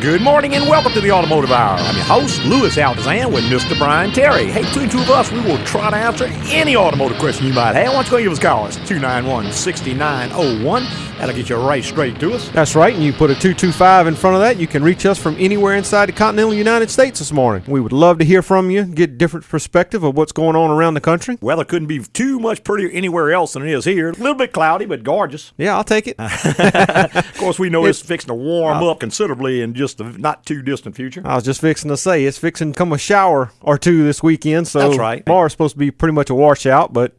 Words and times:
Good 0.00 0.22
morning 0.22 0.54
and 0.54 0.66
welcome 0.66 0.92
to 0.94 1.00
the 1.02 1.12
Automotive 1.12 1.50
Hour. 1.50 1.76
I'm 1.78 1.94
your 1.94 2.04
host, 2.06 2.42
Louis 2.46 2.74
Altazan, 2.76 3.34
with 3.34 3.44
Mr. 3.44 3.76
Brian 3.76 4.10
Terry. 4.12 4.46
Hey, 4.46 4.62
between 4.62 4.88
two 4.88 5.00
of 5.00 5.10
us, 5.10 5.30
we 5.30 5.40
will 5.40 5.62
try 5.64 5.90
to 5.90 5.96
answer 5.96 6.24
any 6.46 6.74
automotive 6.74 7.18
question 7.18 7.46
you 7.46 7.52
might 7.52 7.74
have. 7.74 7.92
Why 7.92 8.02
don't 8.02 8.18
you 8.18 8.24
give 8.24 8.32
us 8.32 8.38
a 8.38 8.42
call? 8.42 8.66
It's 8.66 8.76
291 8.76 9.52
6901. 9.52 11.09
That'll 11.20 11.36
get 11.36 11.50
you 11.50 11.56
right 11.56 11.84
straight 11.84 12.18
to 12.20 12.32
us. 12.32 12.48
That's 12.48 12.74
right, 12.74 12.94
and 12.94 13.04
you 13.04 13.12
put 13.12 13.28
a 13.28 13.34
225 13.34 14.06
in 14.06 14.14
front 14.14 14.36
of 14.36 14.40
that. 14.40 14.56
You 14.56 14.66
can 14.66 14.82
reach 14.82 15.04
us 15.04 15.18
from 15.18 15.36
anywhere 15.38 15.76
inside 15.76 16.06
the 16.06 16.12
continental 16.12 16.54
United 16.54 16.88
States 16.88 17.18
this 17.18 17.30
morning. 17.30 17.62
We 17.68 17.78
would 17.78 17.92
love 17.92 18.18
to 18.20 18.24
hear 18.24 18.40
from 18.40 18.70
you, 18.70 18.86
get 18.86 19.18
different 19.18 19.46
perspective 19.46 20.02
of 20.02 20.16
what's 20.16 20.32
going 20.32 20.56
on 20.56 20.70
around 20.70 20.94
the 20.94 21.02
country. 21.02 21.36
Weather 21.42 21.66
couldn't 21.66 21.88
be 21.88 21.98
too 21.98 22.40
much 22.40 22.64
prettier 22.64 22.88
anywhere 22.90 23.32
else 23.32 23.52
than 23.52 23.68
it 23.68 23.70
is 23.70 23.84
here. 23.84 24.08
A 24.08 24.12
little 24.12 24.34
bit 24.34 24.54
cloudy, 24.54 24.86
but 24.86 25.04
gorgeous. 25.04 25.52
Yeah, 25.58 25.76
I'll 25.76 25.84
take 25.84 26.06
it. 26.06 26.18
of 26.18 27.34
course, 27.36 27.58
we 27.58 27.68
know 27.68 27.84
it's 27.84 28.00
fixing 28.00 28.28
to 28.28 28.34
warm 28.34 28.82
up 28.82 29.00
considerably 29.00 29.60
in 29.60 29.74
just 29.74 29.98
the 29.98 30.04
not 30.04 30.46
too 30.46 30.62
distant 30.62 30.96
future. 30.96 31.20
I 31.22 31.34
was 31.34 31.44
just 31.44 31.60
fixing 31.60 31.90
to 31.90 31.98
say 31.98 32.24
it's 32.24 32.38
fixing 32.38 32.72
to 32.72 32.78
come 32.78 32.94
a 32.94 32.98
shower 32.98 33.52
or 33.60 33.76
two 33.76 34.04
this 34.04 34.22
weekend. 34.22 34.68
So 34.68 34.78
That's 34.78 34.98
right. 34.98 35.26
Tomorrow's 35.26 35.52
supposed 35.52 35.74
to 35.74 35.78
be 35.78 35.90
pretty 35.90 36.14
much 36.14 36.30
a 36.30 36.34
washout, 36.34 36.94
but 36.94 37.12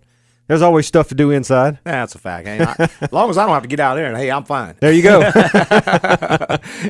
there's 0.52 0.62
always 0.62 0.86
stuff 0.86 1.08
to 1.08 1.16
do 1.16 1.32
inside. 1.32 1.80
That's 1.86 2.14
a 2.14 2.18
fact. 2.18 2.46
Hey, 2.46 2.60
I, 2.60 2.90
as 3.00 3.14
long 3.14 3.30
as 3.30 3.38
I 3.38 3.46
don't 3.46 3.54
have 3.54 3.64
to 3.64 3.70
get 3.70 3.80
out 3.80 3.96
there, 3.96 4.08
and 4.08 4.18
hey, 4.18 4.30
I'm 4.30 4.44
fine. 4.44 4.76
There 4.82 4.91
you 4.91 5.02
go. 5.02 5.22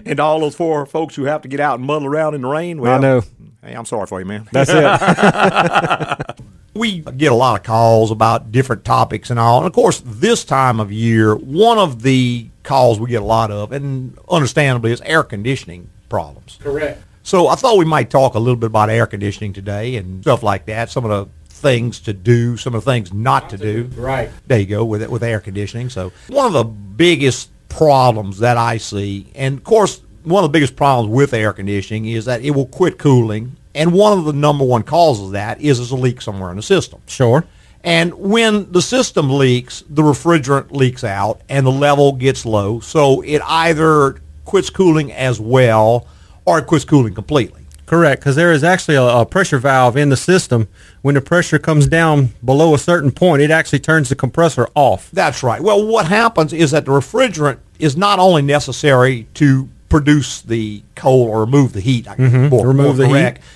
and 0.03 0.20
all 0.20 0.39
those 0.39 0.55
four 0.55 0.87
folks 0.87 1.15
who 1.15 1.25
have 1.25 1.43
to 1.43 1.47
get 1.47 1.59
out 1.59 1.77
and 1.77 1.85
muddle 1.85 2.07
around 2.07 2.34
in 2.34 2.41
the 2.41 2.47
rain, 2.47 2.81
well, 2.81 2.95
I 2.95 2.97
know. 2.97 3.21
Hey, 3.63 3.73
I'm 3.73 3.85
sorry 3.85 4.07
for 4.07 4.20
you, 4.20 4.25
man. 4.25 4.49
That's 4.51 4.71
it. 4.73 6.39
we 6.73 7.01
get 7.01 7.32
a 7.32 7.35
lot 7.35 7.59
of 7.59 7.63
calls 7.63 8.09
about 8.09 8.51
different 8.51 8.84
topics 8.84 9.29
and 9.29 9.37
all. 9.37 9.59
And 9.59 9.67
of 9.67 9.73
course, 9.73 10.01
this 10.04 10.43
time 10.43 10.79
of 10.79 10.91
year, 10.91 11.35
one 11.35 11.77
of 11.77 12.01
the 12.01 12.48
calls 12.63 12.99
we 12.99 13.12
get 13.12 13.21
a 13.21 13.26
lot 13.26 13.51
of, 13.51 13.71
and 13.71 14.17
understandably, 14.27 14.91
is 14.91 15.01
air 15.01 15.21
conditioning 15.21 15.87
problems. 16.09 16.57
Correct. 16.63 16.99
So 17.21 17.48
I 17.48 17.54
thought 17.54 17.77
we 17.77 17.85
might 17.85 18.09
talk 18.09 18.34
a 18.34 18.39
little 18.39 18.55
bit 18.55 18.67
about 18.67 18.89
air 18.89 19.05
conditioning 19.05 19.54
today 19.54 19.98
and 19.98 20.23
stuff 20.23 20.41
like 20.41 20.65
that. 20.65 20.89
Some 20.89 21.05
of 21.05 21.12
the 21.12 21.32
things 21.62 21.99
to 22.01 22.13
do, 22.13 22.57
some 22.57 22.76
of 22.76 22.84
the 22.84 22.91
things 22.91 23.13
not 23.13 23.49
to 23.51 23.57
do. 23.57 23.90
Right. 23.95 24.29
There 24.48 24.59
you 24.59 24.65
go 24.65 24.84
with 24.84 25.01
it 25.01 25.09
with 25.09 25.23
air 25.23 25.40
conditioning. 25.40 25.90
So 25.90 26.12
one 26.27 26.48
of 26.48 26.54
the 26.54 26.63
biggest 26.63 27.49
problems 27.70 28.40
that 28.40 28.57
I 28.57 28.77
see, 28.77 29.31
and 29.35 29.57
of 29.57 29.63
course, 29.63 30.01
one 30.23 30.43
of 30.43 30.51
the 30.51 30.54
biggest 30.54 30.76
problems 30.76 31.13
with 31.15 31.34
air 31.34 31.54
conditioning 31.54 32.05
is 32.05 32.26
that 32.26 32.41
it 32.41 32.51
will 32.51 32.67
quit 32.67 32.98
cooling, 32.98 33.55
and 33.73 33.93
one 33.93 34.17
of 34.17 34.26
the 34.26 34.34
number 34.34 34.65
one 34.65 34.84
causes 34.84 35.27
of 35.27 35.32
that 35.32 35.62
is 35.62 35.77
there's 35.77 35.91
a 35.91 35.95
leak 35.95 36.21
somewhere 36.21 36.49
in 36.49 36.57
the 36.57 36.63
system. 36.63 37.01
Sure. 37.07 37.45
And 37.84 38.13
when 38.13 38.71
the 38.71 38.82
system 38.82 39.32
leaks, 39.32 39.84
the 39.89 40.04
refrigerant 40.04 40.71
leaks 40.71 41.04
out 41.04 41.41
and 41.49 41.65
the 41.65 41.71
level 41.71 42.12
gets 42.12 42.45
low. 42.45 42.79
So 42.79 43.21
it 43.21 43.41
either 43.43 44.21
quits 44.45 44.70
cooling 44.70 45.12
as 45.12 45.39
well 45.39 46.07
or 46.45 46.59
it 46.59 46.67
quits 46.67 46.85
cooling 46.85 47.15
completely. 47.15 47.60
Correct, 47.91 48.21
because 48.21 48.37
there 48.37 48.53
is 48.53 48.63
actually 48.63 48.95
a, 48.95 49.03
a, 49.03 49.25
pressure 49.25 49.57
valve 49.57 49.97
in 49.97 50.07
the 50.07 50.15
system. 50.15 50.70
When 51.01 51.15
the 51.15 51.20
pressure 51.20 51.59
comes 51.59 51.87
down 51.87 52.29
below 52.41 52.73
a 52.73 52.77
certain 52.77 53.11
point, 53.11 53.41
it 53.41 53.51
actually 53.51 53.79
turns 53.79 54.07
the 54.07 54.15
compressor 54.15 54.70
off. 54.75 55.11
That's 55.11 55.43
right. 55.43 55.59
Well, 55.59 55.85
what 55.85 56.05
happens 56.05 56.53
is 56.53 56.71
that 56.71 56.85
the 56.85 56.91
refrigerant 56.91 57.57
is 57.79 57.98
not 57.98 58.17
only 58.17 58.43
necessary 58.43 59.27
to 59.33 59.67
produce 59.89 60.41
the 60.41 60.83
coal 60.95 61.23
or 61.23 61.41
remove 61.41 61.73
the 61.73 61.81
heat, 61.81 62.05
mm-hmm. 62.05 62.48
more, 62.48 62.65
remove 62.65 62.98
more 62.98 63.07
the 63.07 63.07
correct, 63.09 63.39
heat, 63.39 63.48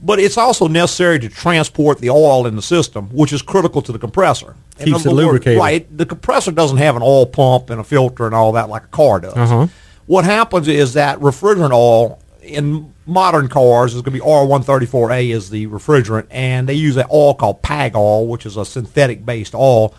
but 0.00 0.20
it's 0.20 0.38
also 0.38 0.68
necessary 0.68 1.18
to 1.18 1.28
transport 1.28 1.98
the 1.98 2.10
oil 2.10 2.46
in 2.46 2.54
the 2.54 2.62
system, 2.62 3.08
which 3.08 3.32
is 3.32 3.42
critical 3.42 3.82
to 3.82 3.90
the 3.90 3.98
compressor. 3.98 4.54
Keeps 4.78 5.04
it 5.04 5.10
lubricated. 5.10 5.58
Right. 5.58 5.98
The 5.98 6.06
compressor 6.06 6.52
doesn't 6.52 6.78
have 6.78 6.94
an 6.94 7.02
oil 7.02 7.26
pump 7.26 7.70
and 7.70 7.80
a 7.80 7.84
filter 7.84 8.26
and 8.26 8.36
all 8.36 8.52
that 8.52 8.68
like 8.68 8.84
a 8.84 8.88
car 8.88 9.18
does. 9.18 9.34
Uh-huh. 9.34 9.66
What 10.06 10.24
happens 10.24 10.68
is 10.68 10.92
that 10.92 11.18
refrigerant 11.18 11.72
oil 11.72 12.20
in 12.42 12.94
modern 13.06 13.48
cars 13.48 13.94
is 13.94 14.02
going 14.02 14.12
to 14.12 14.20
be 14.20 14.26
R134A 14.26 15.30
is 15.34 15.50
the 15.50 15.66
refrigerant, 15.66 16.26
and 16.30 16.68
they 16.68 16.74
use 16.74 16.96
an 16.96 17.06
oil 17.12 17.34
called 17.34 17.62
PAG 17.62 17.96
oil, 17.96 18.26
which 18.26 18.46
is 18.46 18.56
a 18.56 18.64
synthetic-based 18.64 19.54
oil. 19.54 19.94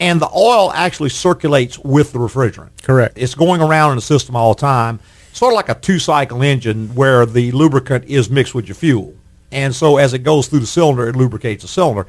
And 0.00 0.20
the 0.20 0.30
oil 0.34 0.72
actually 0.72 1.08
circulates 1.08 1.78
with 1.78 2.12
the 2.12 2.18
refrigerant. 2.18 2.70
Correct. 2.82 3.18
It's 3.18 3.34
going 3.34 3.60
around 3.60 3.92
in 3.92 3.96
the 3.96 4.02
system 4.02 4.36
all 4.36 4.54
the 4.54 4.60
time, 4.60 5.00
sort 5.32 5.52
of 5.52 5.56
like 5.56 5.68
a 5.68 5.74
two-cycle 5.74 6.42
engine 6.42 6.94
where 6.94 7.26
the 7.26 7.50
lubricant 7.52 8.04
is 8.04 8.30
mixed 8.30 8.54
with 8.54 8.68
your 8.68 8.76
fuel. 8.76 9.14
And 9.50 9.74
so 9.74 9.96
as 9.96 10.14
it 10.14 10.20
goes 10.20 10.46
through 10.46 10.60
the 10.60 10.66
cylinder, 10.66 11.08
it 11.08 11.16
lubricates 11.16 11.62
the 11.62 11.68
cylinder. 11.68 12.06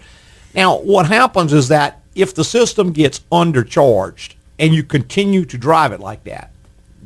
Now, 0.53 0.79
what 0.79 1.07
happens 1.07 1.53
is 1.53 1.67
that 1.69 2.01
if 2.15 2.35
the 2.35 2.43
system 2.43 2.91
gets 2.91 3.21
undercharged 3.31 4.35
and 4.57 4.73
you 4.73 4.83
continue 4.83 5.45
to 5.45 5.57
drive 5.57 5.91
it 5.91 5.99
like 5.99 6.23
that, 6.25 6.51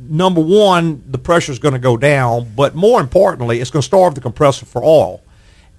number 0.08 0.40
one, 0.40 1.02
the 1.06 1.18
pressure 1.18 1.52
is 1.52 1.58
going 1.58 1.74
to 1.74 1.80
go 1.80 1.96
down, 1.96 2.52
but 2.56 2.74
more 2.74 3.00
importantly, 3.00 3.60
it's 3.60 3.70
going 3.70 3.82
to 3.82 3.86
starve 3.86 4.14
the 4.14 4.20
compressor 4.20 4.66
for 4.66 4.82
oil. 4.82 5.20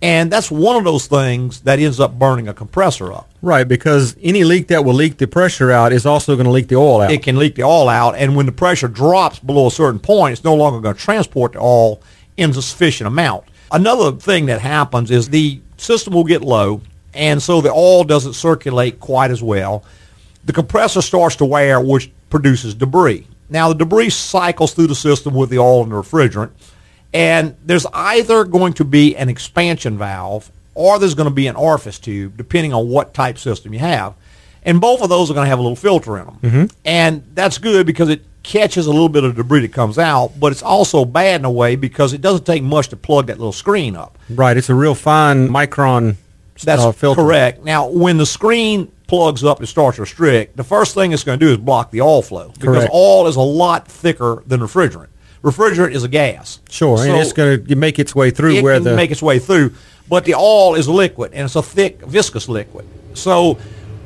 And 0.02 0.32
that's 0.32 0.52
one 0.52 0.76
of 0.76 0.84
those 0.84 1.08
things 1.08 1.62
that 1.62 1.80
ends 1.80 2.00
up 2.00 2.20
burning 2.20 2.48
a 2.48 2.54
compressor 2.54 3.14
up. 3.14 3.30
Right, 3.42 3.68
because 3.68 4.16
any 4.22 4.44
leak 4.44 4.68
that 4.68 4.84
will 4.84 4.94
leak 4.94 5.18
the 5.18 5.28
pressure 5.28 5.72
out 5.72 5.94
is 5.94 6.06
also 6.06 6.36
going 6.36 6.46
to 6.46 6.52
leak 6.52 6.68
the 6.68 6.76
oil 6.76 7.02
out. 7.02 7.12
It 7.12 7.24
can 7.24 7.38
leak 7.38 7.56
the 7.56 7.64
oil 7.64 7.88
out, 7.88 8.16
and 8.16 8.36
when 8.36 8.46
the 8.46 8.52
pressure 8.52 8.88
drops 8.88 9.40
below 9.40 9.68
a 9.68 9.72
certain 9.72 10.00
point, 10.00 10.34
it's 10.34 10.44
no 10.44 10.56
longer 10.56 10.80
going 10.82 10.96
to 10.96 11.02
transport 11.02 11.54
the 11.54 11.60
oil 11.60 12.02
in 12.38 12.50
a 12.50 12.54
sufficient 12.62 13.08
amount. 13.08 13.46
Another 13.72 14.12
thing 14.12 14.48
that 14.48 14.62
happens 14.62 15.12
is 15.12 15.30
the 15.30 15.62
system 15.78 16.14
will 16.14 16.24
get 16.24 16.42
low, 16.42 16.82
and 17.14 17.42
so 17.42 17.62
the 17.62 17.72
oil 17.72 18.04
doesn't 18.04 18.34
circulate 18.34 19.00
quite 19.00 19.32
as 19.32 19.42
well. 19.42 19.84
The 20.44 20.54
compressor 20.54 21.02
starts 21.02 21.38
to 21.38 21.46
wear, 21.46 21.80
which 21.80 22.12
produces 22.30 22.76
debris. 22.76 23.26
Now, 23.50 23.70
the 23.70 23.76
debris 23.76 24.10
cycles 24.10 24.74
through 24.74 24.88
the 24.88 24.96
system 24.96 25.34
with 25.34 25.50
the 25.50 25.60
oil 25.60 25.84
and 25.84 25.92
the 25.92 25.96
refrigerant, 25.96 26.52
and 27.14 27.56
there's 27.64 27.86
either 27.94 28.44
going 28.44 28.74
to 28.74 28.84
be 28.84 29.16
an 29.16 29.30
expansion 29.30 29.98
valve 29.98 30.52
or 30.74 31.00
there's 31.00 31.16
going 31.16 31.30
to 31.30 31.34
be 31.34 31.48
an 31.48 31.56
orifice 31.56 32.00
tube, 32.00 32.36
depending 32.36 32.74
on 32.74 32.90
what 32.90 33.14
type 33.14 33.38
system 33.38 33.74
you 33.74 33.80
have. 33.80 34.14
And 34.64 34.82
both 34.82 35.02
of 35.02 35.10
those 35.10 35.32
are 35.32 35.34
going 35.34 35.46
to 35.46 35.50
have 35.50 35.60
a 35.60 35.62
little 35.62 35.76
filter 35.76 36.18
in 36.18 36.26
them. 36.26 36.40
Mm-hmm. 36.42 36.66
And 36.84 37.24
that's 37.34 37.58
good 37.58 37.86
because 37.86 38.10
it 38.10 38.24
catches 38.44 38.86
a 38.88 38.92
little 38.92 39.10
bit 39.10 39.24
of 39.24 39.36
debris 39.36 39.62
that 39.62 39.74
comes 39.74 39.98
out, 39.98 40.34
but 40.40 40.52
it's 40.52 40.62
also 40.64 41.06
bad 41.06 41.42
in 41.42 41.46
a 41.46 41.52
way 41.52 41.76
because 41.76 42.14
it 42.14 42.22
doesn't 42.22 42.46
take 42.46 42.64
much 42.64 42.90
to 42.90 42.98
plug 42.98 43.28
that 43.28 43.38
little 43.38 43.54
screen 43.54 43.96
up. 43.96 44.18
Right. 44.30 44.58
It's 44.58 44.70
a 44.70 44.76
real 44.76 44.96
fine 44.96 45.48
micron 45.48 46.16
That's 46.64 46.82
uh, 46.82 46.92
filter. 46.92 47.22
correct. 47.22 47.64
Now, 47.64 47.88
when 47.88 48.18
the 48.18 48.26
screen 48.26 48.92
plugs 49.08 49.44
up 49.44 49.60
and 49.60 49.68
starts 49.68 49.98
to 49.98 50.02
restrict, 50.02 50.58
the 50.58 50.64
first 50.64 50.94
thing 50.96 51.12
it's 51.12 51.24
going 51.24 51.40
to 51.40 51.46
do 51.46 51.52
is 51.52 51.58
block 51.58 51.92
the 51.92 52.02
oil 52.02 52.22
flow 52.22 52.50
because 52.50 52.78
Correct. 52.78 52.92
oil 52.94 53.28
is 53.28 53.36
a 53.36 53.42
lot 53.42 53.88
thicker 53.88 54.44
than 54.48 54.60
refrigerant. 54.62 55.08
Refrigerant 55.44 55.92
is 55.94 56.04
a 56.04 56.08
gas. 56.08 56.60
Sure, 56.70 56.98
So 56.98 57.04
and 57.04 57.16
it's 57.22 57.34
going 57.34 57.66
to 57.66 57.76
make 57.76 58.00
its 58.00 58.16
way 58.16 58.32
through 58.32 58.56
it 58.56 58.64
where 58.64 58.76
can 58.76 58.84
the 58.84 58.96
make 58.96 59.12
its 59.12 59.22
way 59.22 59.38
through, 59.38 59.74
but 60.10 60.26
the 60.26 60.34
oil 60.36 60.76
is 60.76 60.88
liquid 60.90 61.34
and 61.34 61.46
it's 61.46 61.56
a 61.56 61.62
thick, 61.62 62.02
viscous 62.02 62.50
liquid. 62.50 62.88
So 63.14 63.60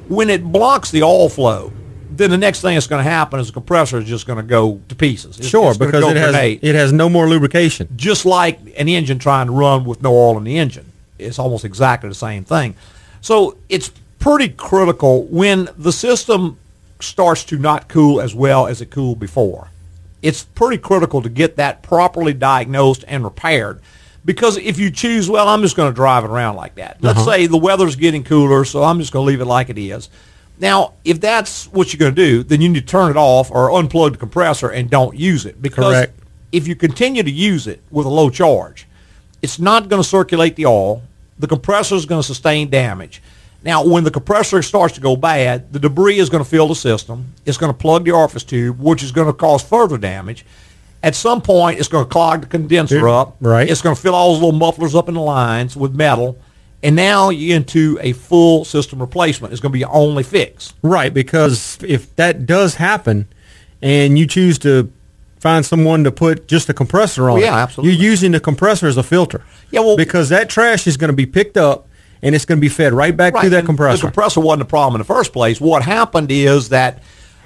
when 0.10 0.30
it 0.30 0.44
blocks 0.44 0.92
the 0.92 1.04
oil 1.04 1.30
flow, 1.30 1.72
then 2.12 2.30
the 2.30 2.38
next 2.38 2.60
thing 2.60 2.74
that's 2.76 2.88
going 2.88 3.02
to 3.02 3.10
happen 3.10 3.40
is 3.40 3.48
the 3.48 3.54
compressor 3.54 4.00
is 4.00 4.06
just 4.06 4.28
going 4.28 4.38
to 4.38 4.44
go 4.44 4.82
to 4.90 4.96
pieces. 4.96 5.38
It's- 5.38 5.50
sure 5.50 5.70
it's 5.70 5.78
because 5.78 6.04
it 6.04 6.18
has 6.18 6.32
grenade. 6.32 6.60
it 6.62 6.76
has 6.76 6.92
no 6.92 7.08
more 7.08 7.30
lubrication. 7.30 7.88
just 7.96 8.26
like 8.26 8.60
an 8.78 8.90
engine 8.90 9.20
trying 9.20 9.48
to 9.48 9.54
run 9.54 9.86
with 9.86 10.02
no 10.02 10.14
oil 10.14 10.38
in 10.38 10.44
the 10.44 10.58
engine. 10.58 10.92
It's 11.18 11.40
almost 11.40 11.64
exactly 11.64 12.10
the 12.10 12.16
same 12.16 12.44
thing. 12.44 12.76
So 13.22 13.58
it's 13.70 13.92
pretty 14.20 14.50
critical 14.50 15.24
when 15.26 15.70
the 15.78 15.92
system 15.92 16.58
starts 17.00 17.44
to 17.46 17.58
not 17.58 17.88
cool 17.88 18.20
as 18.22 18.36
well 18.36 18.68
as 18.68 18.82
it 18.82 18.90
cooled 18.92 19.20
before. 19.20 19.70
It's 20.22 20.44
pretty 20.44 20.78
critical 20.78 21.22
to 21.22 21.30
get 21.30 21.56
that 21.56 21.82
properly 21.82 22.34
diagnosed 22.34 23.06
and 23.08 23.24
repaired. 23.24 23.80
Because 24.26 24.58
if 24.58 24.78
you 24.78 24.92
choose, 24.92 25.30
well, 25.30 25.48
I'm 25.48 25.62
just 25.62 25.78
going 25.78 25.90
to 25.90 25.96
drive 25.96 26.26
it 26.26 26.30
around 26.30 26.58
like 26.58 26.76
that. 26.76 26.98
Let's 27.00 27.20
Uh-huh. 27.20 27.32
say 27.32 27.48
the 27.48 27.58
weather's 27.58 27.96
getting 27.96 28.24
cooler, 28.26 28.66
so 28.66 28.84
I'm 28.84 29.00
just 29.00 29.14
going 29.14 29.26
to 29.26 29.28
leave 29.28 29.40
it 29.40 29.46
like 29.46 29.70
it 29.70 29.78
is. 29.78 30.10
Now, 30.60 30.92
if 31.06 31.22
that's 31.22 31.66
what 31.68 31.94
you're 31.94 32.00
going 32.00 32.14
to 32.16 32.22
do, 32.22 32.44
then 32.44 32.60
you 32.60 32.68
need 32.68 32.82
to 32.82 32.86
turn 32.86 33.10
it 33.10 33.16
off 33.18 33.50
or 33.50 33.70
unplug 33.70 34.12
the 34.12 34.18
compressor 34.18 34.68
and 34.68 34.90
don't 34.90 35.16
use 35.18 35.46
it. 35.46 35.62
Because 35.62 35.94
Correct. 35.96 36.20
if 36.52 36.68
you 36.68 36.76
continue 36.76 37.24
to 37.24 37.32
use 37.32 37.66
it 37.66 37.82
with 37.90 38.06
a 38.06 38.10
low 38.10 38.30
charge, 38.30 38.86
it's 39.42 39.58
not 39.58 39.88
going 39.88 40.02
to 40.04 40.08
circulate 40.08 40.58
the 40.58 40.66
oil. 40.66 41.02
The 41.40 41.48
compressor 41.48 41.96
is 41.96 42.06
going 42.06 42.20
to 42.22 42.28
sustain 42.28 42.70
damage. 42.70 43.22
Now, 43.64 43.84
when 43.86 44.04
the 44.06 44.12
compressor 44.12 44.62
starts 44.62 44.96
to 44.96 45.02
go 45.02 45.16
bad, 45.18 45.74
the 45.74 45.80
debris 45.80 46.18
is 46.20 46.30
going 46.30 46.44
to 46.44 46.50
fill 46.50 46.68
the 46.70 46.76
system. 46.76 47.34
It's 47.46 47.58
going 47.58 47.72
to 47.72 47.78
plug 47.78 48.06
the 48.06 48.12
orifice 48.12 48.44
tube, 48.44 48.80
which 48.80 49.04
is 49.04 49.12
going 49.12 49.28
to 49.28 49.34
cause 49.34 49.62
further 49.62 49.98
damage. 49.98 50.46
At 51.04 51.14
some 51.16 51.42
point, 51.42 51.80
it's 51.80 51.88
going 51.90 52.06
to 52.06 52.10
clog 52.10 52.42
the 52.42 52.48
condenser 52.48 53.08
up. 53.10 53.36
right. 53.42 53.70
It's 53.70 53.82
going 53.82 53.96
to 53.96 54.02
fill 54.02 54.16
all 54.16 54.34
those 54.34 54.42
little 54.42 54.58
mufflers 54.58 54.96
up 54.96 55.08
in 55.10 55.16
the 55.16 55.22
lines 55.22 55.76
with 55.76 55.94
metal. 55.94 56.38
And 56.82 56.96
now 56.96 57.30
you're 57.30 57.58
into 57.58 57.98
a 58.02 58.14
full 58.14 58.64
system 58.64 59.00
replacement. 59.02 59.52
It's 59.52 59.62
going 59.62 59.72
to 59.72 59.74
be 59.74 59.80
your 59.80 59.94
only 59.94 60.24
fix. 60.24 60.74
Right, 60.82 61.14
because 61.14 61.78
if 61.84 62.16
that 62.16 62.46
does 62.46 62.76
happen, 62.76 63.28
and 63.82 64.18
you 64.18 64.26
choose 64.26 64.58
to 64.60 64.90
find 65.42 65.66
someone 65.66 66.06
to 66.06 66.12
put 66.14 66.48
just 66.48 66.70
a 66.70 66.74
compressor 66.74 67.24
on, 67.24 67.32
oh, 67.32 67.34
Well, 67.34 67.44
yeah, 67.44 67.56
absolutely. 67.58 67.94
you're 67.98 68.02
using 68.12 68.32
the 68.32 68.40
compressor 68.40 68.88
as 68.88 68.96
a 68.96 69.04
filter. 69.04 69.44
Yeah, 69.72 69.82
well- 69.82 69.98
because 69.98 70.30
that 70.30 70.50
trash 70.50 70.88
is 70.88 70.96
going 70.96 71.10
to 71.10 71.16
be 71.16 71.26
picked 71.26 71.58
up 71.58 71.88
and 72.22 72.36
it's 72.36 72.46
going 72.46 72.58
to 72.58 72.62
be 72.62 72.70
fed 72.70 72.94
right 72.94 73.16
back 73.16 73.38
through 73.40 73.50
that 73.50 73.60
and 73.60 73.66
compressor. 73.68 73.98
The 74.02 74.08
compressor 74.08 74.40
wasn't 74.42 74.64
a 74.64 74.66
problem 74.66 74.96
in 74.96 75.06
the 75.06 75.14
first 75.14 75.34
place. 75.34 75.60
What 75.62 75.84
happened 75.84 76.32
is 76.32 76.70
that, 76.70 77.02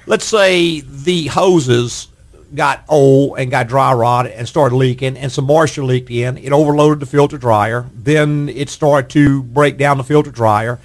let's 0.06 0.24
say 0.24 0.80
the 0.80 1.26
hoses 1.28 2.08
got 2.54 2.84
old 2.88 3.38
and 3.38 3.50
got 3.50 3.66
dry 3.66 3.92
rotted 3.92 4.32
and 4.32 4.46
started 4.48 4.76
leaking 4.76 5.16
and 5.16 5.30
some 5.30 5.46
moisture 5.46 5.84
leaked 5.84 6.10
in. 6.10 6.38
It 6.38 6.52
overloaded 6.52 7.00
the 7.00 7.06
filter 7.06 7.38
dryer. 7.38 7.86
Then 7.94 8.48
it 8.48 8.68
started 8.70 9.10
to 9.10 9.42
break 9.42 9.76
down 9.76 9.98
the 9.98 10.04
filter 10.04 10.30
dryer. 10.30 10.78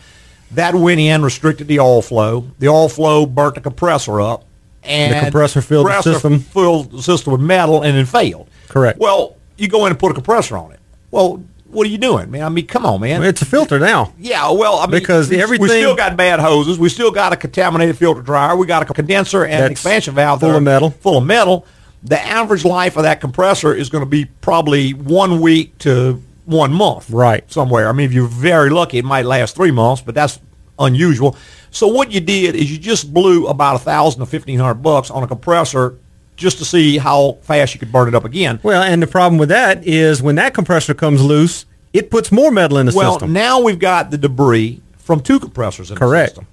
That 0.52 0.74
went 0.74 1.00
in, 1.00 1.22
restricted 1.22 1.68
the 1.68 1.80
oil 1.80 2.02
flow. 2.02 2.48
The 2.58 2.68
oil 2.70 2.90
flow 2.90 3.26
burnt 3.28 3.56
the 3.56 3.62
compressor 3.62 4.20
up. 4.20 4.46
And 4.82 5.14
The 5.14 5.20
compressor 5.20 5.62
filled 5.62 5.86
the 5.88 5.92
compressor 5.92 6.14
system. 6.14 6.40
filled 6.40 6.92
the 6.92 7.04
system 7.04 7.34
with 7.34 7.42
metal 7.42 7.84
and 7.84 7.96
then 7.96 8.06
failed. 8.06 8.48
Correct. 8.68 8.98
Well, 8.98 9.36
you 9.58 9.68
go 9.68 9.86
in 9.86 9.92
and 9.92 10.00
put 10.00 10.10
a 10.12 10.16
compressor 10.16 10.58
on 10.58 10.72
it. 10.72 10.80
Well, 11.12 11.44
what 11.72 11.86
are 11.88 11.90
you 11.90 11.98
doing, 11.98 12.32
man? 12.32 12.44
I 12.44 12.50
mean, 12.50 12.66
come 12.68 12.86
on, 12.86 13.02
man. 13.02 13.24
It's 13.24 13.42
a 13.42 13.46
filter 13.46 13.80
now. 13.80 14.14
Yeah, 14.18 14.52
well, 14.52 14.76
I 14.80 14.88
mean, 14.88 15.00
Because 15.00 15.30
we, 15.30 15.42
everything- 15.42 15.64
we 15.64 15.70
still 15.70 15.96
got 15.96 16.18
bad 16.18 16.40
hoses. 16.40 16.78
We 16.80 16.90
still 16.90 17.12
got 17.12 17.32
a 17.34 17.36
contaminated 17.38 17.98
filter 17.98 18.22
dryer. 18.22 18.56
We 18.56 18.66
got 18.68 18.82
a 18.90 18.94
condenser 18.94 19.46
and 19.46 19.66
an 19.66 19.72
expansion 19.72 20.16
valve 20.16 20.40
full 20.40 20.56
of 20.56 20.64
metal. 20.64 20.90
Full 20.92 21.18
of 21.18 21.26
metal. 21.26 21.66
The 22.04 22.20
average 22.20 22.64
life 22.66 22.96
of 22.98 23.04
that 23.04 23.20
compressor 23.22 23.74
is 23.74 23.90
going 23.90 24.04
to 24.04 24.10
be 24.10 24.26
probably 24.26 24.94
one 24.94 25.42
week 25.42 25.78
to 25.80 26.22
one 26.46 26.72
month. 26.74 27.10
Right. 27.10 27.50
Somewhere. 27.52 27.90
I 27.90 27.92
mean, 27.92 28.06
if 28.06 28.14
you're 28.14 28.28
very 28.28 28.70
lucky, 28.70 28.98
it 28.98 29.06
might 29.06 29.26
last 29.26 29.56
three 29.56 29.72
months, 29.72 30.02
but 30.02 30.16
that's 30.16 30.40
unusual. 30.80 31.36
So 31.72 31.88
what 31.88 32.12
you 32.12 32.20
did 32.22 32.56
is 32.56 32.72
you 32.72 32.78
just 32.78 33.14
blew 33.14 33.48
about 33.48 33.76
a 33.76 33.80
thousand 33.80 34.22
to 34.22 34.26
fifteen 34.26 34.58
hundred 34.60 34.76
bucks 34.82 35.12
on 35.12 35.24
a 35.24 35.28
compressor 35.28 35.96
just 36.40 36.58
to 36.58 36.66
see 36.66 36.98
how 36.98 37.34
fast 37.42 37.74
you 37.74 37.80
could 37.80 37.92
burn 37.92 38.08
it 38.08 38.16
up 38.16 38.26
again. 38.26 38.60
Well, 38.64 38.82
and 38.82 39.02
the 39.04 39.08
problem 39.08 39.38
with 39.38 39.50
that 39.50 39.86
is 39.86 40.22
when 40.22 40.36
that 40.36 40.54
compressor 40.54 40.94
comes 40.94 41.22
loose, 41.22 41.66
it 41.94 42.10
puts 42.10 42.32
more 42.32 42.50
metal 42.52 42.78
in 42.78 42.86
the 42.88 42.94
Well, 42.96 43.14
system. 43.14 43.34
now 43.34 43.60
we've 43.62 43.78
got 43.80 44.10
the 44.10 44.18
debris 44.18 44.82
from 44.98 45.20
two 45.22 45.40
compressors 45.40 45.92
in 45.92 45.98
Correct. 45.98 46.36
the 46.36 46.42
system. 46.42 46.48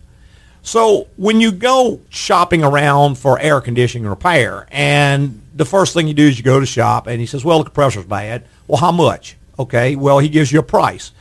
So 0.63 1.07
when 1.17 1.41
you 1.41 1.53
go 1.53 2.01
shopping 2.11 2.65
around 2.65 3.17
for 3.19 3.39
air 3.39 3.61
conditioning 3.61 4.09
repair, 4.09 4.67
and 4.73 5.41
the 5.55 5.65
first 5.65 5.95
thing 5.95 6.09
you 6.09 6.15
do 6.15 6.27
is 6.27 6.37
you 6.39 6.43
go 6.45 6.59
to 6.59 6.67
shop, 6.67 7.07
and 7.07 7.21
he 7.21 7.27
says, 7.27 7.45
"Well, 7.45 7.59
the 7.59 7.65
compressor's 7.65 8.05
bad." 8.05 8.43
Well, 8.67 8.79
how 8.81 8.91
much? 8.91 9.37
Okay. 9.59 9.95
Well, 9.95 10.19
he 10.19 10.29
gives 10.29 10.51
you 10.51 10.59
a 10.59 10.63
price. 10.65 11.13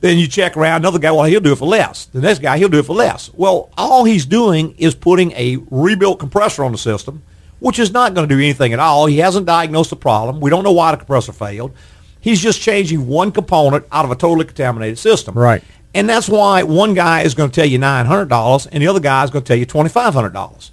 Then 0.00 0.18
you 0.18 0.26
check 0.28 0.56
around. 0.56 0.82
Another 0.82 0.98
guy, 1.00 1.10
well, 1.12 1.24
he'll 1.24 1.40
do 1.40 1.52
it 1.52 1.58
for 1.58 1.66
less. 1.66 2.04
The 2.06 2.20
next 2.20 2.40
guy, 2.40 2.58
he'll 2.58 2.68
do 2.68 2.78
it 2.78 2.86
for 2.86 2.94
less. 2.94 3.30
Well, 3.34 3.70
all 3.76 4.04
he's 4.04 4.24
doing 4.26 4.74
is 4.78 4.94
putting 4.94 5.32
a 5.32 5.58
rebuilt 5.70 6.18
compressor 6.20 6.62
on 6.64 6.72
the 6.72 6.78
system, 6.78 7.22
which 7.62 7.78
is 7.78 7.92
not 7.92 8.12
going 8.12 8.28
to 8.28 8.34
do 8.34 8.40
anything 8.40 8.72
at 8.72 8.80
all. 8.80 9.06
He 9.06 9.18
hasn't 9.18 9.46
diagnosed 9.46 9.90
the 9.90 9.96
problem. 9.96 10.40
We 10.40 10.50
don't 10.50 10.64
know 10.64 10.72
why 10.72 10.90
the 10.90 10.96
compressor 10.96 11.32
failed. 11.32 11.72
He's 12.20 12.40
just 12.40 12.60
changing 12.60 13.06
one 13.06 13.30
component 13.30 13.86
out 13.92 14.04
of 14.04 14.10
a 14.10 14.16
totally 14.16 14.44
contaminated 14.44 14.98
system. 14.98 15.38
Right. 15.38 15.62
And 15.94 16.08
that's 16.08 16.28
why 16.28 16.64
one 16.64 16.94
guy 16.94 17.22
is 17.22 17.34
going 17.34 17.50
to 17.50 17.54
tell 17.54 17.68
you 17.68 17.78
$900 17.78 18.68
and 18.72 18.82
the 18.82 18.88
other 18.88 18.98
guy 18.98 19.22
is 19.22 19.30
going 19.30 19.44
to 19.44 19.48
tell 19.48 19.56
you 19.56 19.66
$2,500. 19.66 20.70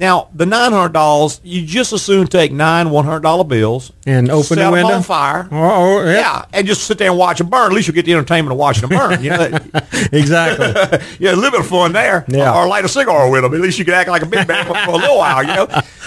Now, 0.00 0.28
the 0.32 0.44
$900, 0.44 1.40
you 1.42 1.66
just 1.66 1.92
as 1.92 2.02
soon 2.02 2.28
take 2.28 2.52
nine 2.52 2.86
$100 2.86 3.48
bills 3.48 3.90
And 4.06 4.30
open 4.30 4.44
set 4.44 4.64
the 4.66 4.70
window. 4.70 4.94
on 4.94 5.02
fire. 5.02 5.48
Or- 5.50 5.72
or- 5.72 6.06
yeah. 6.06 6.12
yeah, 6.12 6.44
and 6.52 6.66
just 6.68 6.84
sit 6.84 6.98
there 6.98 7.10
and 7.10 7.18
watch 7.18 7.38
them 7.38 7.48
burn. 7.50 7.66
At 7.66 7.72
least 7.72 7.88
you'll 7.88 7.96
get 7.96 8.04
the 8.06 8.12
entertainment 8.12 8.52
of 8.52 8.58
watching 8.58 8.88
them 8.88 8.96
burn. 8.96 9.22
You 9.24 9.30
know, 9.30 9.58
exactly. 10.12 10.66
yeah, 11.18 11.32
a 11.32 11.36
little 11.36 11.50
bit 11.50 11.60
of 11.60 11.66
fun 11.66 11.92
there. 11.92 12.24
Yeah. 12.28 12.54
Or, 12.56 12.68
light 12.68 12.84
a 12.84 12.88
cigar 12.88 13.28
with 13.30 13.42
them. 13.42 13.54
At 13.54 13.60
least 13.60 13.78
you 13.78 13.84
can 13.84 13.94
act 13.94 14.08
like 14.08 14.22
a 14.22 14.26
big 14.26 14.46
man 14.46 14.66
for, 14.66 14.74
for 14.74 14.90
a 14.90 14.96
little 14.96 15.18
while, 15.18 15.42
you 15.42 15.48
know. 15.54 15.66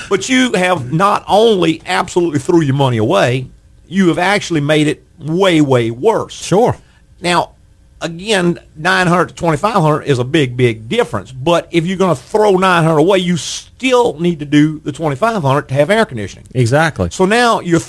But 0.10 0.30
you 0.30 0.54
have 0.54 0.94
not 0.94 1.24
only 1.28 1.82
absolutely 1.86 2.40
threw 2.40 2.62
your 2.62 2.76
money 2.76 2.98
away, 2.98 3.50
you 3.88 4.08
have 4.08 4.18
actually 4.20 4.62
made 4.62 4.88
it 4.88 5.04
way, 5.20 5.60
way 5.60 5.92
worse. 5.92 6.34
Sure. 6.34 6.78
Now, 7.20 7.56
again, 8.02 8.60
900 8.76 9.30
to 9.30 9.36
2500 9.36 10.04
is 10.04 10.20
a 10.20 10.24
big, 10.24 10.58
big 10.58 10.90
difference. 10.90 11.32
But 11.32 11.68
if 11.72 11.86
you're 11.86 11.98
going 11.98 12.16
to 12.16 12.22
throw 12.22 12.58
900 12.58 12.98
away, 12.98 13.20
you 13.20 13.38
still 13.38 14.20
need 14.20 14.40
to 14.40 14.46
do 14.46 14.80
the 14.80 14.92
2500 14.92 15.68
to 15.70 15.74
have 15.74 15.90
air 15.90 16.06
conditioning. 16.06 16.48
Exactly. 16.54 17.10
So 17.12 17.26
now 17.26 17.60
you're, 17.60 17.82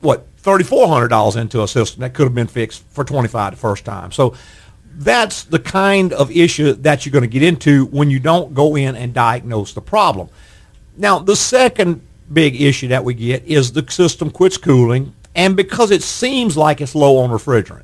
what, 0.00 0.26
$3,400 0.42 1.36
into 1.40 1.62
a 1.62 1.68
system 1.68 2.00
that 2.00 2.14
could 2.14 2.24
have 2.24 2.34
been 2.34 2.46
fixed 2.46 2.84
for 2.90 3.04
25 3.04 3.52
the 3.52 3.56
first 3.56 3.84
time. 3.84 4.12
So 4.12 4.34
that's 4.94 5.44
the 5.44 5.58
kind 5.58 6.12
of 6.12 6.30
issue 6.30 6.72
that 6.72 7.04
you're 7.04 7.12
going 7.12 7.22
to 7.22 7.28
get 7.28 7.42
into 7.42 7.86
when 7.86 8.10
you 8.10 8.20
don't 8.20 8.54
go 8.54 8.76
in 8.76 8.96
and 8.96 9.12
diagnose 9.12 9.74
the 9.74 9.80
problem. 9.80 10.28
Now, 10.96 11.18
the 11.18 11.36
second 11.36 12.02
big 12.32 12.60
issue 12.60 12.88
that 12.88 13.04
we 13.04 13.14
get 13.14 13.44
is 13.44 13.72
the 13.72 13.84
system 13.90 14.30
quits 14.30 14.56
cooling, 14.56 15.14
and 15.34 15.56
because 15.56 15.90
it 15.90 16.02
seems 16.02 16.56
like 16.56 16.80
it's 16.80 16.94
low 16.94 17.18
on 17.18 17.30
refrigerant, 17.30 17.82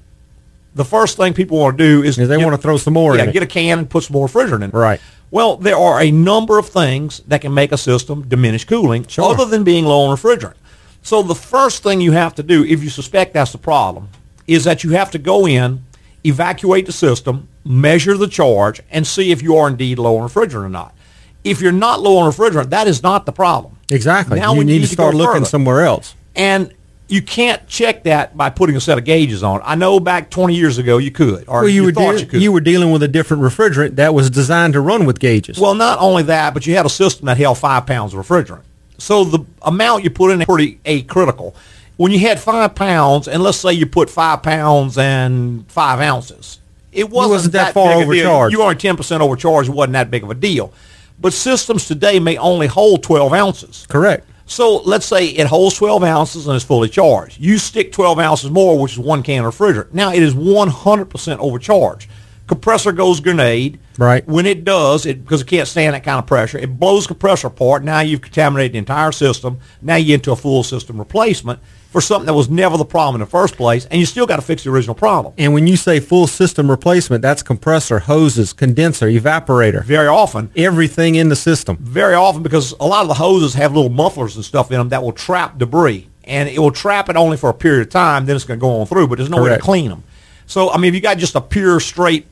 the 0.76 0.84
first 0.84 1.16
thing 1.16 1.32
people 1.32 1.58
want 1.58 1.76
to 1.78 1.84
do 1.84 2.02
is 2.04 2.16
Yeah, 2.16 2.26
they 2.26 2.36
get- 2.36 2.44
want 2.44 2.54
to 2.54 2.62
throw 2.62 2.76
some 2.76 2.94
more 2.94 3.16
yeah, 3.16 3.24
in 3.24 3.28
it. 3.30 3.32
get 3.32 3.42
a 3.42 3.46
can 3.46 3.78
and 3.80 3.90
put 3.90 4.04
some 4.04 4.14
more 4.14 4.28
refrigerant 4.28 4.62
in. 4.62 4.70
Right. 4.70 5.00
Well, 5.30 5.56
there 5.56 5.76
are 5.76 6.00
a 6.00 6.10
number 6.12 6.58
of 6.58 6.68
things 6.68 7.20
that 7.26 7.40
can 7.40 7.52
make 7.52 7.72
a 7.72 7.76
system 7.78 8.22
diminish 8.28 8.64
cooling 8.64 9.06
Sure. 9.08 9.24
other 9.32 9.44
than 9.44 9.64
being 9.64 9.84
low 9.84 10.02
on 10.02 10.16
refrigerant. 10.16 10.54
So 11.02 11.22
the 11.22 11.34
first 11.34 11.82
thing 11.82 12.00
you 12.00 12.12
have 12.12 12.34
to 12.36 12.42
do 12.42 12.64
if 12.64 12.82
you 12.84 12.90
suspect 12.90 13.34
that's 13.34 13.52
the 13.52 13.58
problem 13.58 14.08
is 14.46 14.64
that 14.64 14.84
you 14.84 14.90
have 14.90 15.10
to 15.12 15.18
go 15.18 15.46
in, 15.46 15.82
evacuate 16.24 16.86
the 16.86 16.92
system, 16.92 17.48
measure 17.64 18.16
the 18.16 18.28
charge, 18.28 18.80
and 18.90 19.06
see 19.06 19.32
if 19.32 19.42
you 19.42 19.56
are 19.56 19.66
indeed 19.68 19.98
low 19.98 20.16
on 20.18 20.28
refrigerant 20.28 20.64
or 20.64 20.68
not. 20.68 20.94
If 21.42 21.60
you're 21.60 21.72
not 21.72 22.00
low 22.00 22.18
on 22.18 22.30
refrigerant, 22.30 22.70
that 22.70 22.86
is 22.86 23.02
not 23.02 23.24
the 23.26 23.32
problem. 23.32 23.78
Exactly. 23.88 24.38
Now 24.38 24.52
you 24.52 24.58
we 24.60 24.64
need, 24.64 24.82
to 24.82 24.88
go 24.88 24.92
start 24.92 25.14
looking 25.14 25.34
further. 25.34 25.46
somewhere 25.46 25.82
else. 25.84 26.14
And 26.34 26.72
you 27.08 27.22
can't 27.22 27.66
check 27.68 28.02
that 28.04 28.36
by 28.36 28.50
putting 28.50 28.74
a 28.76 28.80
set 28.80 28.98
of 28.98 29.04
gauges 29.04 29.42
on. 29.42 29.60
I 29.64 29.74
know 29.76 30.00
back 30.00 30.28
20 30.30 30.54
years 30.54 30.78
ago 30.78 30.98
you 30.98 31.10
could, 31.12 31.44
or 31.48 31.60
Well, 31.60 31.68
you, 31.68 31.74
you, 31.82 31.84
were 31.84 31.92
thought 31.92 32.10
deal- 32.12 32.20
you 32.20 32.26
could. 32.26 32.42
you 32.42 32.52
were 32.52 32.60
dealing 32.60 32.90
with 32.90 33.02
a 33.02 33.08
different 33.08 33.42
refrigerant 33.42 33.96
that 33.96 34.12
was 34.14 34.28
designed 34.30 34.72
to 34.72 34.80
run 34.80 35.06
with 35.06 35.20
gauges. 35.20 35.58
Well, 35.58 35.74
not 35.74 35.98
only 36.00 36.24
that, 36.24 36.52
but 36.54 36.66
you 36.66 36.74
had 36.74 36.84
a 36.86 36.90
system 36.90 37.26
that 37.26 37.36
held 37.36 37.58
five 37.58 37.86
pounds 37.86 38.12
of 38.14 38.26
refrigerant. 38.26 38.62
So 38.98 39.24
the 39.24 39.40
amount 39.62 40.04
you 40.04 40.10
put 40.10 40.32
in 40.32 40.40
is 40.40 40.46
pretty 40.46 40.80
a 40.84 41.02
critical. 41.02 41.54
When 41.96 42.12
you 42.12 42.18
had 42.18 42.40
five 42.40 42.74
pounds, 42.74 43.28
and 43.28 43.42
let's 43.42 43.58
say 43.58 43.72
you 43.72 43.86
put 43.86 44.10
five 44.10 44.42
pounds 44.42 44.98
and 44.98 45.70
five 45.70 46.00
ounces, 46.00 46.58
it 46.92 47.08
wasn't, 47.10 47.30
wasn't 47.30 47.52
that 47.52 47.74
far 47.74 47.92
a 47.92 47.94
deal. 47.94 48.02
overcharged. 48.04 48.52
You 48.56 48.74
ten 48.74 48.96
percent 48.96 49.22
overcharged. 49.22 49.68
It 49.68 49.74
wasn't 49.74 49.92
that 49.94 50.10
big 50.10 50.22
of 50.22 50.30
a 50.30 50.34
deal. 50.34 50.72
But 51.20 51.32
systems 51.32 51.86
today 51.86 52.18
may 52.18 52.36
only 52.36 52.66
hold 52.66 53.02
twelve 53.02 53.32
ounces. 53.32 53.86
Correct. 53.88 54.26
So 54.46 54.78
let's 54.78 55.06
say 55.06 55.26
it 55.26 55.48
holds 55.48 55.76
12 55.76 56.04
ounces 56.04 56.46
and 56.46 56.56
is 56.56 56.62
fully 56.62 56.88
charged. 56.88 57.40
You 57.40 57.58
stick 57.58 57.92
12 57.92 58.18
ounces 58.18 58.50
more, 58.50 58.78
which 58.78 58.92
is 58.92 58.98
one 58.98 59.22
can 59.22 59.44
of 59.44 59.56
refrigerant. 59.56 59.92
Now 59.92 60.12
it 60.12 60.22
is 60.22 60.34
100% 60.34 61.38
overcharged. 61.38 62.08
Compressor 62.46 62.92
goes 62.92 63.18
grenade. 63.18 63.80
Right. 63.98 64.26
When 64.26 64.46
it 64.46 64.64
does, 64.64 65.04
it 65.04 65.24
because 65.24 65.42
it 65.42 65.48
can't 65.48 65.66
stand 65.66 65.94
that 65.94 66.04
kind 66.04 66.18
of 66.20 66.26
pressure, 66.26 66.58
it 66.58 66.78
blows 66.78 67.08
compressor 67.08 67.48
apart. 67.48 67.82
Now 67.82 68.00
you've 68.00 68.20
contaminated 68.20 68.74
the 68.74 68.78
entire 68.78 69.10
system. 69.10 69.58
Now 69.82 69.96
you're 69.96 70.14
into 70.14 70.30
a 70.30 70.36
full 70.36 70.62
system 70.62 70.98
replacement 70.98 71.58
for 71.96 72.02
something 72.02 72.26
that 72.26 72.34
was 72.34 72.50
never 72.50 72.76
the 72.76 72.84
problem 72.84 73.14
in 73.14 73.20
the 73.24 73.30
first 73.30 73.56
place, 73.56 73.86
and 73.86 73.98
you 73.98 74.04
still 74.04 74.26
got 74.26 74.36
to 74.36 74.42
fix 74.42 74.64
the 74.64 74.70
original 74.70 74.94
problem. 74.94 75.32
And 75.38 75.54
when 75.54 75.66
you 75.66 75.78
say 75.78 75.98
full 75.98 76.26
system 76.26 76.70
replacement, 76.70 77.22
that's 77.22 77.42
compressor, 77.42 78.00
hoses, 78.00 78.52
condenser, 78.52 79.06
evaporator, 79.06 79.82
Very 79.82 80.06
often, 80.06 80.50
everything 80.54 81.14
in 81.14 81.30
the 81.30 81.36
system. 81.36 81.78
very 81.80 82.14
often 82.14 82.42
because 82.42 82.72
a 82.80 82.86
lot 82.86 83.00
of 83.00 83.08
the 83.08 83.14
hoses 83.14 83.54
have 83.54 83.74
little 83.74 83.88
mufflers 83.88 84.36
and 84.36 84.44
stuff 84.44 84.70
in 84.70 84.76
them 84.76 84.90
that 84.90 85.02
will 85.02 85.12
trap 85.12 85.56
debris 85.56 86.06
and 86.24 86.50
it 86.50 86.58
will 86.58 86.70
trap 86.70 87.08
it 87.08 87.16
only 87.16 87.38
for 87.38 87.48
a 87.48 87.54
period 87.54 87.80
of 87.86 87.88
time 87.88 88.26
then 88.26 88.36
it's 88.36 88.44
going 88.44 88.60
to 88.60 88.60
go 88.60 88.80
on 88.80 88.86
through 88.86 89.06
but 89.08 89.16
there's 89.16 89.30
no 89.30 89.42
way 89.42 89.48
to 89.48 89.58
clean 89.58 89.88
them 89.88 90.02
so 90.44 90.70
i 90.72 90.76
mean 90.76 90.90
if 90.90 90.94
you 90.94 91.00
got 91.00 91.16
just 91.16 91.34
a 91.34 91.40
pure 91.40 91.80
straight 91.80 92.26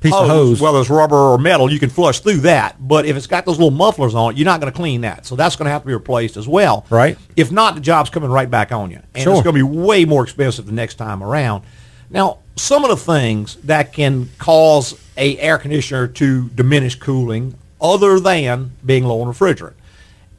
Piece 0.00 0.14
of 0.14 0.24
oh, 0.24 0.28
hose. 0.28 0.60
whether 0.60 0.80
it's 0.80 0.88
rubber 0.88 1.14
or 1.16 1.36
metal 1.38 1.70
you 1.70 1.78
can 1.78 1.90
flush 1.90 2.20
through 2.20 2.38
that 2.38 2.76
but 2.80 3.04
if 3.04 3.16
it's 3.16 3.26
got 3.26 3.44
those 3.44 3.58
little 3.58 3.70
mufflers 3.70 4.14
on 4.14 4.32
it 4.32 4.38
you're 4.38 4.46
not 4.46 4.58
going 4.60 4.72
to 4.72 4.76
clean 4.76 5.02
that 5.02 5.26
so 5.26 5.36
that's 5.36 5.56
going 5.56 5.66
to 5.66 5.70
have 5.70 5.82
to 5.82 5.86
be 5.86 5.92
replaced 5.92 6.36
as 6.38 6.48
well 6.48 6.86
Right. 6.88 7.18
if 7.36 7.52
not 7.52 7.74
the 7.74 7.82
job's 7.82 8.08
coming 8.08 8.30
right 8.30 8.50
back 8.50 8.72
on 8.72 8.90
you 8.90 9.00
and 9.14 9.22
Sure. 9.24 9.34
it's 9.34 9.42
going 9.42 9.54
to 9.54 9.58
be 9.58 9.62
way 9.62 10.06
more 10.06 10.22
expensive 10.22 10.64
the 10.64 10.72
next 10.72 10.94
time 10.94 11.22
around 11.22 11.64
now 12.08 12.38
some 12.56 12.82
of 12.82 12.90
the 12.90 12.96
things 12.96 13.56
that 13.64 13.92
can 13.92 14.30
cause 14.38 14.98
a 15.18 15.36
air 15.38 15.58
conditioner 15.58 16.06
to 16.06 16.48
diminish 16.50 16.94
cooling 16.94 17.54
other 17.80 18.18
than 18.18 18.72
being 18.84 19.04
low 19.04 19.20
on 19.20 19.28
refrigerant 19.28 19.74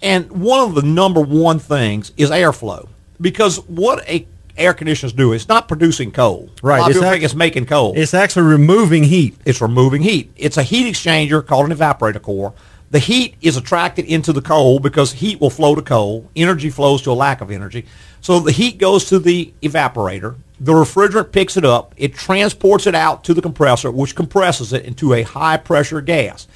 and 0.02 0.32
one 0.32 0.60
of 0.60 0.74
the 0.74 0.82
number 0.82 1.22
one 1.22 1.60
things 1.60 2.12
is 2.18 2.32
airflow. 2.32 2.88
Because 3.20 3.58
what 3.68 4.04
a 4.10 4.26
air 4.62 4.74
conditioners 4.74 5.14
do 5.14 5.34
It's 5.34 5.48
not 5.48 5.68
producing 5.68 6.12
cold. 6.12 6.60
Right, 6.64 6.78
A 6.78 6.82
lot 6.82 6.86
of 6.86 6.90
it's 6.92 6.98
people 7.00 7.08
act- 7.08 7.14
think 7.16 7.24
it's 7.26 7.36
making 7.36 7.66
cold. 7.66 7.98
It's 7.98 8.14
actually 8.14 8.44
removing 8.48 9.04
heat. 9.04 9.36
It's 9.46 9.62
removing 9.62 10.02
heat. 10.02 10.32
It's 10.36 10.58
a 10.58 10.64
heat 10.64 10.92
exchanger 10.92 11.46
called 11.46 11.70
an 11.72 11.78
evaporator 11.78 12.22
core. 12.22 12.54
The 12.92 13.00
heat 13.00 13.36
is 13.42 13.56
attracted 13.56 14.06
into 14.06 14.34
the 14.34 14.42
coal 14.42 14.80
because 14.80 15.14
heat 15.14 15.40
will 15.40 15.50
flow 15.50 15.76
to 15.76 15.82
coal. 15.82 16.30
Energy 16.36 16.70
flows 16.70 17.02
to 17.04 17.12
a 17.12 17.14
lack 17.14 17.40
of 17.40 17.50
energy. 17.50 17.86
So 18.20 18.40
the 18.40 18.52
heat 18.52 18.78
goes 18.78 19.06
to 19.06 19.18
the 19.20 19.54
evaporator. 19.62 20.36
The 20.60 20.74
refrigerant 20.74 21.32
picks 21.32 21.56
it 21.56 21.64
up. 21.66 21.94
It 21.98 22.14
transports 22.14 22.86
it 22.88 22.94
out 22.94 23.24
to 23.24 23.34
the 23.34 23.42
compressor, 23.42 23.90
which 23.92 24.14
compresses 24.14 24.74
it 24.74 24.84
into 24.86 25.14
a 25.14 25.24
high 25.24 25.58
pressure 25.58 26.02
gas. 26.02 26.48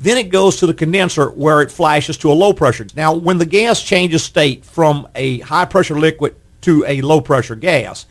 Then 0.00 0.16
it 0.18 0.30
goes 0.30 0.56
to 0.56 0.66
the 0.66 0.74
condenser 0.74 1.30
where 1.30 1.60
it 1.62 1.70
flashes 1.70 2.16
to 2.18 2.30
a 2.30 2.34
low 2.34 2.52
pressure. 2.52 2.86
Now, 2.94 3.14
when 3.14 3.38
the 3.38 3.46
gas 3.46 3.82
changes 3.82 4.22
state 4.22 4.64
from 4.64 5.08
a 5.14 5.38
high 5.40 5.64
pressure 5.64 5.98
liquid 5.98 6.36
to 6.62 6.84
a 6.86 7.00
low 7.00 7.20
pressure 7.20 7.54
gas, 7.54 8.06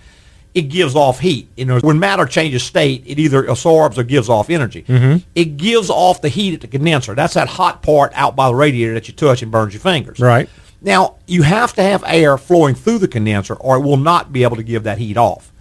it 0.54 0.63
gives 0.63 0.96
off 0.96 1.20
heat. 1.20 1.50
You 1.56 1.66
know, 1.66 1.80
when 1.80 2.00
matter 2.00 2.25
changes 2.25 2.63
state, 2.63 3.04
it 3.06 3.20
either 3.20 3.46
absorbs 3.46 4.00
or 4.00 4.04
gives 4.04 4.27
off 4.27 4.50
energy. 4.50 4.84
Mm-hmm. 4.84 5.18
It 5.36 5.58
gives 5.58 5.89
off 5.89 6.22
the 6.22 6.30
heat 6.30 6.56
at 6.56 6.62
the 6.62 6.68
condenser. 6.68 7.13
That's 7.13 7.36
that 7.36 7.48
hot 7.48 7.84
part 7.84 8.12
out 8.16 8.36
by 8.36 8.48
the 8.48 8.56
radiator 8.56 8.94
that 8.96 9.08
you 9.08 9.13
touch 9.13 9.42
and 9.44 9.51
burns 9.51 9.74
your 9.74 9.82
fingers. 9.82 10.20
Right. 10.20 10.50
Now, 10.82 11.18
you 11.27 11.44
have 11.44 11.74
to 11.74 11.84
have 11.84 12.04
air 12.08 12.38
flowing 12.38 12.75
through 12.75 13.00
the 13.00 13.08
condenser 13.08 13.56
or 13.56 13.77
it 13.77 13.82
will 13.82 13.98
not 13.98 14.32
be 14.32 14.44
able 14.44 14.56
to 14.56 14.63
give 14.63 14.84
that 14.84 14.98
heat 14.98 15.18
off. 15.18 15.51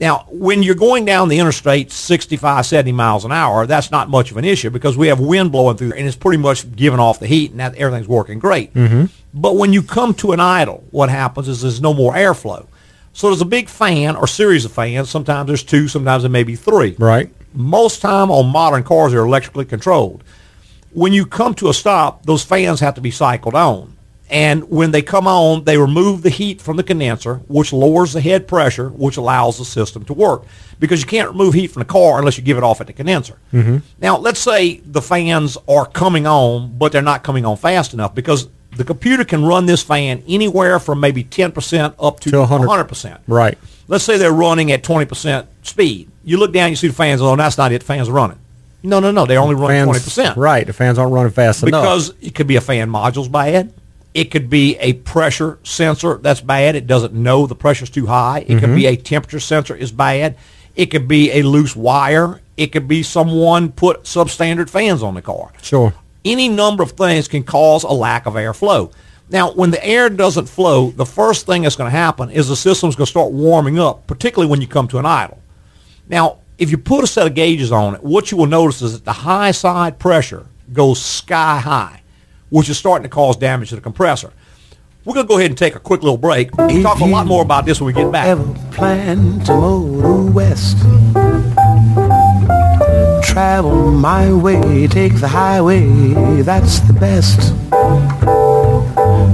Now, 0.00 0.24
when 0.30 0.62
you're 0.62 0.74
going 0.74 1.04
down 1.04 1.28
the 1.28 1.38
interstate 1.38 1.92
65, 1.92 2.64
70 2.64 2.92
miles 2.92 3.26
an 3.26 3.32
hour, 3.32 3.66
that's 3.66 3.90
not 3.90 4.08
much 4.08 4.30
of 4.30 4.38
an 4.38 4.46
issue 4.46 4.70
because 4.70 4.96
we 4.96 5.08
have 5.08 5.20
wind 5.20 5.52
blowing 5.52 5.76
through 5.76 5.92
and 5.92 6.06
it's 6.06 6.16
pretty 6.16 6.38
much 6.38 6.74
giving 6.74 6.98
off 6.98 7.20
the 7.20 7.26
heat 7.26 7.50
and 7.50 7.60
that 7.60 7.74
everything's 7.74 8.08
working 8.08 8.38
great. 8.38 8.72
Mm-hmm. 8.72 9.06
But 9.34 9.56
when 9.56 9.74
you 9.74 9.82
come 9.82 10.14
to 10.14 10.32
an 10.32 10.40
idle, 10.40 10.84
what 10.90 11.10
happens 11.10 11.48
is 11.48 11.60
there's 11.60 11.82
no 11.82 11.92
more 11.92 12.14
airflow. 12.14 12.66
So 13.12 13.28
there's 13.28 13.42
a 13.42 13.46
big 13.46 13.68
fan 13.68 14.16
or 14.16 14.26
series 14.26 14.64
of 14.64 14.72
fans. 14.72 15.10
Sometimes 15.10 15.48
there's 15.48 15.62
two, 15.62 15.86
sometimes 15.86 16.22
there 16.22 16.30
may 16.30 16.44
be 16.44 16.56
three. 16.56 16.96
Right. 16.98 17.30
Most 17.52 18.00
time 18.00 18.30
on 18.30 18.46
modern 18.50 18.84
cars, 18.84 19.12
they're 19.12 19.24
electrically 19.24 19.66
controlled. 19.66 20.24
When 20.92 21.12
you 21.12 21.26
come 21.26 21.54
to 21.56 21.68
a 21.68 21.74
stop, 21.74 22.24
those 22.24 22.42
fans 22.42 22.80
have 22.80 22.94
to 22.94 23.00
be 23.02 23.10
cycled 23.10 23.54
on. 23.54 23.96
And 24.30 24.70
when 24.70 24.92
they 24.92 25.02
come 25.02 25.26
on, 25.26 25.64
they 25.64 25.76
remove 25.76 26.22
the 26.22 26.30
heat 26.30 26.62
from 26.62 26.76
the 26.76 26.84
condenser, 26.84 27.36
which 27.48 27.72
lowers 27.72 28.12
the 28.12 28.20
head 28.20 28.46
pressure, 28.46 28.88
which 28.90 29.16
allows 29.16 29.58
the 29.58 29.64
system 29.64 30.04
to 30.04 30.12
work. 30.14 30.44
Because 30.78 31.00
you 31.00 31.06
can't 31.06 31.28
remove 31.30 31.52
heat 31.52 31.72
from 31.72 31.80
the 31.80 31.86
car 31.86 32.20
unless 32.20 32.38
you 32.38 32.44
give 32.44 32.56
it 32.56 32.62
off 32.62 32.80
at 32.80 32.86
the 32.86 32.92
condenser. 32.92 33.38
Mm-hmm. 33.52 33.78
Now, 34.00 34.16
let's 34.18 34.40
say 34.40 34.78
the 34.78 35.02
fans 35.02 35.58
are 35.68 35.84
coming 35.84 36.28
on, 36.28 36.78
but 36.78 36.92
they're 36.92 37.02
not 37.02 37.24
coming 37.24 37.44
on 37.44 37.56
fast 37.56 37.92
enough 37.92 38.14
because 38.14 38.48
the 38.76 38.84
computer 38.84 39.24
can 39.24 39.44
run 39.44 39.66
this 39.66 39.82
fan 39.82 40.22
anywhere 40.28 40.78
from 40.78 41.00
maybe 41.00 41.24
10% 41.24 41.94
up 41.98 42.20
to, 42.20 42.30
To 42.30 42.38
100. 42.38 42.68
100%. 42.68 43.18
Right. 43.26 43.58
Let's 43.88 44.04
say 44.04 44.16
they're 44.16 44.32
running 44.32 44.70
at 44.70 44.84
20% 44.84 45.46
speed. 45.62 46.08
You 46.22 46.38
look 46.38 46.52
down, 46.52 46.70
you 46.70 46.76
see 46.76 46.86
the 46.86 46.94
fans 46.94 47.20
on. 47.20 47.38
That's 47.38 47.58
not 47.58 47.72
it. 47.72 47.80
The 47.80 47.84
fans 47.84 48.08
are 48.08 48.12
running. 48.12 48.38
No, 48.82 49.00
no, 49.00 49.10
no. 49.10 49.26
They're 49.26 49.40
only 49.40 49.56
running 49.56 49.92
Fans, 49.92 50.06
20%. 50.06 50.36
Right. 50.36 50.66
The 50.66 50.72
fans 50.72 50.98
aren't 50.98 51.12
running 51.12 51.32
fast 51.32 51.62
enough. 51.62 51.82
Because 51.82 52.14
it 52.20 52.34
could 52.34 52.46
be 52.46 52.56
a 52.56 52.60
fan 52.60 52.88
module's 52.88 53.28
bad. 53.28 53.74
It 54.12 54.30
could 54.30 54.50
be 54.50 54.76
a 54.78 54.94
pressure 54.94 55.58
sensor 55.62 56.18
that's 56.18 56.40
bad. 56.40 56.74
It 56.74 56.86
doesn't 56.86 57.14
know 57.14 57.46
the 57.46 57.54
pressure's 57.54 57.90
too 57.90 58.06
high. 58.06 58.40
It 58.40 58.58
could 58.58 58.74
be 58.74 58.82
mm-hmm. 58.82 58.94
a 58.94 58.96
temperature 58.96 59.40
sensor 59.40 59.76
is 59.76 59.92
bad. 59.92 60.36
It 60.74 60.86
could 60.86 61.06
be 61.06 61.30
a 61.32 61.42
loose 61.42 61.76
wire. 61.76 62.40
It 62.56 62.72
could 62.72 62.88
be 62.88 63.02
someone 63.02 63.70
put 63.70 64.02
substandard 64.02 64.68
fans 64.68 65.02
on 65.02 65.14
the 65.14 65.22
car. 65.22 65.52
Sure. 65.62 65.94
Any 66.24 66.48
number 66.48 66.82
of 66.82 66.92
things 66.92 67.28
can 67.28 67.44
cause 67.44 67.84
a 67.84 67.92
lack 67.92 68.26
of 68.26 68.34
airflow. 68.34 68.92
Now, 69.30 69.52
when 69.52 69.70
the 69.70 69.84
air 69.84 70.10
doesn't 70.10 70.48
flow, 70.48 70.90
the 70.90 71.06
first 71.06 71.46
thing 71.46 71.62
that's 71.62 71.76
going 71.76 71.90
to 71.90 71.96
happen 71.96 72.30
is 72.30 72.48
the 72.48 72.56
system's 72.56 72.96
going 72.96 73.06
to 73.06 73.10
start 73.10 73.30
warming 73.30 73.78
up, 73.78 74.06
particularly 74.08 74.50
when 74.50 74.60
you 74.60 74.66
come 74.66 74.88
to 74.88 74.98
an 74.98 75.06
idle. 75.06 75.40
Now, 76.08 76.38
if 76.58 76.70
you 76.70 76.78
put 76.78 77.04
a 77.04 77.06
set 77.06 77.26
of 77.26 77.34
gauges 77.34 77.70
on 77.70 77.94
it, 77.94 78.02
what 78.02 78.30
you 78.30 78.36
will 78.36 78.46
notice 78.46 78.82
is 78.82 78.92
that 78.92 79.04
the 79.04 79.12
high 79.12 79.52
side 79.52 79.98
pressure 79.98 80.46
goes 80.72 81.02
sky 81.02 81.60
high, 81.60 81.99
which 82.50 82.68
is 82.68 82.78
starting 82.78 83.04
to 83.04 83.08
cause 83.08 83.36
damage 83.36 83.70
to 83.70 83.76
the 83.76 83.80
compressor. 83.80 84.32
We're 85.04 85.14
going 85.14 85.26
to 85.26 85.28
go 85.28 85.38
ahead 85.38 85.50
and 85.50 85.56
take 85.56 85.74
a 85.74 85.80
quick 85.80 86.02
little 86.02 86.18
break. 86.18 86.54
We'll 86.56 86.82
talk 86.82 87.00
a 87.00 87.06
lot 87.06 87.26
more 87.26 87.42
about 87.42 87.64
this 87.64 87.80
when 87.80 87.86
we 87.86 87.92
get 87.94 88.12
back. 88.12 88.26
ever 88.26 88.44
plan 88.70 89.40
to 89.44 89.54
motor 89.54 90.30
west. 90.30 90.76
Travel 93.24 93.92
my 93.92 94.30
way, 94.32 94.86
take 94.88 95.14
the 95.20 95.28
highway, 95.28 96.42
that's 96.42 96.80
the 96.80 96.92
best. 96.92 97.54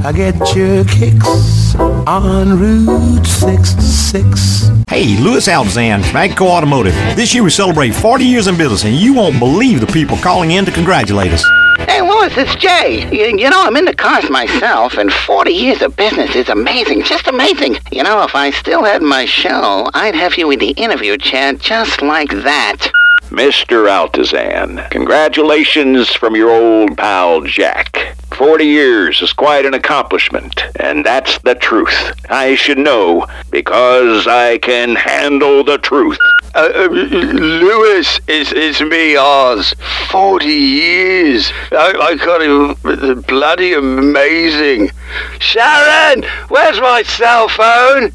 I 0.04 0.12
get 0.12 0.37
your 0.54 0.85
kicks 0.85 1.75
on 1.75 2.61
Route 2.61 3.26
66. 3.26 4.70
Hey, 4.88 5.18
Louis 5.18 5.49
Altazan 5.49 6.04
from 6.04 6.20
Agco 6.20 6.46
Automotive. 6.46 6.94
This 7.16 7.35
year 7.35 7.42
we 7.42 7.50
celebrate 7.50 7.92
40 7.92 8.25
years 8.25 8.46
in 8.46 8.56
business, 8.56 8.85
and 8.85 8.94
you 8.94 9.14
won't 9.14 9.40
believe 9.40 9.80
the 9.80 9.87
people 9.88 10.16
calling 10.18 10.52
in 10.52 10.64
to 10.64 10.70
congratulate 10.70 11.32
us. 11.32 11.44
Hey, 11.86 12.02
Louis, 12.02 12.36
it's 12.36 12.56
Jay. 12.56 13.08
You, 13.12 13.38
you 13.38 13.48
know, 13.48 13.62
I'm 13.62 13.76
into 13.76 13.94
cars 13.94 14.28
myself, 14.28 14.94
and 14.94 15.12
40 15.12 15.52
years 15.52 15.82
of 15.82 15.94
business 15.94 16.34
is 16.34 16.48
amazing. 16.48 17.04
Just 17.04 17.28
amazing. 17.28 17.78
You 17.92 18.02
know, 18.02 18.24
if 18.24 18.34
I 18.34 18.50
still 18.50 18.82
had 18.82 19.02
my 19.02 19.24
show, 19.24 19.88
I'd 19.94 20.16
have 20.16 20.36
you 20.36 20.50
in 20.50 20.58
the 20.58 20.70
interview 20.70 21.16
chair 21.16 21.52
just 21.52 22.02
like 22.02 22.30
that. 22.30 22.90
Mr. 23.30 23.86
Altazan, 23.88 24.90
congratulations 24.90 26.10
from 26.12 26.34
your 26.34 26.50
old 26.50 26.96
pal 26.98 27.42
Jack. 27.42 28.16
Forty 28.32 28.66
years 28.66 29.22
is 29.22 29.32
quite 29.32 29.64
an 29.64 29.74
accomplishment, 29.74 30.62
and 30.80 31.06
that's 31.06 31.38
the 31.38 31.54
truth. 31.54 32.12
I 32.28 32.54
should 32.56 32.78
know 32.78 33.26
because 33.50 34.26
I 34.26 34.58
can 34.58 34.96
handle 34.96 35.64
the 35.64 35.78
truth. 35.78 36.18
Uh, 36.56 36.70
uh, 36.75 36.88
Louis, 36.88 38.20
is, 38.28 38.50
it's 38.52 38.80
me, 38.80 39.14
Oz. 39.14 39.75
40 40.10 40.46
years. 40.46 41.52
I, 41.70 41.92
I 42.00 42.16
can't 42.16 42.42
even. 42.42 43.20
Bloody 43.22 43.75
amazing. 43.75 44.90
Sharon, 45.38 46.22
where's 46.48 46.80
my 46.80 47.02
cell 47.02 47.48
phone? 47.48 48.10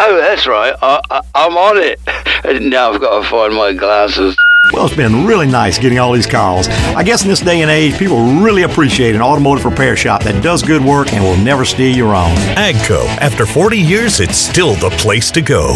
Oh, 0.00 0.16
that's 0.16 0.44
right. 0.48 0.74
I, 0.82 1.00
I, 1.08 1.20
I'm 1.36 1.56
on 1.56 1.78
it. 1.78 2.00
Now 2.44 2.92
I've 2.92 3.00
got 3.00 3.22
to 3.22 3.28
find 3.30 3.54
my 3.54 3.72
glasses. 3.72 4.36
Well, 4.72 4.84
it's 4.84 4.94
been 4.96 5.24
really 5.24 5.46
nice 5.46 5.78
getting 5.78 5.98
all 5.98 6.12
these 6.12 6.26
calls. 6.26 6.68
I 6.68 7.02
guess 7.02 7.22
in 7.22 7.28
this 7.28 7.40
day 7.40 7.62
and 7.62 7.70
age, 7.70 7.98
people 7.98 8.22
really 8.42 8.64
appreciate 8.64 9.14
an 9.14 9.22
automotive 9.22 9.64
repair 9.64 9.96
shop 9.96 10.24
that 10.24 10.42
does 10.42 10.62
good 10.62 10.84
work 10.84 11.14
and 11.14 11.24
will 11.24 11.42
never 11.42 11.64
steer 11.64 11.88
you 11.90 12.06
wrong. 12.06 12.34
Agco. 12.56 13.06
After 13.18 13.46
40 13.46 13.78
years, 13.78 14.20
it's 14.20 14.36
still 14.36 14.74
the 14.74 14.90
place 14.90 15.30
to 15.30 15.40
go. 15.40 15.72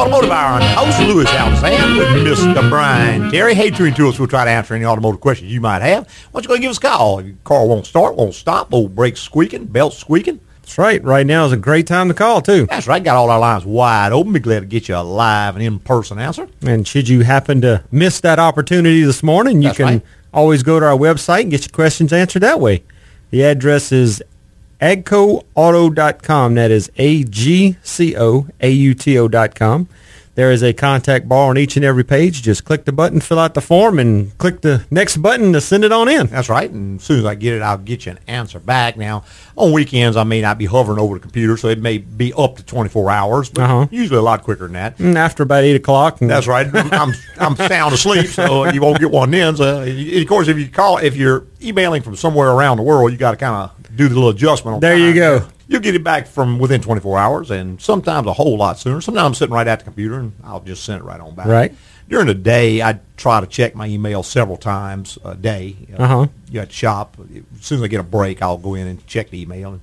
Automotive. 0.00 0.30
I'm 0.30 0.62
host 0.78 0.98
Louis 1.00 1.26
Altazan 1.26 1.98
with 1.98 2.08
Mr. 2.26 2.70
Brian 2.70 3.30
Terry. 3.30 3.52
Hey, 3.52 3.68
Tree 3.70 3.92
Tools, 3.92 4.18
we'll 4.18 4.28
try 4.28 4.46
to 4.46 4.50
answer 4.50 4.72
any 4.72 4.86
automotive 4.86 5.20
questions 5.20 5.52
you 5.52 5.60
might 5.60 5.82
have. 5.82 6.08
Why 6.30 6.40
don't 6.40 6.44
you 6.44 6.48
go 6.48 6.54
and 6.54 6.62
give 6.62 6.70
us 6.70 6.78
a 6.78 6.80
call? 6.80 7.20
Your 7.20 7.34
car 7.44 7.66
won't 7.66 7.84
start, 7.84 8.16
won't 8.16 8.34
stop, 8.34 8.72
old 8.72 8.94
brakes 8.94 9.20
squeaking, 9.20 9.66
belt 9.66 9.92
squeaking. 9.92 10.40
That's 10.62 10.78
right. 10.78 11.04
Right 11.04 11.26
now 11.26 11.44
is 11.44 11.52
a 11.52 11.58
great 11.58 11.86
time 11.86 12.08
to 12.08 12.14
call, 12.14 12.40
too. 12.40 12.64
That's 12.64 12.86
right. 12.86 13.04
Got 13.04 13.16
all 13.16 13.28
our 13.28 13.38
lines 13.38 13.66
wide 13.66 14.12
open. 14.12 14.32
Be 14.32 14.40
glad 14.40 14.60
to 14.60 14.66
get 14.66 14.88
you 14.88 14.96
a 14.96 15.02
live 15.02 15.54
and 15.54 15.62
in-person 15.62 16.18
answer. 16.18 16.48
And 16.62 16.88
should 16.88 17.06
you 17.06 17.20
happen 17.20 17.60
to 17.60 17.84
miss 17.92 18.20
that 18.20 18.38
opportunity 18.38 19.02
this 19.02 19.22
morning, 19.22 19.60
you 19.60 19.68
That's 19.68 19.76
can 19.76 19.86
right. 19.86 20.02
always 20.32 20.62
go 20.62 20.80
to 20.80 20.86
our 20.86 20.96
website 20.96 21.42
and 21.42 21.50
get 21.50 21.60
your 21.60 21.74
questions 21.74 22.10
answered 22.10 22.40
that 22.40 22.58
way. 22.58 22.84
The 23.32 23.42
address 23.42 23.92
is 23.92 24.22
agcoauto.com. 24.80 26.54
That 26.54 26.70
is 26.70 26.90
A-G-C-O-A-U-T-O 26.96 27.78
dot 29.28 29.54
com. 29.54 29.88
There 30.36 30.52
is 30.52 30.62
a 30.62 30.72
contact 30.72 31.28
bar 31.28 31.50
on 31.50 31.58
each 31.58 31.76
and 31.76 31.84
every 31.84 32.04
page. 32.04 32.40
Just 32.40 32.64
click 32.64 32.84
the 32.86 32.92
button, 32.92 33.20
fill 33.20 33.38
out 33.38 33.52
the 33.54 33.60
form, 33.60 33.98
and 33.98 34.38
click 34.38 34.60
the 34.62 34.86
next 34.90 35.18
button 35.18 35.52
to 35.52 35.60
send 35.60 35.84
it 35.84 35.92
on 35.92 36.08
in. 36.08 36.28
That's 36.28 36.48
right. 36.48 36.70
And 36.70 36.98
as 37.00 37.04
soon 37.04 37.18
as 37.18 37.24
I 37.26 37.34
get 37.34 37.52
it, 37.54 37.60
I'll 37.62 37.76
get 37.76 38.06
you 38.06 38.12
an 38.12 38.20
answer 38.26 38.58
back. 38.60 38.96
Now, 38.96 39.24
on 39.56 39.72
weekends, 39.72 40.16
I 40.16 40.22
may 40.24 40.40
not 40.40 40.56
be 40.56 40.64
hovering 40.66 40.98
over 41.00 41.14
the 41.16 41.20
computer, 41.20 41.58
so 41.58 41.68
it 41.68 41.80
may 41.80 41.98
be 41.98 42.32
up 42.38 42.56
to 42.56 42.62
24 42.62 43.10
hours, 43.10 43.50
but 43.50 43.64
Uh-huh. 43.64 43.86
usually 43.90 44.18
a 44.18 44.22
lot 44.22 44.42
quicker 44.44 44.64
than 44.64 44.74
that. 44.74 44.98
And 44.98 45.18
after 45.18 45.42
about 45.42 45.64
8 45.64 45.76
o'clock. 45.76 46.18
That's 46.20 46.46
right. 46.46 46.68
I'm 46.74 47.12
I'm 47.38 47.56
sound 47.56 47.92
asleep, 47.92 48.28
so 48.28 48.64
you 48.70 48.80
won't 48.80 48.98
get 49.00 49.10
one 49.10 49.32
then. 49.32 49.56
So, 49.56 49.82
of 49.82 50.26
course, 50.28 50.48
if 50.48 50.56
you 50.58 50.68
call, 50.68 50.98
if 50.98 51.16
you're 51.16 51.44
emailing 51.60 52.02
from 52.02 52.16
somewhere 52.16 52.48
around 52.50 52.76
the 52.78 52.82
world, 52.84 53.10
you 53.12 53.18
got 53.18 53.32
to 53.32 53.36
kind 53.36 53.56
of 53.56 53.72
do 53.94 54.08
the 54.08 54.14
little 54.14 54.30
adjustment. 54.30 54.74
On 54.76 54.80
There 54.80 54.96
you 54.96 55.14
go. 55.14 55.46
You'll 55.68 55.80
get 55.80 55.94
it 55.94 56.02
back 56.02 56.26
from 56.26 56.58
within 56.58 56.80
24 56.80 57.18
hours, 57.18 57.50
and 57.50 57.80
sometimes 57.80 58.26
a 58.26 58.32
whole 58.32 58.56
lot 58.56 58.78
sooner. 58.78 59.00
Sometimes 59.00 59.24
I'm 59.26 59.34
sitting 59.34 59.54
right 59.54 59.66
at 59.68 59.78
the 59.80 59.84
computer, 59.84 60.18
and 60.18 60.32
I'll 60.42 60.60
just 60.60 60.84
send 60.84 61.00
it 61.00 61.04
right 61.04 61.20
on 61.20 61.34
back. 61.34 61.46
Right. 61.46 61.74
During 62.08 62.26
the 62.26 62.34
day, 62.34 62.82
I 62.82 62.98
try 63.16 63.40
to 63.40 63.46
check 63.46 63.76
my 63.76 63.86
email 63.86 64.24
several 64.24 64.56
times 64.56 65.16
a 65.24 65.36
day. 65.36 65.76
You 65.88 65.94
know, 65.96 66.04
Uh-huh. 66.04 66.26
You 66.50 66.60
at 66.60 66.68
the 66.68 66.74
shop. 66.74 67.16
As 67.56 67.64
soon 67.64 67.78
as 67.78 67.84
I 67.84 67.86
get 67.86 68.00
a 68.00 68.04
break, 68.04 68.42
I'll 68.42 68.58
go 68.58 68.74
in 68.74 68.88
and 68.88 69.06
check 69.06 69.30
the 69.30 69.40
email. 69.42 69.70
And 69.74 69.80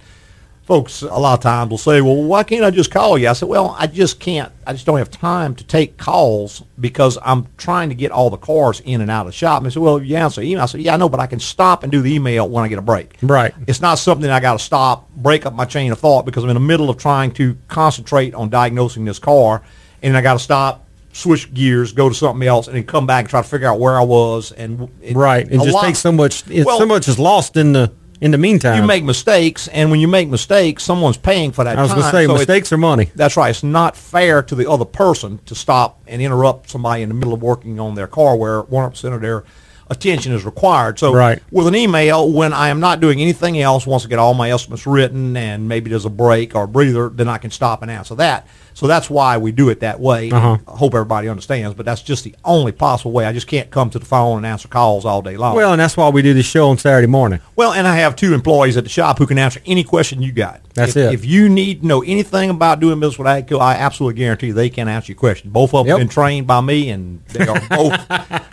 folks 0.67 1.01
a 1.01 1.07
lot 1.17 1.33
of 1.33 1.39
times 1.39 1.69
will 1.71 1.77
say, 1.77 2.01
"Well, 2.01 2.21
why 2.23 2.43
can't 2.43 2.63
I 2.63 2.69
just 2.71 2.91
call 2.91 3.17
you?" 3.17 3.29
I 3.29 3.33
said, 3.33 3.47
"Well, 3.47 3.73
I 3.79 3.87
just 3.87 4.19
can't. 4.19 4.51
I 4.67 4.73
just 4.73 4.85
don't 4.85 4.97
have 4.97 5.09
time 5.09 5.55
to 5.55 5.63
take 5.63 5.97
calls 5.97 6.61
because 6.79 7.17
I'm 7.25 7.47
trying 7.57 7.87
to 7.89 7.95
get 7.95 8.11
all 8.11 8.29
the 8.29 8.37
cars 8.37 8.81
in 8.81 8.99
and 8.99 9.09
out 9.09 9.21
of 9.21 9.27
the 9.27 9.31
shop." 9.37 9.57
And 9.61 9.65
they 9.65 9.73
said, 9.73 9.81
"Well, 9.81 10.01
you 10.03 10.17
answer 10.17 10.41
email." 10.41 10.61
I 10.63 10.65
said, 10.65 10.81
"Yeah, 10.81 10.93
I 10.93 10.97
know, 10.97 11.07
but 11.07 11.21
I 11.21 11.25
can 11.25 11.39
stop 11.39 11.83
and 11.83 11.91
do 11.91 12.01
the 12.01 12.13
email 12.13 12.47
when 12.49 12.65
I 12.65 12.67
get 12.67 12.77
a 12.79 12.81
break." 12.83 13.15
Right. 13.21 13.53
It's 13.65 13.81
not 13.81 13.95
something 13.97 14.29
I 14.29 14.41
got 14.41 14.53
to 14.53 14.59
stop, 14.59 15.09
break 15.15 15.45
up 15.45 15.55
my 15.55 15.65
chain 15.65 15.91
of 15.91 15.99
thought 15.99 16.25
because 16.25 16.43
I'm 16.43 16.49
in 16.49 16.55
the 16.55 16.59
middle 16.59 16.89
of 16.89 16.97
trying 16.97 17.31
to 17.35 17.55
concentrate 17.69 18.35
on 18.35 18.49
diagnosing 18.49 19.05
this 19.05 19.19
car, 19.19 19.61
and 20.03 20.17
I 20.17 20.21
got 20.21 20.33
to 20.33 20.39
stop. 20.39 20.83
Switch 21.13 21.51
gears, 21.51 21.93
go 21.93 22.09
to 22.09 22.13
something 22.13 22.47
else, 22.47 22.67
and 22.67 22.75
then 22.75 22.83
come 22.83 23.07
back 23.07 23.21
and 23.21 23.29
try 23.29 23.41
to 23.41 23.47
figure 23.47 23.67
out 23.67 23.79
where 23.79 23.97
I 23.97 24.03
was. 24.03 24.51
And 24.51 24.87
it- 25.01 25.15
right. 25.15 25.47
It 25.49 25.55
a 25.55 25.63
just 25.63 25.71
lot- 25.73 25.85
takes 25.85 25.97
so 25.97 26.11
much. 26.11 26.43
It's 26.47 26.63
Well, 26.63 26.77
so 26.77 26.85
much 26.85 27.07
is 27.07 27.17
lost 27.17 27.57
in 27.57 27.73
the 27.73 27.91
in 28.21 28.31
the 28.31 28.37
meantime. 28.37 28.81
you 28.81 28.87
make 28.87 29.03
mistakes, 29.03 29.67
and 29.67 29.91
when 29.91 29.99
you 29.99 30.07
make 30.07 30.29
mistakes, 30.29 30.83
someone's 30.83 31.17
paying 31.17 31.51
for 31.51 31.63
that. 31.63 31.77
I 31.77 31.81
was 31.81 31.91
going 31.91 32.03
to 32.03 32.11
say, 32.11 32.25
So 32.25 32.33
mistakes 32.33 32.71
are 32.71 32.77
money. 32.77 33.11
That's 33.15 33.37
right. 33.37 33.49
It's 33.49 33.63
not 33.63 33.95
fair 33.95 34.41
to 34.43 34.55
the 34.55 34.69
other 34.69 34.85
person 34.85 35.39
to 35.45 35.55
stop 35.55 36.01
and 36.07 36.21
interrupt 36.21 36.69
somebody 36.69 37.03
in 37.03 37.09
the 37.09 37.15
middle 37.15 37.33
of 37.33 37.41
working 37.41 37.79
on 37.79 37.95
their 37.95 38.07
car 38.07 38.35
where 38.35 38.63
100% 38.63 39.13
of 39.13 39.21
their 39.21 39.43
attention 39.89 40.33
is 40.33 40.43
required. 40.43 40.99
So 40.99 41.13
Right. 41.13 41.41
with 41.51 41.67
an 41.67 41.75
email, 41.75 42.29
when 42.29 42.51
I 42.53 42.69
am 42.69 42.79
not 42.79 42.99
doing 42.99 43.21
anything 43.21 43.59
else, 43.61 43.87
once 43.87 44.05
I 44.05 44.09
get 44.09 44.19
all 44.19 44.33
my 44.33 44.51
estimates 44.51 44.85
written 44.85 45.37
and 45.37 45.69
maybe 45.69 45.89
there's 45.89 46.03
a 46.05 46.09
break 46.09 46.55
or 46.55 46.63
a 46.63 46.67
breather, 46.67 47.09
then 47.09 47.29
I 47.29 47.37
can 47.37 47.51
stop 47.51 47.81
and 47.81 47.89
answer 47.89 48.15
that. 48.15 48.45
So 48.77 48.85
that's 48.85 49.09
why 49.09 49.39
we 49.39 49.51
do 49.51 49.69
it 49.69 49.79
that 49.79 49.99
way. 49.99 50.29
Uh-huh. 50.29 50.59
I 50.67 50.77
hope 50.77 50.93
everybody 50.93 51.27
understands, 51.27 51.73
but 51.73 51.83
that's 51.83 52.03
just 52.03 52.23
the 52.23 52.35
only 52.45 52.71
possible 52.71 53.11
way. 53.11 53.25
I 53.25 53.33
just 53.33 53.47
can't 53.47 53.71
come 53.71 53.89
to 53.89 53.97
the 53.97 54.05
phone 54.05 54.37
and 54.37 54.45
answer 54.45 54.67
calls 54.67 55.03
all 55.03 55.23
day 55.23 55.35
long. 55.35 55.55
Well, 55.55 55.71
and 55.71 55.81
that's 55.81 55.97
why 55.97 56.09
we 56.09 56.21
do 56.21 56.35
this 56.35 56.45
show 56.45 56.69
on 56.69 56.77
Saturday 56.77 57.07
morning. 57.07 57.39
Well, 57.55 57.73
and 57.73 57.87
I 57.87 57.95
have 57.95 58.15
two 58.15 58.35
employees 58.35 58.77
at 58.77 58.83
the 58.83 58.89
shop 58.91 59.17
who 59.17 59.25
can 59.25 59.39
answer 59.39 59.59
any 59.65 59.83
question 59.83 60.21
you 60.21 60.31
got. 60.31 60.61
That's 60.75 60.95
if, 60.95 61.11
it. 61.11 61.13
If 61.15 61.25
you 61.25 61.49
need 61.49 61.81
to 61.81 61.87
know 61.87 62.03
anything 62.03 62.51
about 62.51 62.79
doing 62.79 62.99
business 62.99 63.17
with 63.17 63.25
AGCO, 63.25 63.59
I 63.59 63.73
absolutely 63.73 64.19
guarantee 64.19 64.51
they 64.51 64.69
can 64.69 64.87
answer 64.87 65.11
your 65.11 65.17
question. 65.17 65.49
Both 65.49 65.73
of 65.73 65.87
them 65.87 65.87
Yep. 65.87 65.97
have 65.97 66.07
been 66.07 66.13
trained 66.13 66.45
by 66.45 66.61
me, 66.61 66.91
and 66.91 67.25
they 67.29 67.47
are 67.47 67.59
both 67.69 67.93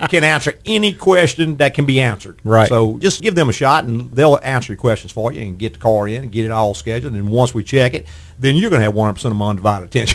can 0.09 0.25
answer 0.25 0.54
any 0.64 0.95
question 0.95 1.59
that 1.59 1.75
can 1.75 1.85
be 1.85 2.00
answered. 2.00 2.40
Right. 2.45 2.71
So 2.71 2.97
just 2.99 3.21
give 3.21 3.35
them 3.35 3.50
a 3.50 3.52
shot, 3.52 3.85
and 3.85 4.11
they'll 4.12 4.40
answer 4.43 4.73
your 4.73 4.81
questions 4.81 5.12
for 5.12 5.33
you 5.33 5.43
and 5.43 5.59
get 5.59 5.75
the 5.75 5.78
car 5.81 6.09
in 6.09 6.23
and 6.23 6.33
get 6.33 6.47
it 6.47 6.50
all 6.50 6.73
scheduled. 6.73 7.12
And 7.12 7.28
once 7.28 7.52
we 7.52 7.62
check 7.62 7.93
it, 7.93 8.07
then 8.38 8.57
you're 8.57 8.71
going 8.71 8.81
to 8.81 8.85
have 8.85 8.95
100% 8.95 9.25
of 9.26 9.37
my 9.37 9.50
undivided 9.50 9.88
attention. 9.88 10.13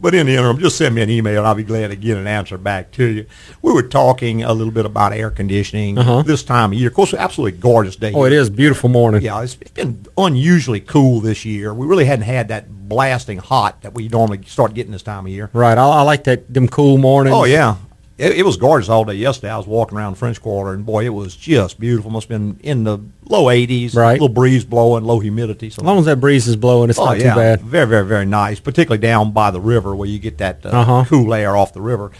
But 0.00 0.14
in 0.14 0.26
the 0.26 0.34
interim, 0.36 0.58
just 0.58 0.76
send 0.76 0.94
me 0.94 1.02
an 1.02 1.10
email, 1.10 1.44
I'll 1.44 1.54
be 1.54 1.62
glad 1.62 1.88
to 1.88 1.96
get 1.96 2.16
an 2.16 2.26
answer 2.26 2.58
back 2.58 2.92
to 2.92 3.04
you. 3.04 3.26
We 3.62 3.72
were 3.72 3.82
talking 3.82 4.42
a 4.42 4.52
little 4.52 4.72
bit 4.72 4.86
about 4.86 5.12
air 5.12 5.30
conditioning 5.30 5.94
this 6.24 6.42
time 6.42 6.72
of 6.72 6.78
year. 6.78 6.88
Of 6.88 6.94
course, 6.94 7.14
absolutely 7.14 7.58
gorgeous 7.58 7.96
day. 7.96 8.08
Uh-huh. 8.10 8.20
Oh, 8.20 8.24
it 8.24 8.32
is 8.32 8.50
beautiful 8.50 8.88
morning. 8.88 9.22
Yeah, 9.22 9.42
it's 9.42 9.56
it's 9.60 9.70
been 9.70 10.06
unusually 10.16 10.80
cool 10.80 11.20
this 11.20 11.44
year. 11.44 11.72
We 11.74 11.86
really 11.86 12.04
hadn't 12.04 12.24
had 12.24 12.48
that 12.48 12.88
blasting 12.88 13.38
hot 13.38 13.82
that 13.82 13.94
we 13.94 14.08
normally 14.08 14.42
start 14.46 14.74
getting 14.74 14.92
this 14.92 15.02
time 15.02 15.26
of 15.26 15.32
year. 15.32 15.50
Right. 15.52 15.76
I, 15.76 15.86
I 15.86 16.02
like 16.02 16.24
that 16.24 16.52
them 16.52 16.68
cool 16.68 16.98
mornings. 16.98 17.34
Oh 17.34 17.44
yeah, 17.44 17.76
it, 18.18 18.32
it 18.38 18.44
was 18.44 18.56
gorgeous 18.56 18.88
all 18.88 19.04
day 19.04 19.14
yesterday. 19.14 19.50
I 19.50 19.56
was 19.58 19.66
walking 19.66 19.96
around 19.98 20.12
the 20.14 20.18
French 20.18 20.40
Quarter, 20.40 20.72
and 20.72 20.86
boy, 20.86 21.04
it 21.04 21.10
was 21.10 21.36
just 21.36 21.78
beautiful. 21.78 22.10
Must 22.10 22.28
have 22.28 22.38
been 22.40 22.58
in 22.62 22.84
the 22.84 22.98
low 23.24 23.44
80s, 23.46 23.94
Right. 23.94 24.10
A 24.10 24.12
little 24.14 24.28
breeze 24.28 24.64
blowing, 24.64 25.04
low 25.04 25.18
humidity. 25.20 25.70
So 25.70 25.82
As 25.82 25.86
long 25.86 25.98
as 25.98 26.04
that 26.06 26.20
breeze 26.20 26.48
is 26.48 26.56
blowing, 26.56 26.88
it's 26.90 26.98
Oh, 26.98 27.04
not 27.06 27.18
yeah. 27.18 27.34
too 27.34 27.38
bad. 27.40 27.60
Very, 27.62 27.86
very, 27.86 28.06
very 28.06 28.26
nice, 28.26 28.58
particularly 28.60 29.00
down 29.00 29.32
by 29.32 29.50
the 29.50 29.60
river 29.60 29.94
where 29.94 30.08
you 30.08 30.18
get 30.18 30.38
that 30.38 30.64
uh, 30.64 30.70
Uh-huh. 30.70 31.04
cool 31.08 31.34
air 31.34 31.56
off 31.56 31.72
the 31.74 31.80
river. 31.82 32.10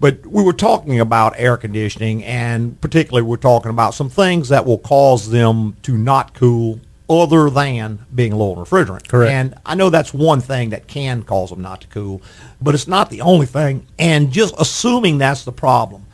But 0.00 0.26
we 0.26 0.42
were 0.42 0.52
talking 0.52 1.00
about 1.00 1.34
air 1.36 1.56
conditioning, 1.56 2.22
and 2.24 2.78
particularly 2.80 3.22
we're 3.22 3.36
talking 3.36 3.70
about 3.70 3.94
some 3.94 4.10
things 4.10 4.48
that 4.50 4.66
will 4.66 4.78
cause 4.78 5.30
them 5.30 5.76
to 5.82 5.96
not 5.96 6.34
cool 6.34 6.80
other 7.08 7.50
than 7.50 8.04
being 8.14 8.32
low 8.34 8.52
in 8.52 8.58
refrigerant. 8.58 9.06
Correct. 9.08 9.30
And 9.32 9.54
I 9.66 9.74
know 9.74 9.90
that's 9.90 10.14
one 10.14 10.40
thing 10.40 10.70
that 10.70 10.86
can 10.86 11.22
cause 11.22 11.50
them 11.50 11.60
not 11.60 11.82
to 11.82 11.86
cool, 11.88 12.22
but 12.62 12.74
it's 12.74 12.88
not 12.88 13.10
the 13.10 13.20
only 13.20 13.46
thing. 13.46 13.86
And 13.98 14.32
just 14.32 14.54
assuming 14.58 15.18
that's 15.18 15.44
the 15.44 15.52
problem 15.52 16.06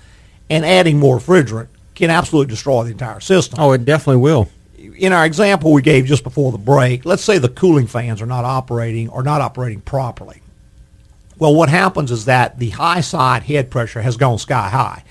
and 0.49 0.65
adding 0.65 0.99
more 0.99 1.19
refrigerant 1.19 1.69
can 1.95 2.11
absolutely 2.11 2.51
destroy 2.51 2.83
the 2.85 2.91
entire 2.91 3.21
system 3.21 3.61
Oh, 3.61 3.73
it 3.73 3.85
definitely 3.85 4.23
will. 4.23 4.49
in 4.97 5.13
our 5.13 5.25
example 5.27 5.73
we 5.73 5.83
gave 5.83 6.07
just 6.07 6.25
before 6.25 6.51
the 6.51 6.59
break, 6.59 7.05
let's 7.05 7.23
say 7.23 7.39
the 7.39 7.49
cooling 7.49 7.87
fans 7.87 8.21
are 8.21 8.27
not 8.27 8.45
operating 8.45 9.09
or 9.11 9.23
not 9.23 9.41
operating 9.41 9.81
properly. 9.83 10.41
Well, 11.39 11.55
what 11.55 11.69
happens 11.69 12.11
is 12.11 12.25
that 12.25 12.59
the 12.59 12.71
high 12.71 13.01
side 13.01 13.45
head 13.45 13.71
pressure 13.71 14.03
has 14.03 14.17
gone 14.17 14.39
sky 14.39 14.69
high. 14.71 15.05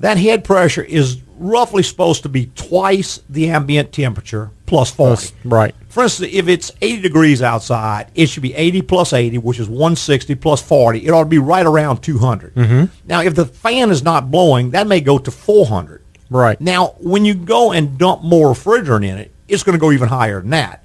That 0.00 0.18
head 0.18 0.44
pressure 0.44 0.82
is 0.82 1.20
roughly 1.38 1.82
supposed 1.82 2.22
to 2.24 2.28
be 2.28 2.50
twice 2.54 3.20
the 3.28 3.48
ambient 3.50 3.92
temperature 3.92 4.50
plus 4.66 4.90
40. 4.90 5.34
Right. 5.44 5.74
For 5.88 6.02
instance, 6.02 6.30
if 6.32 6.48
it's 6.48 6.72
80 6.80 7.02
degrees 7.02 7.42
outside, 7.42 8.10
it 8.14 8.26
should 8.26 8.42
be 8.42 8.54
80 8.54 8.82
plus 8.82 9.12
80, 9.12 9.38
which 9.38 9.60
is 9.60 9.68
160 9.68 10.34
plus 10.36 10.60
40. 10.62 11.06
It 11.06 11.10
ought 11.10 11.24
to 11.24 11.28
be 11.28 11.38
right 11.38 11.64
around 11.64 12.02
200. 12.02 12.54
Mm-hmm. 12.54 12.84
Now, 13.06 13.22
if 13.22 13.34
the 13.34 13.46
fan 13.46 13.90
is 13.90 14.02
not 14.02 14.30
blowing, 14.30 14.70
that 14.70 14.86
may 14.86 15.00
go 15.00 15.18
to 15.18 15.30
400. 15.30 16.02
Right. 16.30 16.60
Now, 16.60 16.94
when 16.98 17.24
you 17.24 17.34
go 17.34 17.72
and 17.72 17.96
dump 17.98 18.22
more 18.22 18.52
refrigerant 18.52 19.04
in 19.04 19.18
it, 19.18 19.32
it's 19.46 19.62
going 19.62 19.74
to 19.74 19.80
go 19.80 19.92
even 19.92 20.08
higher 20.08 20.40
than 20.40 20.50
that. 20.50 20.84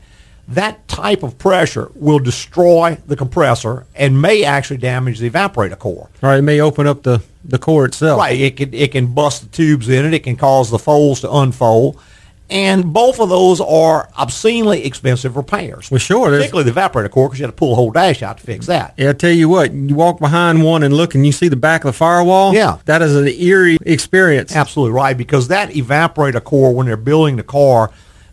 That 0.49 0.87
type 0.87 1.21
of 1.21 1.37
pressure 1.37 1.91
will 1.93 2.19
destroy 2.19 2.97
the 3.05 3.15
compressor 3.15 3.85
and 3.95 4.19
may 4.21 4.43
actually 4.43 4.77
damage 4.77 5.19
the 5.19 5.29
evaporator 5.29 5.77
core. 5.77 6.09
Right, 6.21 6.39
It 6.39 6.41
may 6.41 6.59
open 6.59 6.87
up 6.87 7.03
the, 7.03 7.23
the 7.45 7.59
core 7.59 7.85
itself. 7.85 8.19
Right. 8.19 8.39
It 8.39 8.57
can 8.57 8.73
it 8.73 8.91
can 8.91 9.13
bust 9.13 9.43
the 9.43 9.47
tubes 9.49 9.89
in 9.89 10.05
it. 10.05 10.13
It 10.13 10.23
can 10.23 10.35
cause 10.35 10.71
the 10.71 10.79
folds 10.79 11.21
to 11.21 11.31
unfold. 11.31 12.01
And 12.49 12.93
both 12.93 13.19
of 13.19 13.29
those 13.29 13.61
are 13.61 14.09
obscenely 14.17 14.83
expensive 14.83 15.37
repairs. 15.37 15.91
Well, 15.91 15.99
sure, 15.99 16.29
Particularly 16.29 16.71
the 16.71 16.79
evaporator 16.79 17.11
core 17.11 17.27
because 17.27 17.39
you 17.39 17.45
had 17.45 17.51
to 17.51 17.55
pull 17.55 17.73
a 17.73 17.75
whole 17.75 17.91
dash 17.91 18.23
out 18.23 18.39
to 18.39 18.43
fix 18.43 18.65
that. 18.65 18.95
Yeah, 18.97 19.11
I 19.11 19.13
tell 19.13 19.31
you 19.31 19.47
what, 19.47 19.71
you 19.71 19.93
walk 19.93 20.19
behind 20.19 20.63
one 20.63 20.81
and 20.81 20.93
look 20.93 21.13
and 21.13 21.25
you 21.25 21.31
see 21.31 21.47
the 21.47 21.55
back 21.55 21.83
of 21.83 21.89
the 21.89 21.93
firewall. 21.93 22.53
Yeah. 22.53 22.79
That 22.85 23.03
is 23.03 23.15
an 23.15 23.27
eerie 23.27 23.77
experience. 23.83 24.55
Absolutely 24.55 24.93
right, 24.95 25.15
because 25.15 25.49
that 25.49 25.69
evaporator 25.69 26.43
core, 26.43 26.73
when 26.73 26.87
they're 26.87 26.97
building 26.97 27.35
the 27.35 27.43
car, 27.43 27.91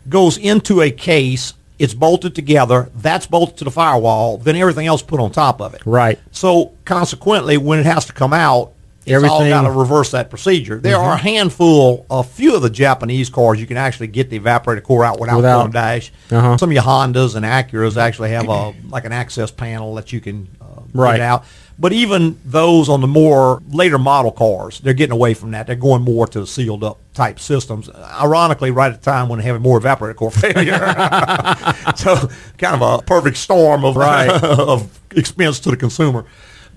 goes 0.09 0.37
into 0.37 0.81
a 0.81 0.89
case. 0.89 1.53
It's 1.77 1.93
bolted 1.93 2.33
together. 2.33 2.89
That's 2.95 3.27
bolted 3.27 3.57
to 3.57 3.63
the 3.63 3.71
firewall. 3.71 4.39
Then 4.39 4.55
everything 4.55 4.87
else 4.87 5.03
put 5.03 5.19
on 5.19 5.31
top 5.31 5.61
of 5.61 5.75
it. 5.75 5.83
Right. 5.85 6.17
So 6.31 6.73
consequently, 6.85 7.57
when 7.57 7.77
it 7.77 7.85
has 7.85 8.05
to 8.05 8.13
come 8.13 8.33
out, 8.33 8.73
it's 9.07 9.23
all 9.23 9.41
Everything- 9.41 9.49
got 9.49 9.61
to 9.63 9.71
reverse 9.71 10.11
that 10.11 10.29
procedure. 10.29 10.77
There 10.79 10.97
are 10.97 11.13
a 11.13 11.17
handful, 11.17 12.05
a 12.09 12.23
few 12.23 12.55
of 12.55 12.61
the 12.61 12.69
Japanese 12.69 13.29
cars, 13.29 13.59
you 13.59 13.65
can 13.67 13.77
actually 13.77 14.07
get 14.07 14.29
the 14.29 14.39
evaporator 14.39 14.83
core 14.83 15.03
out 15.05 15.19
without, 15.19 15.37
Without- 15.37 15.71
dash. 15.71 16.11
Uh-huh. 16.31 16.57
Some 16.57 16.69
of 16.69 16.73
your 16.73 16.83
Hondas 16.83 17.35
and 17.35 17.45
Acuras 17.45 17.97
actually 17.97 18.29
have 18.31 18.49
a 18.49 18.73
like 18.89 19.05
an 19.05 19.11
access 19.13 19.49
panel 19.51 19.95
that 19.95 20.11
you 20.13 20.19
can 20.19 20.47
uh, 20.61 20.65
Right. 20.93 21.13
get 21.17 21.21
out. 21.21 21.45
But 21.79 21.93
even 21.93 22.39
those 22.43 22.89
on 22.89 23.01
the 23.01 23.07
more 23.07 23.61
later 23.69 23.99
model 23.99 24.31
cars, 24.31 24.79
they're 24.79 24.95
getting 24.95 25.13
away 25.13 25.35
from 25.35 25.51
that. 25.51 25.67
They're 25.67 25.75
going 25.75 26.01
more 26.01 26.25
to 26.25 26.39
the 26.39 26.47
sealed 26.47 26.83
up 26.83 26.97
type 27.13 27.39
systems. 27.39 27.87
Ironically, 28.19 28.71
right 28.71 28.91
at 28.91 29.03
the 29.03 29.11
time 29.11 29.29
when 29.29 29.37
they're 29.37 29.45
having 29.45 29.61
more 29.61 29.79
evaporator 29.79 30.15
core 30.15 30.31
failure. 30.31 30.79
so 31.95 32.15
kind 32.57 32.81
of 32.81 32.81
a 32.81 33.03
perfect 33.03 33.37
storm 33.37 33.85
of 33.85 33.95
Right. 33.95 34.27
of 34.43 34.99
expense 35.15 35.59
to 35.61 35.69
the 35.69 35.77
consumer. 35.77 36.25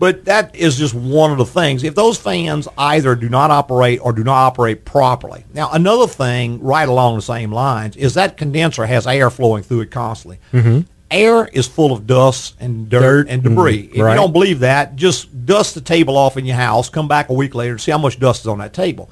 But 0.01 0.25
that 0.25 0.57
is 0.57 0.79
just 0.79 0.95
one 0.95 1.31
of 1.31 1.37
the 1.37 1.45
things. 1.45 1.85
If 1.85 1.95
those 1.95 2.17
fans 2.17 2.67
either 2.79 3.15
do 3.15 3.29
not 3.29 3.51
operate 3.51 4.01
or 4.03 4.15
do 4.15 4.25
not 4.25 4.47
operate 4.47 4.87
properly. 4.87 5.45
Now, 5.53 5.71
another 5.73 6.07
thing 6.07 6.59
right 6.63 6.89
along 6.89 7.17
the 7.17 7.23
same 7.23 7.53
lines 7.53 7.97
is 7.97 8.15
that 8.15 8.39
condenser 8.39 8.87
has 8.87 9.07
air 9.07 9.29
flowing 9.29 9.63
through 9.63 9.83
it 9.83 9.91
constantly. 9.91 10.39
Mm-hmm. 10.55 10.81
Air 11.11 11.49
is 11.49 11.67
full 11.69 11.93
of 11.93 12.07
dust 12.07 12.55
and 12.61 12.89
dirt, 12.89 13.01
Dirt 13.01 13.29
and 13.29 13.43
debris. 13.43 13.89
and- 13.89 13.97
If 13.97 14.01
right. 14.01 14.13
you 14.15 14.17
don't 14.19 14.33
believe 14.33 14.61
that, 14.61 14.97
just 14.97 15.45
dust 15.45 15.75
the 15.75 15.83
table 15.83 16.17
off 16.17 16.39
in 16.39 16.47
your 16.47 16.57
house, 16.57 16.89
come 16.89 17.07
back 17.07 17.29
a 17.29 17.35
week 17.35 17.55
later 17.55 17.73
and 17.73 17.81
see 17.81 17.91
how 17.93 17.99
much 17.99 18.19
dust 18.19 18.41
is 18.41 18.47
on 18.47 18.59
that 18.59 18.73
table 18.73 19.11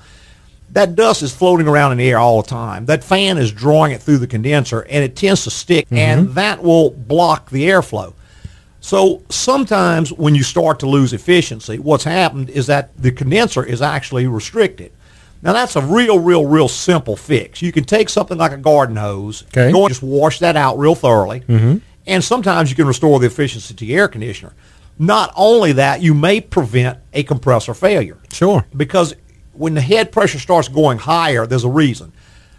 that 0.70 0.94
dust 0.94 1.22
is 1.22 1.34
floating 1.34 1.66
around 1.66 1.92
in 1.92 1.98
the 1.98 2.10
air 2.10 2.18
all 2.18 2.42
the 2.42 2.48
time. 2.48 2.86
That 2.86 3.02
fan 3.02 3.38
is 3.38 3.50
drawing 3.52 3.92
it 3.92 4.02
through 4.02 4.18
the 4.18 4.26
condenser, 4.26 4.80
and 4.80 5.02
it 5.02 5.16
tends 5.16 5.44
to 5.44 5.50
stick, 5.50 5.86
and 5.90 6.26
mm-hmm. 6.26 6.34
that 6.34 6.62
will 6.62 6.90
block 6.90 7.50
the 7.50 7.64
airflow. 7.64 8.12
So 8.88 9.22
sometimes 9.28 10.14
when 10.14 10.34
you 10.34 10.42
start 10.42 10.78
to 10.78 10.86
lose 10.86 11.12
efficiency, 11.12 11.78
what's 11.78 12.04
happened 12.04 12.48
is 12.48 12.68
that 12.68 12.96
the 12.96 13.12
condenser 13.12 13.62
is 13.62 13.82
actually 13.82 14.26
restricted. 14.26 14.92
Now 15.42 15.52
that's 15.52 15.76
a 15.76 15.82
real, 15.82 16.18
real, 16.18 16.46
real 16.46 16.68
simple 16.68 17.14
fix. 17.14 17.60
You 17.60 17.70
can 17.70 17.84
take 17.84 18.08
something 18.08 18.38
like 18.38 18.52
a 18.52 18.56
garden 18.56 18.96
hose, 18.96 19.42
Okay. 19.48 19.72
go 19.72 19.80
and 19.80 19.88
just 19.90 20.02
wash 20.02 20.38
that 20.38 20.56
out 20.56 20.78
real 20.78 20.94
thoroughly, 20.94 21.40
mm-hmm. 21.40 21.76
and 22.06 22.24
sometimes 22.24 22.70
you 22.70 22.76
can 22.76 22.86
restore 22.86 23.20
the 23.20 23.26
efficiency 23.26 23.74
to 23.74 23.84
your 23.84 24.00
air 24.00 24.08
conditioner. 24.08 24.54
Not 24.98 25.34
only 25.36 25.72
that, 25.72 26.00
you 26.00 26.14
may 26.14 26.40
prevent 26.40 26.96
a 27.12 27.24
compressor 27.24 27.74
failure 27.74 28.16
Sure. 28.32 28.64
because 28.74 29.14
when 29.52 29.74
the 29.74 29.82
head 29.82 30.12
pressure 30.12 30.38
starts 30.38 30.68
going 30.68 30.96
higher, 30.96 31.46
there's 31.46 31.64
a 31.64 31.68
reason. 31.68 32.10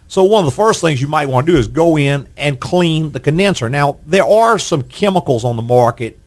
So 0.06 0.22
one 0.22 0.44
of 0.44 0.50
the 0.52 0.56
first 0.56 0.80
things 0.80 1.00
you 1.02 1.08
might 1.08 1.26
want 1.26 1.46
to 1.48 1.52
do 1.52 1.58
is 1.58 1.66
go 1.66 1.98
in 1.98 2.28
and 2.36 2.60
clean 2.60 3.10
the 3.10 3.18
condenser. 3.20 3.68
Now, 3.68 3.98
there 4.06 4.24
are 4.24 4.60
some 4.60 4.82
chemicals 4.82 5.44
on 5.44 5.56
the 5.56 5.62
market 5.62 6.19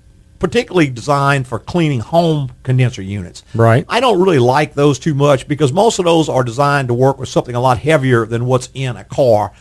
particularly 0.44 0.90
designed 0.90 1.48
for 1.48 1.58
cleaning 1.58 2.02
home 2.02 2.52
condenser 2.64 3.02
units. 3.02 3.44
Right. 3.56 3.86
I 3.88 4.02
don't 4.02 4.22
really 4.22 4.40
like 4.40 4.74
those 4.74 5.00
too 5.00 5.14
much 5.14 5.48
because 5.48 5.72
most 5.72 6.00
of 6.00 6.06
those 6.06 6.28
are 6.28 6.44
designed 6.44 6.90
to 6.90 6.94
work 6.94 7.18
with 7.18 7.30
something 7.30 7.56
a 7.56 7.62
lot 7.62 7.78
heavier 7.80 8.26
than 8.26 8.46
what's 8.46 8.70
in 8.74 8.98
a 8.98 9.06
car. 9.06 9.54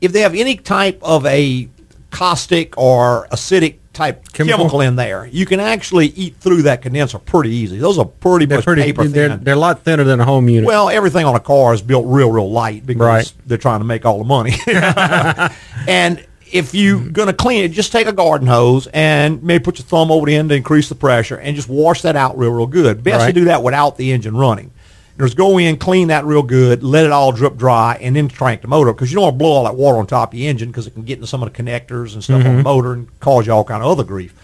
If 0.00 0.12
they 0.12 0.22
have 0.22 0.34
any 0.34 0.56
type 0.56 0.98
of 1.02 1.26
a 1.26 1.68
caustic 2.10 2.76
or 2.78 3.28
acidic 3.30 3.76
type 3.92 4.32
Chemical? 4.32 4.56
chemical, 4.60 4.80
in 4.80 4.96
there, 4.96 5.26
you 5.26 5.44
can 5.44 5.60
actually 5.60 6.06
eat 6.06 6.36
through 6.36 6.62
that 6.62 6.80
condenser 6.80 7.18
pretty 7.18 7.50
easy. 7.50 7.76
Those 7.76 7.98
are 7.98 8.06
pretty 8.06 8.46
They're 8.46 8.58
much 8.58 8.64
pretty. 8.64 8.82
paper 8.82 9.06
They're, 9.06 9.36
they're 9.36 9.54
a 9.54 9.58
lot 9.58 9.82
thinner 9.82 10.04
than 10.04 10.20
a 10.20 10.24
home 10.24 10.48
unit. 10.48 10.66
Well, 10.66 10.88
everything 10.88 11.26
on 11.26 11.34
a 11.34 11.40
car 11.40 11.74
is 11.74 11.82
built 11.82 12.06
real, 12.06 12.32
real 12.32 12.50
light 12.50 12.86
because 12.86 13.00
Right. 13.06 13.32
they're 13.44 13.58
trying 13.58 13.80
to 13.80 13.84
make 13.84 14.06
all 14.06 14.16
the 14.18 14.24
money. 14.24 14.54
and 15.86 16.24
if 16.52 16.74
you're 16.74 16.98
mm-hmm. 16.98 17.12
going 17.12 17.28
to 17.28 17.34
clean 17.34 17.64
it, 17.64 17.68
just 17.68 17.92
take 17.92 18.06
a 18.06 18.12
garden 18.12 18.46
hose 18.46 18.86
and 18.88 19.42
maybe 19.42 19.62
put 19.62 19.78
your 19.78 19.86
thumb 19.86 20.10
over 20.10 20.26
the 20.26 20.34
end 20.34 20.48
to 20.50 20.54
increase 20.54 20.88
the 20.88 20.94
pressure 20.94 21.36
and 21.36 21.56
just 21.56 21.68
wash 21.68 22.02
that 22.02 22.16
out 22.16 22.38
real, 22.38 22.50
real 22.50 22.66
good. 22.66 23.02
Best 23.02 23.26
to 23.26 23.32
do 23.32 23.44
that 23.46 23.62
without 23.62 23.96
the 23.96 24.12
engine 24.12 24.36
running. 24.36 24.72
Just 25.18 25.36
go 25.36 25.58
in, 25.58 25.76
clean 25.76 26.08
that 26.08 26.24
real 26.24 26.42
good, 26.42 26.82
let 26.82 27.04
it 27.04 27.12
all 27.12 27.30
drip 27.30 27.56
dry, 27.56 27.98
and 28.00 28.16
then 28.16 28.30
crank 28.30 28.62
the 28.62 28.68
motor 28.68 28.92
because 28.92 29.12
you 29.12 29.16
don't 29.16 29.24
want 29.24 29.34
to 29.34 29.38
blow 29.38 29.52
all 29.52 29.64
that 29.64 29.74
water 29.74 29.98
on 29.98 30.06
top 30.06 30.32
of 30.32 30.38
the 30.38 30.46
engine 30.46 30.70
because 30.70 30.86
it 30.86 30.94
can 30.94 31.02
get 31.02 31.16
into 31.16 31.26
some 31.26 31.42
of 31.42 31.52
the 31.52 31.62
connectors 31.62 32.14
and 32.14 32.24
stuff 32.24 32.36
on 32.36 32.42
the 32.42 32.48
mm-hmm. 32.48 32.62
motor 32.62 32.94
and 32.94 33.20
cause 33.20 33.46
you 33.46 33.52
all 33.52 33.62
kind 33.62 33.82
of 33.82 33.90
other 33.90 34.04
grief. 34.04 34.34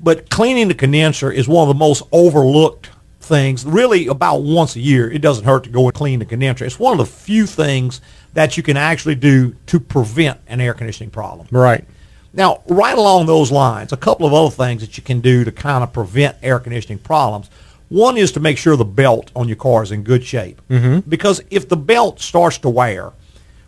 But 0.00 0.30
cleaning 0.30 0.68
the 0.68 0.74
condenser 0.74 1.30
is 1.30 1.46
one 1.46 1.68
of 1.68 1.74
the 1.74 1.78
most 1.78 2.04
overlooked 2.10 2.88
things, 3.20 3.66
really 3.66 4.06
about 4.06 4.38
once 4.38 4.76
a 4.76 4.80
year, 4.80 5.10
it 5.10 5.20
doesn't 5.20 5.44
hurt 5.44 5.64
to 5.64 5.70
go 5.70 5.84
and 5.84 5.94
clean 5.94 6.20
the 6.20 6.24
condenser. 6.24 6.64
It's 6.64 6.78
one 6.78 6.92
of 6.92 6.98
the 6.98 7.12
few 7.12 7.46
things 7.46 8.00
that 8.38 8.56
you 8.56 8.62
can 8.62 8.76
actually 8.76 9.16
do 9.16 9.52
to 9.66 9.80
prevent 9.80 10.38
an 10.46 10.60
air 10.60 10.72
conditioning 10.72 11.10
problem. 11.10 11.48
Right. 11.50 11.84
Now, 12.32 12.62
right 12.68 12.96
along 12.96 13.26
those 13.26 13.50
lines, 13.50 13.92
a 13.92 13.96
couple 13.96 14.28
of 14.28 14.32
other 14.32 14.54
things 14.54 14.80
that 14.80 14.96
you 14.96 15.02
can 15.02 15.20
do 15.20 15.42
to 15.42 15.50
kind 15.50 15.82
of 15.82 15.92
prevent 15.92 16.36
air 16.40 16.60
conditioning 16.60 17.00
problems. 17.00 17.50
One 17.88 18.16
is 18.16 18.30
to 18.32 18.40
make 18.40 18.56
sure 18.56 18.76
the 18.76 18.84
belt 18.84 19.32
on 19.34 19.48
your 19.48 19.56
car 19.56 19.82
is 19.82 19.90
in 19.90 20.04
good 20.04 20.22
shape. 20.22 20.62
Mm-hmm. 20.70 21.10
Because 21.10 21.42
if 21.50 21.68
the 21.68 21.76
belt 21.76 22.20
starts 22.20 22.58
to 22.58 22.70
wear, 22.70 23.10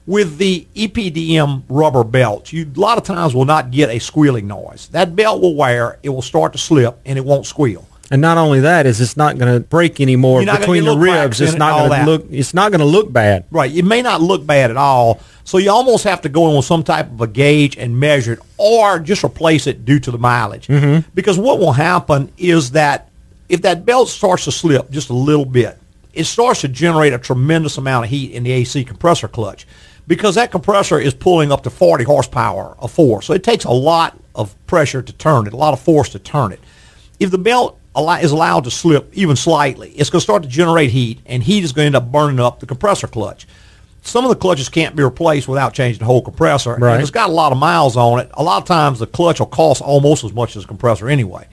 with 0.06 0.38
the 0.38 0.68
EPDM 0.76 1.64
rubber 1.68 2.04
belts, 2.04 2.52
you 2.52 2.64
a 2.64 2.78
lot 2.78 2.96
of 2.96 3.02
times 3.02 3.34
will 3.34 3.44
not 3.44 3.72
get 3.72 3.90
a 3.90 3.98
squealing 3.98 4.46
noise. 4.46 4.86
That 4.92 5.16
belt 5.16 5.42
will 5.42 5.56
wear, 5.56 5.98
it 6.04 6.10
will 6.10 6.22
start 6.22 6.52
to 6.52 6.58
slip, 6.58 6.96
and 7.04 7.18
it 7.18 7.24
won't 7.24 7.44
squeal. 7.44 7.88
And 8.10 8.20
not 8.20 8.38
only 8.38 8.60
that 8.60 8.86
is 8.86 9.00
it's 9.00 9.16
not 9.16 9.38
going 9.38 9.52
to 9.54 9.60
break 9.60 10.00
anymore 10.00 10.40
You're 10.40 10.46
not 10.46 10.60
gonna 10.60 10.72
between 10.72 10.84
the 10.84 10.96
ribs. 10.96 11.40
It's 11.40 11.54
not 11.54 11.88
going 11.88 12.00
to 12.00 12.06
look. 12.06 12.26
It's 12.30 12.52
not 12.52 12.72
going 12.72 12.80
to 12.80 12.86
look 12.86 13.12
bad. 13.12 13.44
Right. 13.50 13.72
It 13.72 13.84
may 13.84 14.02
not 14.02 14.20
look 14.20 14.44
bad 14.44 14.70
at 14.70 14.76
all. 14.76 15.20
So 15.44 15.58
you 15.58 15.70
almost 15.70 16.04
have 16.04 16.20
to 16.22 16.28
go 16.28 16.48
in 16.50 16.56
with 16.56 16.64
some 16.64 16.82
type 16.82 17.10
of 17.10 17.20
a 17.20 17.26
gauge 17.26 17.76
and 17.76 17.98
measure 17.98 18.34
it 18.34 18.38
or 18.56 18.98
just 18.98 19.24
replace 19.24 19.66
it 19.66 19.84
due 19.84 20.00
to 20.00 20.10
the 20.10 20.18
mileage. 20.18 20.66
Mm-hmm. 20.66 21.08
Because 21.14 21.38
what 21.38 21.58
will 21.58 21.72
happen 21.72 22.32
is 22.36 22.72
that 22.72 23.10
if 23.48 23.62
that 23.62 23.84
belt 23.84 24.08
starts 24.08 24.44
to 24.44 24.52
slip 24.52 24.90
just 24.90 25.10
a 25.10 25.14
little 25.14 25.44
bit, 25.44 25.78
it 26.12 26.24
starts 26.24 26.60
to 26.62 26.68
generate 26.68 27.12
a 27.12 27.18
tremendous 27.18 27.78
amount 27.78 28.04
of 28.04 28.10
heat 28.10 28.32
in 28.32 28.42
the 28.42 28.52
AC 28.52 28.84
compressor 28.84 29.28
clutch 29.28 29.66
because 30.06 30.34
that 30.34 30.50
compressor 30.50 30.98
is 30.98 31.14
pulling 31.14 31.52
up 31.52 31.62
to 31.62 31.70
40 31.70 32.04
horsepower 32.04 32.76
of 32.78 32.90
force. 32.90 33.26
So 33.26 33.32
it 33.32 33.44
takes 33.44 33.64
a 33.64 33.70
lot 33.70 34.18
of 34.34 34.54
pressure 34.66 35.02
to 35.02 35.12
turn 35.12 35.46
it, 35.46 35.52
a 35.52 35.56
lot 35.56 35.72
of 35.72 35.80
force 35.80 36.08
to 36.10 36.18
turn 36.18 36.52
it. 36.52 36.60
If 37.18 37.30
the 37.30 37.38
belt 37.38 37.79
is 37.96 38.32
allowed 38.32 38.64
to 38.64 38.70
slip 38.70 39.10
even 39.12 39.36
slightly, 39.36 39.90
it's 39.90 40.10
going 40.10 40.20
to 40.20 40.24
start 40.24 40.42
to 40.42 40.48
generate 40.48 40.90
heat, 40.90 41.20
and 41.26 41.42
heat 41.42 41.64
is 41.64 41.72
going 41.72 41.84
to 41.84 41.86
end 41.86 41.96
up 41.96 42.12
burning 42.12 42.40
up 42.40 42.60
the 42.60 42.66
compressor 42.66 43.06
clutch. 43.06 43.46
Some 44.02 44.24
of 44.24 44.30
the 44.30 44.36
clutches 44.36 44.68
can't 44.68 44.96
be 44.96 45.02
replaced 45.02 45.46
without 45.46 45.74
changing 45.74 45.98
the 45.98 46.06
whole 46.06 46.22
compressor. 46.22 46.72
And 46.74 46.82
Right. 46.82 46.94
if 46.96 47.02
it's 47.02 47.10
got 47.10 47.28
a 47.28 47.32
lot 47.32 47.52
of 47.52 47.58
miles 47.58 47.96
on 47.96 48.20
it, 48.20 48.30
a 48.34 48.42
lot 48.42 48.62
of 48.62 48.64
times 48.66 48.98
the 48.98 49.06
clutch 49.06 49.40
will 49.40 49.46
cost 49.46 49.82
almost 49.82 50.24
as 50.24 50.32
much 50.32 50.56
as 50.56 50.62
the 50.62 50.68
compressor 50.68 51.08
anyway. 51.08 51.46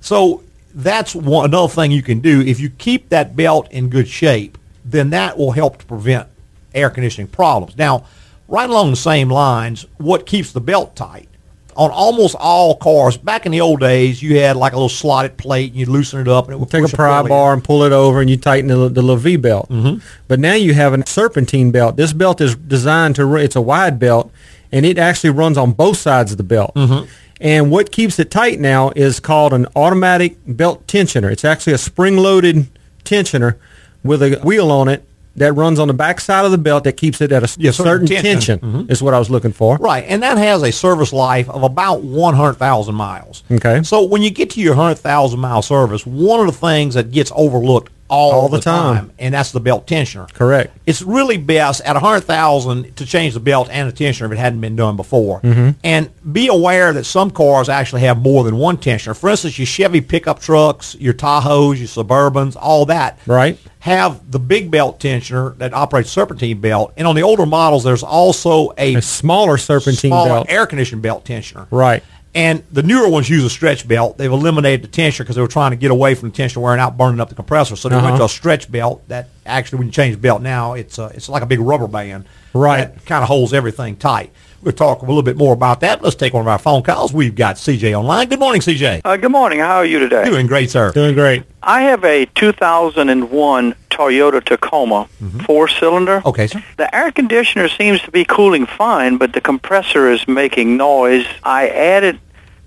So 0.00 0.42
that's 0.74 1.14
one 1.14 1.46
another 1.46 1.72
thing 1.72 1.90
you 1.92 2.02
can 2.02 2.20
do. 2.20 2.42
If 2.42 2.60
you 2.60 2.68
keep 2.68 3.08
that 3.08 3.34
belt 3.34 3.68
in 3.70 3.88
good 3.88 4.08
shape, 4.08 4.58
then 4.84 5.10
that 5.10 5.38
will 5.38 5.52
help 5.52 5.78
to 5.78 5.86
prevent 5.86 6.28
air 6.74 6.90
conditioning 6.90 7.28
problems. 7.28 7.78
Now, 7.78 8.04
right 8.46 8.68
along 8.68 8.90
the 8.90 8.96
same 8.96 9.30
lines, 9.30 9.86
what 9.96 10.26
keeps 10.26 10.52
the 10.52 10.60
belt 10.60 10.94
tight? 10.94 11.28
On 11.76 11.90
almost 11.90 12.34
all 12.38 12.76
cars, 12.76 13.16
back 13.16 13.44
in 13.44 13.52
the 13.52 13.60
old 13.60 13.80
days, 13.80 14.22
you 14.22 14.40
had 14.40 14.56
like 14.56 14.72
a 14.72 14.76
little 14.76 14.88
slotted 14.88 15.36
plate, 15.36 15.72
and 15.72 15.80
you 15.80 15.86
loosen 15.86 16.20
it 16.20 16.28
up, 16.28 16.46
and 16.46 16.54
it 16.54 16.58
would 16.58 16.70
Take 16.70 16.84
a 16.84 16.88
pry 16.88 17.22
bar 17.22 17.52
and 17.52 17.62
pull 17.62 17.82
it 17.82 17.92
over, 17.92 18.20
and 18.20 18.30
you 18.30 18.36
tighten 18.36 18.68
the, 18.68 18.88
the 18.88 19.02
little 19.02 19.16
V 19.16 19.36
belt. 19.36 19.68
Mm-hmm. 19.68 20.04
But 20.26 20.40
now 20.40 20.54
you 20.54 20.72
have 20.74 20.94
a 20.94 21.06
serpentine 21.06 21.70
belt. 21.70 21.96
This 21.96 22.12
belt 22.12 22.40
is 22.40 22.56
designed 22.56 23.16
to 23.16 23.36
it's 23.36 23.56
a 23.56 23.60
wide 23.60 23.98
belt, 23.98 24.32
and 24.72 24.86
it 24.86 24.96
actually 24.96 25.30
runs 25.30 25.58
on 25.58 25.72
both 25.72 25.98
sides 25.98 26.32
of 26.32 26.38
the 26.38 26.44
belt. 26.44 26.74
Mm-hmm. 26.74 27.10
And 27.40 27.70
what 27.70 27.92
keeps 27.92 28.18
it 28.18 28.30
tight 28.30 28.58
now 28.58 28.92
is 28.96 29.20
called 29.20 29.52
an 29.52 29.66
automatic 29.76 30.36
belt 30.46 30.86
tensioner. 30.86 31.30
It's 31.30 31.44
actually 31.44 31.74
a 31.74 31.78
spring-loaded 31.78 32.68
tensioner 33.04 33.56
with 34.02 34.22
a 34.22 34.40
wheel 34.42 34.70
on 34.70 34.88
it 34.88 35.04
that 35.36 35.52
runs 35.52 35.78
on 35.78 35.88
the 35.88 35.94
back 35.94 36.20
side 36.20 36.44
of 36.44 36.50
the 36.50 36.58
belt 36.58 36.84
that 36.84 36.96
keeps 36.96 37.20
it 37.20 37.32
at 37.32 37.42
a, 37.42 37.48
certain 37.48 37.72
certain 37.72 38.06
tension. 38.06 38.58
Mm-hmm. 38.58 38.72
tension. 38.72 38.90
Is 38.90 39.02
what 39.02 39.14
I 39.14 39.18
was 39.18 39.30
looking 39.30 39.52
for. 39.52 39.76
Right, 39.76 40.04
and 40.06 40.22
that 40.22 40.38
has 40.38 40.62
a 40.62 40.72
service 40.72 41.12
life 41.12 41.48
of 41.48 41.62
about 41.62 42.02
100,000 42.02 42.94
miles. 42.94 43.44
Okay. 43.50 43.82
So 43.82 44.02
when 44.02 44.22
you 44.22 44.30
get 44.30 44.50
to 44.50 44.60
your 44.60 44.74
100,000 44.74 45.38
mile 45.38 45.62
service, 45.62 46.06
one 46.06 46.40
of 46.40 46.46
the 46.46 46.52
things 46.52 46.94
that 46.94 47.10
gets 47.10 47.32
overlooked 47.34 47.92
all, 48.08 48.32
All 48.32 48.48
the 48.48 48.58
the 48.58 48.62
time. 48.62 48.96
time. 48.96 49.12
and 49.18 49.34
that's 49.34 49.52
the 49.52 49.60
belt 49.60 49.86
tensioner. 49.86 50.32
Correct. 50.32 50.76
It's 50.86 51.02
really 51.02 51.36
best 51.38 51.80
at 51.82 51.96
a 51.96 52.00
100,000 52.00 52.96
to 52.96 53.06
change 53.06 53.34
the 53.34 53.40
belt 53.40 53.68
and 53.70 53.90
the 53.90 53.92
tensioner 53.92 54.26
if 54.26 54.32
it 54.32 54.38
hadn't 54.38 54.60
been 54.60 54.76
done 54.76 54.96
before. 54.96 55.40
Mm-hmm. 55.40 55.70
And 55.82 56.10
be 56.32 56.48
aware 56.48 56.92
that 56.92 57.04
some 57.04 57.30
cars 57.30 57.68
actually 57.68 58.02
have 58.02 58.18
more 58.18 58.44
than 58.44 58.56
one 58.56 58.76
tensioner. 58.76 59.16
For 59.16 59.28
instance, 59.30 59.58
your 59.58 59.66
Chevy 59.66 60.00
pickup 60.00 60.40
trucks, 60.40 60.94
your 61.00 61.14
Tahoes, 61.14 61.78
your 61.78 61.88
Suburbans, 61.88 62.56
all 62.60 62.86
that 62.86 63.18
Right. 63.26 63.58
have 63.80 64.30
the 64.30 64.38
big 64.38 64.70
belt 64.70 65.00
tensioner 65.00 65.56
that 65.58 65.72
operates 65.74 66.10
serpentine 66.10 66.60
belt. 66.60 66.92
And 66.96 67.06
on 67.06 67.14
the 67.16 67.22
older 67.22 67.46
models, 67.46 67.84
there's 67.84 68.02
also 68.02 68.72
a 68.78 68.96
A 68.96 69.02
smaller 69.02 69.56
serpentine 69.58 70.10
smaller 70.10 70.28
belt. 70.30 70.46
air 70.48 70.66
conditioned 70.66 71.02
belt 71.02 71.24
tensioner. 71.24 71.66
Right. 71.70 72.02
And 72.36 72.62
the 72.70 72.82
newer 72.82 73.08
ones 73.08 73.30
use 73.30 73.42
a 73.44 73.50
stretch 73.50 73.88
belt. 73.88 74.18
They've 74.18 74.30
eliminated 74.30 74.82
the 74.82 74.88
tensioner 74.88 75.20
because 75.20 75.36
they 75.36 75.42
were 75.42 75.48
trying 75.48 75.70
to 75.70 75.76
get 75.76 75.90
away 75.90 76.14
from 76.14 76.30
the 76.30 76.36
tensioner 76.36 76.58
wearing 76.58 76.78
out, 76.80 76.96
burning 76.98 77.18
up 77.18 77.30
the 77.30 77.34
compressor. 77.34 77.76
So 77.76 77.88
they 77.88 77.96
went 77.96 78.08
Uh-huh. 78.08 78.18
to 78.18 78.24
a 78.24 78.28
stretch 78.28 78.70
belt 78.70 79.02
that 79.08 79.30
actually, 79.46 79.78
when 79.78 79.86
you 79.88 79.92
change 79.92 80.14
the 80.14 80.20
belt 80.20 80.42
now, 80.42 80.74
it's 80.74 80.98
uh, 80.98 81.10
it's 81.14 81.28
like 81.30 81.42
a 81.42 81.46
big 81.46 81.60
rubber 81.60 81.88
band. 81.88 82.26
Right. 82.52 82.94
That 82.94 83.06
kind 83.06 83.22
of 83.22 83.28
holds 83.28 83.52
everything 83.54 83.96
tight. 83.96 84.32
We'll 84.62 84.72
talk 84.74 85.00
a 85.02 85.06
little 85.06 85.22
bit 85.22 85.36
more 85.36 85.52
about 85.54 85.80
that. 85.80 86.02
Let's 86.02 86.16
take 86.16 86.34
one 86.34 86.40
of 86.42 86.48
our 86.48 86.58
phone 86.58 86.82
calls. 86.82 87.12
We've 87.12 87.34
got 87.34 87.56
CJ 87.56 87.94
online. 87.96 88.28
Good 88.28 88.40
morning, 88.40 88.60
CJ. 88.60 89.00
Uh, 89.04 89.16
good 89.16 89.30
morning. 89.30 89.60
How 89.60 89.76
are 89.76 89.84
you 89.86 89.98
today? 89.98 90.24
Doing 90.24 90.46
great, 90.46 90.70
sir. 90.70 90.92
Doing 90.92 91.14
great. 91.14 91.44
I 91.62 91.82
have 91.82 92.04
a 92.04 92.26
2001 92.34 93.74
Toyota 93.90 94.44
Tacoma 94.44 95.08
four-cylinder. 95.44 96.22
Okay, 96.26 96.46
sir. 96.48 96.62
The 96.76 96.94
air 96.94 97.12
conditioner 97.12 97.68
seems 97.68 98.00
to 98.02 98.10
be 98.10 98.24
cooling 98.24 98.66
fine, 98.66 99.16
but 99.18 99.32
the 99.32 99.40
compressor 99.40 100.10
is 100.10 100.26
making 100.26 100.76
noise. 100.76 101.26
I 101.44 101.68
added 101.68 102.18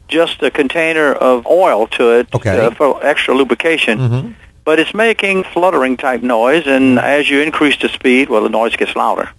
just 0.09 0.41
a 0.43 0.51
container 0.51 1.13
of 1.13 1.45
oil 1.47 1.87
to 1.87 2.11
it 2.19 2.27
Okay. 2.33 2.57
uh, 2.65 2.71
for 2.71 3.03
extra 3.05 3.33
lubrication. 3.35 4.35
But 4.65 4.77
it's 4.77 4.93
making 4.93 5.45
fluttering 5.45 5.97
type 5.97 6.21
noise, 6.21 6.67
and 6.67 6.99
as 6.99 7.27
you 7.27 7.41
increase 7.41 7.75
the 7.77 7.89
speed, 7.89 8.29
well, 8.29 8.43
the 8.43 8.49
noise 8.49 8.75
gets 8.75 8.95
louder. 8.95 9.29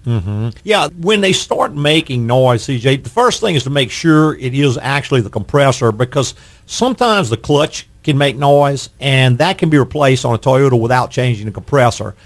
Yeah, 0.65 0.89
when 0.99 1.21
they 1.21 1.33
start 1.33 1.73
making 1.75 2.27
noise, 2.27 2.67
CJ, 2.67 3.05
the 3.05 3.11
first 3.11 3.41
thing 3.41 3.55
is 3.55 3.63
to 3.65 3.71
make 3.71 3.93
sure 3.93 4.35
it 4.37 4.55
is 4.55 4.77
actually 4.79 5.21
the 5.21 5.31
compressor 5.31 5.93
because 5.93 6.35
sometimes 6.67 7.31
the 7.31 7.37
clutch 7.37 7.87
can 8.03 8.19
make 8.19 8.37
noise 8.37 8.89
and 8.99 9.39
that 9.39 9.59
can 9.59 9.69
be 9.71 9.79
replaced 9.79 10.25
on 10.25 10.35
a 10.35 10.39
Toyota 10.39 10.81
without 10.81 11.11
changing 11.13 11.47
the 11.47 11.53
compressor. 11.53 12.17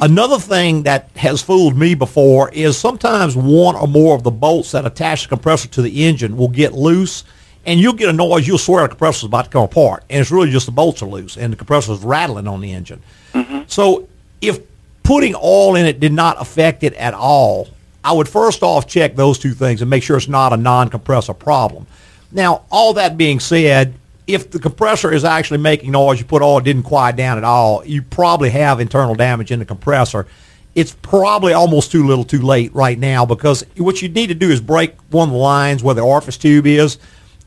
Another 0.00 0.38
thing 0.38 0.82
that 0.84 1.08
has 1.16 1.40
fooled 1.40 1.76
me 1.76 1.94
before 1.94 2.50
is 2.50 2.76
sometimes 2.76 3.34
one 3.36 3.74
or 3.74 3.88
more 3.88 4.14
of 4.14 4.22
the 4.22 4.30
bolts 4.30 4.72
that 4.72 4.84
attach 4.84 5.22
the 5.22 5.28
compressor 5.28 5.66
to 5.68 5.82
the 5.82 6.04
engine 6.04 6.36
will 6.36 6.48
get 6.48 6.72
loose 6.72 7.24
and 7.66 7.80
you'll 7.80 7.94
get 7.94 8.08
a 8.08 8.12
noise, 8.12 8.46
you'll 8.46 8.58
swear 8.58 8.82
the 8.82 8.88
compressor's 8.88 9.24
about 9.24 9.46
to 9.46 9.50
come 9.50 9.64
apart. 9.64 10.04
And 10.10 10.20
it's 10.20 10.30
really 10.30 10.50
just 10.50 10.66
the 10.66 10.72
bolts 10.72 11.02
are 11.02 11.06
loose 11.06 11.36
and 11.36 11.52
the 11.52 11.56
compressor's 11.56 12.00
rattling 12.00 12.46
on 12.46 12.60
the 12.60 12.72
engine. 12.72 13.02
Mm-hmm. 13.32 13.62
So 13.66 14.08
if 14.40 14.60
putting 15.02 15.34
oil 15.34 15.76
in 15.76 15.86
it 15.86 16.00
did 16.00 16.12
not 16.12 16.40
affect 16.40 16.82
it 16.82 16.94
at 16.94 17.14
all, 17.14 17.68
I 18.02 18.12
would 18.12 18.28
first 18.28 18.62
off 18.62 18.86
check 18.86 19.16
those 19.16 19.38
two 19.38 19.52
things 19.52 19.80
and 19.80 19.88
make 19.88 20.02
sure 20.02 20.16
it's 20.16 20.28
not 20.28 20.52
a 20.52 20.56
non-compressor 20.56 21.34
problem. 21.34 21.86
Now, 22.30 22.64
all 22.70 22.94
that 22.94 23.16
being 23.16 23.40
said, 23.40 23.94
if 24.26 24.50
the 24.50 24.58
compressor 24.58 25.12
is 25.12 25.24
actually 25.24 25.58
making 25.58 25.92
noise, 25.92 26.18
you 26.18 26.24
put 26.24 26.42
oil, 26.42 26.58
it 26.58 26.64
didn't 26.64 26.82
quiet 26.82 27.16
down 27.16 27.38
at 27.38 27.44
all, 27.44 27.84
you 27.84 28.02
probably 28.02 28.50
have 28.50 28.80
internal 28.80 29.14
damage 29.14 29.50
in 29.50 29.58
the 29.58 29.64
compressor. 29.64 30.26
It's 30.74 30.96
probably 31.02 31.52
almost 31.52 31.92
too 31.92 32.06
little 32.06 32.24
too 32.24 32.42
late 32.42 32.74
right 32.74 32.98
now 32.98 33.24
because 33.24 33.64
what 33.76 34.02
you 34.02 34.08
need 34.08 34.26
to 34.28 34.34
do 34.34 34.50
is 34.50 34.60
break 34.60 34.94
one 35.10 35.28
of 35.28 35.32
the 35.32 35.38
lines 35.38 35.82
where 35.82 35.94
the 35.94 36.00
orifice 36.00 36.36
tube 36.36 36.66
is, 36.66 36.98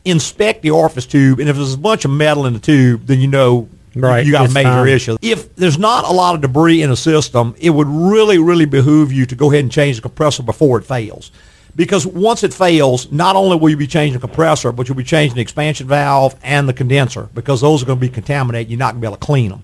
inspect 0.10 0.62
the 0.62 0.72
orifice 0.72 1.06
tube, 1.06 1.40
and 1.40 1.50
if 1.50 1.56
there's 1.56 1.74
a 1.74 1.78
bunch 1.78 2.06
of 2.06 2.12
metal 2.12 2.46
in 2.46 2.54
the 2.54 2.60
tube, 2.60 3.06
then 3.06 3.20
you 3.20 3.28
know 3.28 3.70
Right, 3.96 4.26
you 4.26 4.32
got 4.32 4.50
a 4.50 4.54
major 4.54 4.70
time. 4.70 4.88
issue. 4.88 5.18
If 5.22 5.56
there's 5.56 5.80
not 5.80 6.06
a 6.06 6.12
lot 6.12 6.36
of 6.36 6.42
debris 6.42 6.82
in 6.82 6.90
the 6.90 6.96
system, 6.98 7.56
it 7.60 7.72
would 7.72 7.88
really, 7.88 8.38
really 8.38 8.66
behoove 8.66 9.12
you 9.12 9.26
to 9.26 9.36
go 9.36 9.52
ahead 9.52 9.64
and 9.64 9.72
change 9.72 9.96
the 9.96 10.02
compressor 10.02 10.44
before 10.44 10.78
it 10.78 10.84
fails. 10.84 11.32
Because 11.76 12.06
once 12.06 12.44
it 12.44 12.54
fails, 12.54 13.12
not 13.12 13.36
only 13.36 13.56
will 13.58 13.70
you 13.70 13.78
be 13.78 13.88
changing 13.88 14.20
the 14.20 14.28
compressor, 14.28 14.72
but 14.72 14.88
you'll 14.88 14.98
be 14.98 15.04
changing 15.04 15.36
the 15.36 15.42
expansion 15.42 15.88
valve 15.88 16.36
and 16.44 16.68
the 16.68 16.74
condenser 16.74 17.30
because 17.36 17.62
those 17.62 17.84
are 17.84 17.86
going 17.86 18.00
to 18.00 18.02
be 18.02 18.10
contaminated. 18.10 18.70
You're 18.72 18.80
not 18.80 18.94
going 18.94 19.02
to 19.02 19.06
be 19.06 19.08
able 19.08 19.18
to 19.18 19.26
clean 19.26 19.50
them. 19.50 19.64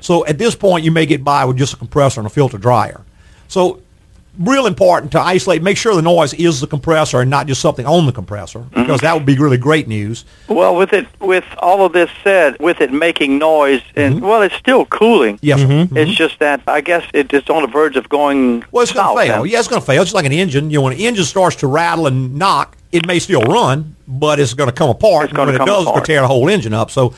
So 0.00 0.26
at 0.26 0.36
this 0.36 0.54
point, 0.54 0.84
you 0.84 0.90
may 0.90 1.06
get 1.06 1.24
by 1.24 1.44
with 1.46 1.56
just 1.56 1.72
a 1.72 1.76
compressor 1.76 2.20
and 2.20 2.26
a 2.26 2.30
filter 2.30 2.58
dryer. 2.58 3.00
So 3.48 3.80
real 4.38 4.66
important 4.66 5.12
to 5.12 5.20
isolate, 5.20 5.62
make 5.62 5.76
sure 5.76 5.94
the 5.94 6.02
noise 6.02 6.34
is 6.34 6.60
the 6.60 6.66
compressor 6.66 7.20
and 7.20 7.30
not 7.30 7.46
just 7.46 7.60
something 7.60 7.86
on 7.86 8.06
the 8.06 8.12
compressor 8.12 8.60
mm-hmm. 8.60 8.80
because 8.82 9.00
that 9.00 9.14
would 9.14 9.26
be 9.26 9.36
really 9.38 9.58
great 9.58 9.86
news. 9.86 10.24
Well, 10.48 10.76
with 10.76 10.92
it, 10.92 11.06
with 11.20 11.44
all 11.58 11.86
of 11.86 11.92
this 11.92 12.10
said, 12.22 12.58
with 12.58 12.80
it 12.80 12.92
making 12.92 13.38
noise, 13.38 13.82
and 13.96 14.16
mm-hmm. 14.16 14.26
well, 14.26 14.42
it's 14.42 14.54
still 14.56 14.86
cooling. 14.86 15.38
Yes, 15.42 15.60
sir. 15.60 15.66
It's 15.66 15.90
mm-hmm. 15.90 16.10
just 16.12 16.38
that 16.40 16.62
I 16.66 16.80
guess 16.80 17.04
it 17.12 17.32
is 17.32 17.48
on 17.48 17.62
the 17.62 17.68
verge 17.68 17.96
of 17.96 18.08
going 18.08 18.64
Well, 18.72 18.82
it's 18.82 18.92
going 18.92 19.16
to 19.16 19.22
fail. 19.22 19.42
then. 19.42 19.50
Yeah, 19.50 19.58
it's 19.58 19.68
going 19.68 19.80
to 19.80 19.86
fail. 19.86 20.02
It's 20.02 20.14
like 20.14 20.26
an 20.26 20.32
engine. 20.32 20.70
You 20.70 20.78
know, 20.78 20.82
when 20.82 20.94
an 20.94 21.00
engine 21.00 21.24
starts 21.24 21.56
to 21.56 21.66
rattle 21.66 22.06
and 22.06 22.34
knock, 22.34 22.76
it 22.92 23.06
may 23.06 23.18
still 23.18 23.42
run, 23.42 23.96
but 24.06 24.38
it's 24.38 24.54
going 24.54 24.68
to 24.68 24.74
come 24.74 24.90
apart. 24.90 25.24
It's 25.24 25.32
gonna 25.32 25.56
come 25.56 25.62
it 25.62 25.66
does, 25.66 25.78
it's 25.78 25.84
going 25.84 25.88
apart. 25.88 26.04
to 26.04 26.12
tear 26.12 26.20
the 26.20 26.28
whole 26.28 26.48
engine 26.48 26.72
up. 26.72 26.90
So 26.90 27.14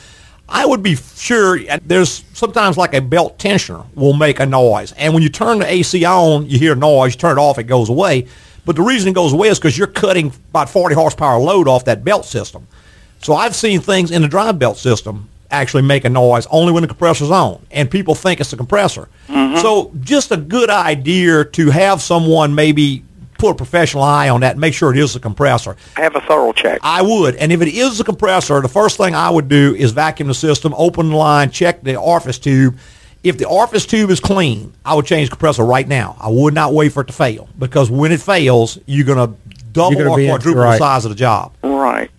I 0.49 0.65
would 0.65 0.81
be 0.81 0.95
sure 0.95 1.59
there's 1.85 2.23
sometimes 2.33 2.77
like 2.77 2.93
a 2.93 3.01
belt 3.01 3.37
tensioner 3.37 3.85
will 3.95 4.13
make 4.13 4.39
a 4.39 4.45
noise. 4.45 4.93
And 4.93 5.13
when 5.13 5.21
you 5.21 5.29
turn 5.29 5.59
the 5.59 5.69
AC 5.69 6.05
on, 6.05 6.49
you 6.49 6.57
hear 6.57 6.75
noise. 6.75 7.13
You 7.13 7.19
turn 7.19 7.37
it 7.37 7.41
off, 7.41 7.57
it 7.57 7.63
goes 7.63 7.89
away. 7.89 8.27
But 8.65 8.75
the 8.75 8.81
reason 8.81 9.09
it 9.09 9.15
goes 9.15 9.33
away 9.33 9.49
is 9.49 9.59
because 9.59 9.77
you're 9.77 9.87
cutting 9.87 10.31
about 10.49 10.69
40 10.69 10.95
horsepower 10.95 11.39
load 11.39 11.67
off 11.67 11.85
that 11.85 12.03
belt 12.03 12.25
system. 12.25 12.67
So 13.21 13.33
I've 13.33 13.55
seen 13.55 13.79
things 13.79 14.11
in 14.11 14.21
the 14.21 14.27
drive 14.27 14.59
belt 14.59 14.77
system 14.77 15.29
actually 15.49 15.83
make 15.83 16.05
a 16.05 16.09
noise 16.09 16.45
only 16.47 16.73
when 16.73 16.81
the 16.81 16.87
compressor's 16.87 17.31
on, 17.31 17.65
and 17.71 17.89
people 17.89 18.13
think 18.15 18.39
it's 18.39 18.51
the 18.51 18.57
compressor. 18.57 19.07
Mm-hmm. 19.27 19.57
So 19.57 19.91
just 20.01 20.31
a 20.31 20.37
good 20.37 20.69
idea 20.69 21.45
to 21.45 21.69
have 21.69 22.01
someone 22.01 22.53
maybe 22.53 23.03
put 23.37 23.51
a 23.51 23.55
professional 23.55 24.03
eye 24.03 24.29
on 24.29 24.41
that 24.41 24.51
and 24.51 24.61
make 24.61 24.73
sure 24.73 24.91
it 24.91 24.97
is 24.97 25.13
the 25.13 25.19
compressor. 25.19 25.75
Have 25.95 26.15
a 26.15 26.21
thorough 26.21 26.53
check. 26.53 26.79
I 26.83 27.01
would. 27.01 27.35
And 27.35 27.51
if 27.51 27.61
it 27.61 27.69
is 27.69 27.97
the 27.97 28.03
compressor, 28.03 28.61
the 28.61 28.67
first 28.67 28.97
thing 28.97 29.15
I 29.15 29.29
would 29.29 29.47
do 29.47 29.75
is 29.75 29.91
vacuum 29.91 30.27
the 30.27 30.33
system, 30.33 30.73
open 30.77 31.09
the 31.09 31.15
line, 31.15 31.51
check 31.51 31.83
the 31.83 31.95
orifice 31.95 32.39
tube. 32.39 32.77
If 33.23 33.37
the 33.37 33.47
orifice 33.47 33.85
tube 33.85 34.09
is 34.09 34.19
clean, 34.19 34.73
I 34.85 34.93
would 34.93 35.05
change 35.05 35.29
the 35.29 35.35
compressor 35.35 35.65
right 35.65 35.87
now. 35.87 36.15
I 36.19 36.29
would 36.29 36.53
not 36.53 36.73
wait 36.73 36.93
for 36.93 37.01
it 37.01 37.07
to 37.07 37.13
fail 37.13 37.49
because 37.57 37.89
when 37.89 38.11
it 38.11 38.21
fails, 38.21 38.77
you're 38.85 39.05
going 39.05 39.17
to 39.17 39.37
double 39.77 39.93
You're 39.93 40.07
gonna 40.09 40.23
or 40.23 40.27
quadruple 40.27 40.63
right. 40.63 40.71
the 40.73 40.77
size 40.77 41.05
of 41.05 41.09
the 41.09 41.15
job. 41.15 41.53
Right. 41.63 42.09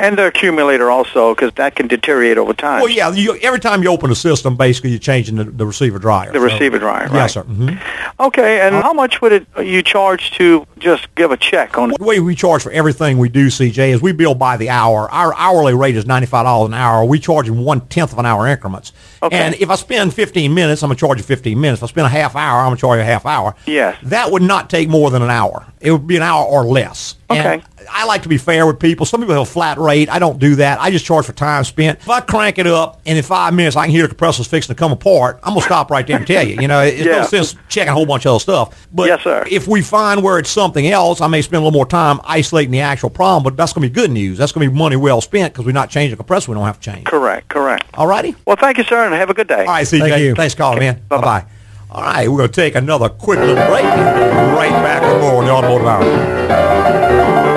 And 0.00 0.16
the 0.18 0.26
accumulator 0.26 0.90
also, 0.90 1.34
because 1.34 1.52
that 1.54 1.76
can 1.76 1.86
deteriorate 1.86 2.38
over 2.38 2.52
time. 2.54 2.80
Well, 2.80 2.90
yeah, 2.90 3.12
you, 3.12 3.36
every 3.42 3.60
time 3.60 3.82
you 3.82 3.90
open 3.90 4.08
the 4.10 4.16
system, 4.16 4.56
basically 4.56 4.90
you're 4.90 4.98
changing 4.98 5.36
the, 5.36 5.44
the 5.44 5.66
receiver 5.66 5.98
dryer. 5.98 6.32
The 6.32 6.38
So- 6.38 6.44
receiver 6.44 6.78
dryer, 6.78 7.04
right. 7.08 7.14
Yes, 7.14 7.34
sir. 7.34 7.42
hmm 7.42 7.70
Okay, 8.18 8.60
and 8.60 8.74
how 8.74 8.92
much 8.92 9.20
would 9.22 9.32
it 9.32 9.46
you 9.62 9.82
charge 9.82 10.30
to 10.32 10.66
just 10.78 11.14
give 11.14 11.30
a 11.30 11.36
check 11.36 11.78
on 11.78 11.90
The 11.90 12.04
way 12.04 12.20
we 12.20 12.34
charge 12.34 12.62
for 12.62 12.70
everything 12.72 13.16
we 13.18 13.28
do, 13.30 13.46
CJ, 13.48 13.90
is 13.90 14.02
we 14.02 14.12
bill 14.12 14.34
by 14.34 14.56
the 14.58 14.68
hour. 14.70 15.10
Our 15.10 15.34
hourly 15.36 15.74
rate 15.74 15.96
is 15.96 16.04
ninety-five 16.06 16.44
dollars 16.44 16.68
an 16.68 16.74
hour. 16.74 17.04
We 17.04 17.18
charge 17.18 17.48
in 17.48 17.58
one 17.64 17.80
tenth 17.88 18.12
of 18.12 18.18
an 18.18 18.26
hour 18.26 18.46
increments. 18.46 18.92
Okay. 19.22 19.36
And 19.36 19.54
if 19.54 19.70
I 19.70 19.74
spend 19.76 20.12
fifteen 20.12 20.52
minutes, 20.54 20.82
I'm 20.82 20.88
gonna 20.88 20.98
charge 20.98 21.16
you 21.18 21.24
fifteen 21.24 21.60
minutes. 21.60 21.80
If 21.80 21.84
I 21.84 21.86
spend 21.88 22.06
a 22.06 22.10
half 22.10 22.36
hour, 22.36 22.60
I'm 22.60 22.66
gonna 22.66 22.76
charge 22.76 22.98
you 22.98 23.02
a 23.02 23.04
half 23.04 23.24
hour. 23.24 23.54
Yes. 23.66 23.96
That 24.02 24.30
would 24.30 24.42
not 24.42 24.68
take 24.70 24.88
more 24.90 25.10
than 25.10 25.22
an 25.22 25.30
hour. 25.30 25.66
It 25.80 25.90
would 25.92 26.06
be 26.06 26.16
an 26.16 26.22
hour 26.22 26.44
or 26.44 26.64
less. 26.64 27.16
Okay. 27.30 27.54
And 27.54 27.62
I 27.90 28.04
like 28.04 28.22
to 28.22 28.28
be 28.28 28.36
fair 28.38 28.66
with 28.66 28.78
people. 28.80 29.06
Some 29.06 29.20
people 29.20 29.34
have 29.34 29.42
a 29.42 29.50
flat 29.50 29.78
rate. 29.78 30.08
I 30.10 30.18
don't 30.18 30.38
do 30.38 30.56
that. 30.56 30.80
I 30.80 30.90
just 30.90 31.04
charge 31.04 31.26
for 31.26 31.32
time 31.32 31.64
spent. 31.64 32.00
If 32.00 32.08
I 32.08 32.20
crank 32.20 32.58
it 32.58 32.66
up 32.66 33.00
and 33.06 33.16
in 33.16 33.22
five 33.24 33.54
minutes 33.54 33.76
I 33.76 33.84
can 33.84 33.90
hear 33.92 34.02
the 34.02 34.08
compressor's 34.08 34.46
fixing 34.46 34.74
to 34.74 34.78
come 34.78 34.92
apart, 34.92 35.38
I'm 35.42 35.54
gonna 35.54 35.64
stop 35.66 35.90
right 35.90 36.06
there 36.06 36.16
and 36.16 36.26
tell 36.26 36.46
you. 36.46 36.60
You 36.60 36.68
know, 36.68 36.80
it's 36.82 37.04
no 37.04 37.22
sense 37.24 37.54
checking 37.68 37.90
a 37.90 37.92
whole 37.94 38.06
bunch 38.06 38.26
of 38.26 38.30
other 38.30 38.40
stuff. 38.40 38.88
But 38.92 39.08
Yes, 39.08 39.22
sir. 39.22 39.44
if 39.50 39.66
we 39.68 39.82
find 39.82 40.22
where 40.22 40.38
it's 40.38 40.50
something 40.50 40.86
else, 40.88 41.20
I 41.20 41.26
may 41.26 41.42
spend 41.42 41.56
a 41.62 41.64
little 41.64 41.76
more 41.78 41.86
time 41.86 42.20
isolating 42.24 42.70
the 42.72 42.80
actual 42.80 43.10
problem, 43.10 43.42
but 43.44 43.56
that's 43.56 43.72
going 43.72 43.82
to 43.82 43.88
be 43.88 43.94
good 43.94 44.10
news. 44.10 44.38
That's 44.38 44.52
going 44.52 44.66
to 44.66 44.70
be 44.72 44.76
money 44.78 44.96
well 44.96 45.20
spent 45.20 45.52
because 45.52 45.64
we're 45.66 45.72
not 45.72 45.90
changing 45.90 46.10
the 46.12 46.16
compressor. 46.16 46.50
We 46.50 46.56
don't 46.56 46.64
have 46.66 46.80
to 46.80 46.90
change. 46.90 47.06
Correct, 47.06 47.48
correct. 47.48 47.84
All 47.94 48.06
righty? 48.06 48.34
Well, 48.46 48.56
thank 48.56 48.78
you, 48.78 48.84
sir, 48.84 49.04
and 49.04 49.14
have 49.14 49.30
a 49.30 49.34
good 49.34 49.48
day. 49.48 49.60
All 49.60 49.66
right, 49.66 49.86
CJ. 49.86 50.00
Thank 50.08 50.22
you. 50.22 50.34
Thanks 50.34 50.54
for 50.54 50.58
calling, 50.58 50.78
man. 50.80 51.00
Bye-bye. 51.08 51.20
Bye-bye. 51.40 51.46
All 51.92 52.02
right, 52.02 52.28
we're 52.28 52.36
going 52.38 52.50
to 52.50 52.54
take 52.54 52.74
another 52.76 53.08
quick 53.08 53.38
little 53.40 53.54
break. 53.54 53.84
Right 53.84 54.70
back 54.70 55.02
with 55.02 55.20
more 55.22 55.36
on 55.36 55.44
the 55.46 55.50
Automotive 55.50 55.86
Hour. 55.86 57.49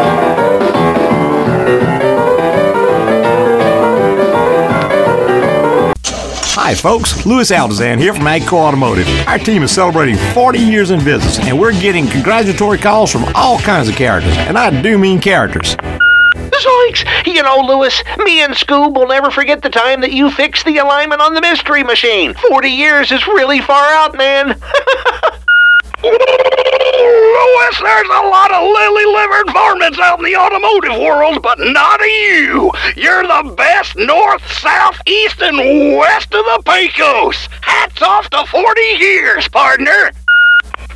Hi, 6.55 6.75
folks. 6.75 7.25
Louis 7.25 7.49
Altazan 7.49 7.97
here 7.97 8.13
from 8.13 8.25
Agco 8.25 8.53
Automotive. 8.53 9.07
Our 9.27 9.39
team 9.39 9.63
is 9.63 9.71
celebrating 9.71 10.17
40 10.35 10.59
years 10.59 10.91
in 10.91 11.03
business, 11.03 11.39
and 11.39 11.59
we're 11.59 11.73
getting 11.73 12.05
congratulatory 12.05 12.77
calls 12.77 13.11
from 13.11 13.25
all 13.33 13.57
kinds 13.57 13.89
of 13.89 13.95
characters, 13.95 14.37
and 14.37 14.55
I 14.55 14.81
do 14.83 14.99
mean 14.99 15.19
characters. 15.19 15.75
Zoinks! 15.75 17.25
You 17.25 17.41
know, 17.41 17.57
Louis, 17.57 18.03
me 18.19 18.43
and 18.43 18.53
Scoob 18.53 18.93
will 18.93 19.07
never 19.07 19.31
forget 19.31 19.63
the 19.63 19.71
time 19.71 20.01
that 20.01 20.11
you 20.11 20.29
fixed 20.29 20.63
the 20.65 20.77
alignment 20.77 21.21
on 21.21 21.33
the 21.33 21.41
mystery 21.41 21.83
machine. 21.83 22.35
Forty 22.35 22.69
years 22.69 23.11
is 23.11 23.25
really 23.25 23.59
far 23.59 23.91
out, 23.91 24.15
man. 24.15 24.55
Louis, 26.03 27.79
there's 27.81 28.07
a 28.07 28.27
lot 28.27 28.51
of 28.51 28.61
lily-livered 28.63 29.53
varmints 29.53 29.99
out 29.99 30.19
in 30.19 30.25
the 30.25 30.35
automotive 30.35 30.99
world, 30.99 31.41
but 31.41 31.57
not 31.59 32.01
you. 32.01 32.71
You're 32.97 33.23
the 33.23 33.53
best 33.55 33.95
north, 33.95 34.45
south, 34.51 34.99
east, 35.07 35.41
and 35.41 35.95
west 35.97 36.33
of 36.33 36.43
the 36.43 36.61
Pecos. 36.65 37.47
Hats 37.61 38.01
off 38.01 38.29
to 38.31 38.45
40 38.45 38.81
years, 38.99 39.47
partner. 39.47 40.11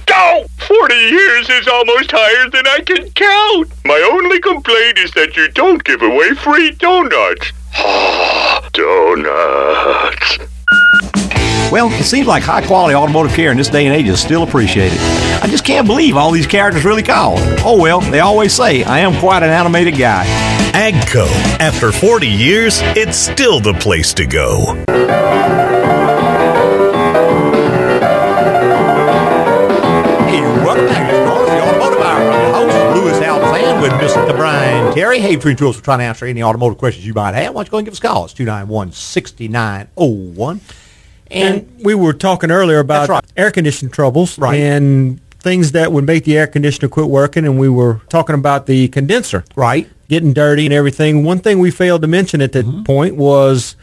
Go! 0.05 0.45
40 0.67 0.93
years 0.93 1.49
is 1.49 1.67
almost 1.67 2.11
higher 2.11 2.49
than 2.49 2.67
I 2.67 2.81
can 2.81 3.09
count. 3.11 3.71
My 3.85 4.01
only 4.11 4.41
complaint 4.41 4.97
is 4.97 5.11
that 5.11 5.37
you 5.37 5.47
don't 5.51 5.83
give 5.85 6.01
away 6.01 6.33
free 6.33 6.71
donuts. 6.71 7.53
donuts. 8.73 10.37
Well, 11.69 11.89
it 11.91 12.05
seems 12.05 12.27
like 12.27 12.43
high 12.43 12.65
quality 12.65 12.95
automotive 12.95 13.33
care 13.33 13.51
in 13.51 13.57
this 13.57 13.67
day 13.67 13.85
and 13.85 13.93
age 13.95 14.07
is 14.07 14.21
still 14.21 14.43
appreciated. 14.43 14.97
I 15.43 15.47
just 15.49 15.65
can't 15.65 15.85
believe 15.85 16.15
all 16.15 16.31
these 16.31 16.47
characters 16.47 16.85
really 16.85 17.03
called. 17.03 17.39
Oh 17.65 17.77
well, 17.79 17.99
they 17.99 18.21
always 18.21 18.53
say 18.53 18.85
I 18.85 18.99
am 18.99 19.19
quite 19.19 19.43
an 19.43 19.49
animated 19.49 19.97
guy. 19.97 20.23
Agco. 20.71 21.27
After 21.59 21.91
40 21.91 22.25
years, 22.27 22.79
it's 22.95 23.17
still 23.17 23.59
the 23.59 23.73
place 23.73 24.13
to 24.13 24.25
go. 24.25 24.81
Hey, 30.27 30.41
welcome 30.41 30.85
back 30.87 31.09
to 31.09 31.15
the 31.15 31.61
Automotive 31.61 32.01
Hour. 32.01 32.23
Your 32.23 32.51
host, 32.53 32.75
Louis 32.95 33.19
Altazan, 33.25 33.81
with 33.81 33.91
Mr. 33.93 34.35
Brian 34.35 34.93
Terry. 34.93 35.19
Hey, 35.19 35.35
between 35.35 35.55
two 35.55 35.65
of 35.67 35.71
us, 35.71 35.77
we're 35.77 35.83
trying 35.83 35.99
to 35.99 36.05
answer 36.05 36.25
any 36.25 36.43
automotive 36.43 36.77
questions 36.77 37.05
you 37.05 37.13
might 37.13 37.33
have. 37.35 37.53
Why 37.53 37.61
don't 37.63 37.67
you 37.67 37.71
go 37.71 37.77
and 37.77 37.85
give 37.85 37.93
us 37.93 37.99
a 37.99 38.01
call? 38.01 38.25
It's 38.25 38.33
291-6901. 38.33 40.59
And 41.31 41.55
And 41.59 41.85
we 41.85 41.95
were 41.95 42.13
talking 42.13 42.51
earlier 42.51 42.79
about 42.79 43.09
right. 43.09 43.23
air 43.35 43.51
conditioning 43.51 43.91
troubles 43.91 44.37
Right. 44.37 44.59
and 44.59 45.19
things 45.39 45.71
that 45.73 45.91
would 45.91 46.05
make 46.05 46.23
the 46.25 46.37
air 46.37 46.47
conditioner 46.47 46.87
quit 46.89 47.07
working. 47.07 47.45
And 47.45 47.59
we 47.59 47.69
were 47.69 48.01
talking 48.09 48.35
about 48.35 48.65
the 48.65 48.87
condenser 48.89 49.43
right, 49.55 49.87
getting 50.09 50.33
dirty 50.33 50.65
and 50.65 50.73
everything. 50.73 51.23
One 51.23 51.39
thing 51.39 51.59
we 51.59 51.71
failed 51.71 52.01
to 52.01 52.07
mention 52.07 52.41
at 52.41 52.51
that 52.53 52.65
Mm-hmm. 52.65 52.83
point 52.83 53.15
was 53.15 53.75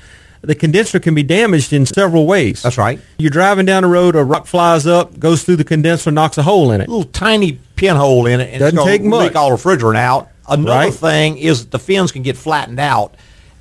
the 0.42 0.54
condenser 0.54 0.98
can 1.00 1.14
be 1.14 1.22
damaged 1.22 1.72
in 1.72 1.87
several 1.87 2.26
ways. 2.26 2.62
That's 2.62 2.76
right. 2.76 3.00
You're 3.18 3.30
driving 3.30 3.64
down 3.64 3.83
the 3.83 3.88
road, 3.88 4.14
a 4.14 4.22
rock 4.24 4.46
flies 4.46 4.87
up, 4.87 5.18
goes 5.18 5.42
through 5.42 5.57
the 5.57 5.64
condenser, 5.64 6.11
knocks 6.11 6.37
a 6.37 6.42
hole 6.42 6.70
in 6.70 6.80
it. 6.83 6.88
A 6.88 6.90
little 6.90 7.04
tiny 7.11 7.59
pinhole 7.76 8.26
in 8.26 8.40
it. 8.40 8.50
And 8.52 8.61
Doesn't 8.61 8.85
take 8.85 9.02
much. 9.02 9.28
Leak 9.28 9.37
all 9.37 9.50
the 9.50 9.57
refrigerant 9.57 9.96
out. 9.96 10.28
Another 10.46 10.70
Right. 10.70 10.92
thing 10.94 11.38
is 11.38 11.66
the 11.66 11.78
fins 11.78 12.12
can 12.12 12.20
get 12.22 12.37
flattened 12.37 12.78
out. 12.78 13.14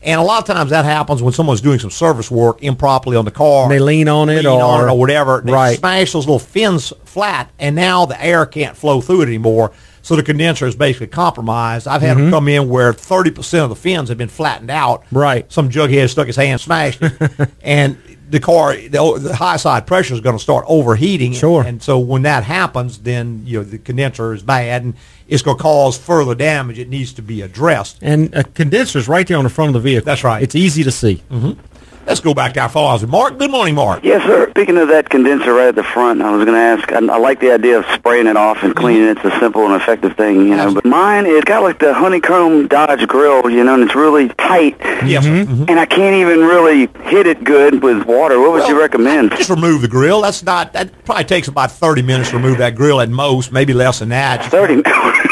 And 0.04 0.20
a 0.20 0.24
lot 0.24 0.48
of 0.48 0.56
times 0.56 0.72
that 0.72 0.84
happens 0.86 1.22
when 1.24 1.34
someone's 1.34 1.62
doing 1.62 1.80
some 1.80 1.90
service 1.90 2.30
work 2.30 2.62
improperly 2.62 3.16
on 3.16 3.26
the 3.26 3.32
car. 3.32 3.70
They 3.70 3.80
lean 3.80 4.10
on 4.10 4.30
it 4.30 4.38
lean 4.38 4.48
on 4.48 4.82
or- 4.82 4.88
it 4.88 4.92
or 4.92 4.98
whatever. 5.00 5.42
They 5.44 5.52
Right. 5.54 5.78
smash 5.80 6.12
those 6.12 6.26
little 6.26 6.40
fins 6.40 6.92
flat, 7.06 7.50
and 7.60 7.76
now 7.76 8.06
the 8.06 8.22
air 8.24 8.46
can't 8.46 8.76
flow 8.76 9.00
through 9.02 9.22
it 9.22 9.28
anymore. 9.28 9.72
So 10.02 10.18
the 10.18 10.24
condenser 10.24 10.68
is 10.68 10.76
basically 10.76 11.08
compromised. 11.08 11.88
I've 11.88 12.02
had 12.02 12.18
them 12.18 12.30
come 12.30 12.50
in 12.50 12.68
where 12.68 12.92
30% 12.92 13.64
of 13.64 13.70
the 13.70 13.76
fins 13.78 14.10
have 14.10 14.18
been 14.18 14.28
flattened 14.28 14.70
out. 14.70 15.06
Mm-hmm. 15.06 15.18
Right. 15.18 15.46
Some 15.52 15.70
jughead 15.70 16.10
stuck 16.10 16.28
his 16.28 16.36
hand, 16.36 16.60
smashed 16.60 17.02
it, 17.02 17.14
and 17.64 17.96
the 18.34 18.40
car, 18.40 18.76
the, 18.76 19.20
the 19.20 19.36
high 19.36 19.58
side 19.58 19.86
pressure 19.86 20.16
is 20.16 20.20
going 20.20 20.36
to 20.36 20.42
start 20.42 20.66
overheating. 20.68 21.34
Sure. 21.34 21.62
And 21.62 21.84
so 21.84 22.00
when 22.00 22.24
that 22.24 22.44
happens, 22.44 22.98
then 22.98 23.44
you 23.46 23.60
know 23.60 23.64
the 23.64 23.78
condenser 23.78 24.34
is 24.34 24.42
bad, 24.42 24.82
and 24.82 24.96
it's 25.28 25.44
going 25.44 25.56
to 25.56 25.62
cause 25.62 26.00
further 26.00 26.34
damage. 26.34 26.80
It 26.80 26.90
needs 26.90 27.14
to 27.14 27.22
be 27.22 27.42
addressed. 27.42 28.00
And 28.02 28.34
a 28.34 28.44
condenser 28.44 28.98
is 28.98 29.08
right 29.08 29.28
there 29.28 29.38
on 29.38 29.44
the 29.44 29.52
front 29.52 29.70
of 29.70 29.74
the 29.76 29.88
vehicle. 29.88 30.06
That's 30.06 30.24
right. 30.24 30.42
It's 30.42 30.56
easy 30.56 30.84
to 30.84 30.92
see. 30.92 31.22
Mm-hmm. 31.30 31.62
Let's 32.06 32.20
go 32.20 32.34
back 32.34 32.54
to 32.56 32.60
our 32.60 32.68
phone 32.70 32.84
lines 32.84 33.02
with 33.02 33.10
Mark. 33.10 33.40
Good 33.40 33.50
morning, 33.50 33.76
Mark. 33.76 34.04
Yes, 34.04 34.22
sir. 34.24 34.50
Speaking 34.50 34.78
of 34.78 34.90
that 34.90 35.10
condenser 35.10 35.54
right 35.54 35.70
at 35.70 35.76
the 35.76 35.84
front, 35.86 36.22
I 36.22 36.36
was 36.36 36.44
going 36.44 36.56
to 36.56 36.62
ask. 36.62 36.92
I, 36.92 36.98
I 36.98 37.18
like 37.18 37.40
the 37.40 37.52
idea 37.54 37.80
of 37.80 37.86
spraying 37.94 38.28
it 38.28 38.36
off 38.36 38.62
and 38.62 38.76
cleaning 38.76 39.04
it. 39.08 39.18
It's 39.18 39.26
a 39.34 39.40
simple 39.40 39.66
and 39.66 39.74
effective 39.82 40.18
thing, 40.18 40.42
you 40.48 40.56
know. 40.56 40.74
But 40.74 40.84
mine, 40.84 41.26
it's 41.26 41.46
got 41.46 41.64
like 41.64 41.80
the 41.80 41.94
honeycomb 41.94 42.68
Dodge 42.68 43.08
grill, 43.08 43.50
you 43.50 43.64
know, 43.64 43.76
and 43.76 43.84
it's 43.84 43.96
really 43.96 44.28
tight. 44.28 44.76
Yes. 45.06 45.24
sir. 45.24 45.30
Mhm. 45.46 45.70
And 45.70 45.80
I 45.80 45.86
can't 45.86 46.16
even 46.16 46.40
really 46.42 46.88
hit 47.10 47.26
it 47.26 47.42
good 47.44 47.82
with 47.82 48.06
water. 48.06 48.38
What 48.40 48.52
would 48.52 48.68
you 48.68 48.78
recommend? 48.80 49.32
Just 49.32 49.50
remove 49.50 49.82
the 49.82 49.88
grill. 49.88 50.22
That's 50.22 50.44
not. 50.44 50.74
That 50.74 51.06
probably 51.06 51.24
takes 51.24 51.48
about 51.48 51.72
thirty 51.72 52.02
minutes 52.02 52.32
to 52.32 52.36
remove 52.36 52.58
that 52.58 52.76
grill 52.76 53.00
at 53.00 53.10
most, 53.10 53.54
maybe 53.54 53.74
less 53.74 54.00
than 54.00 54.10
that. 54.10 54.44
Thirty. 54.52 54.82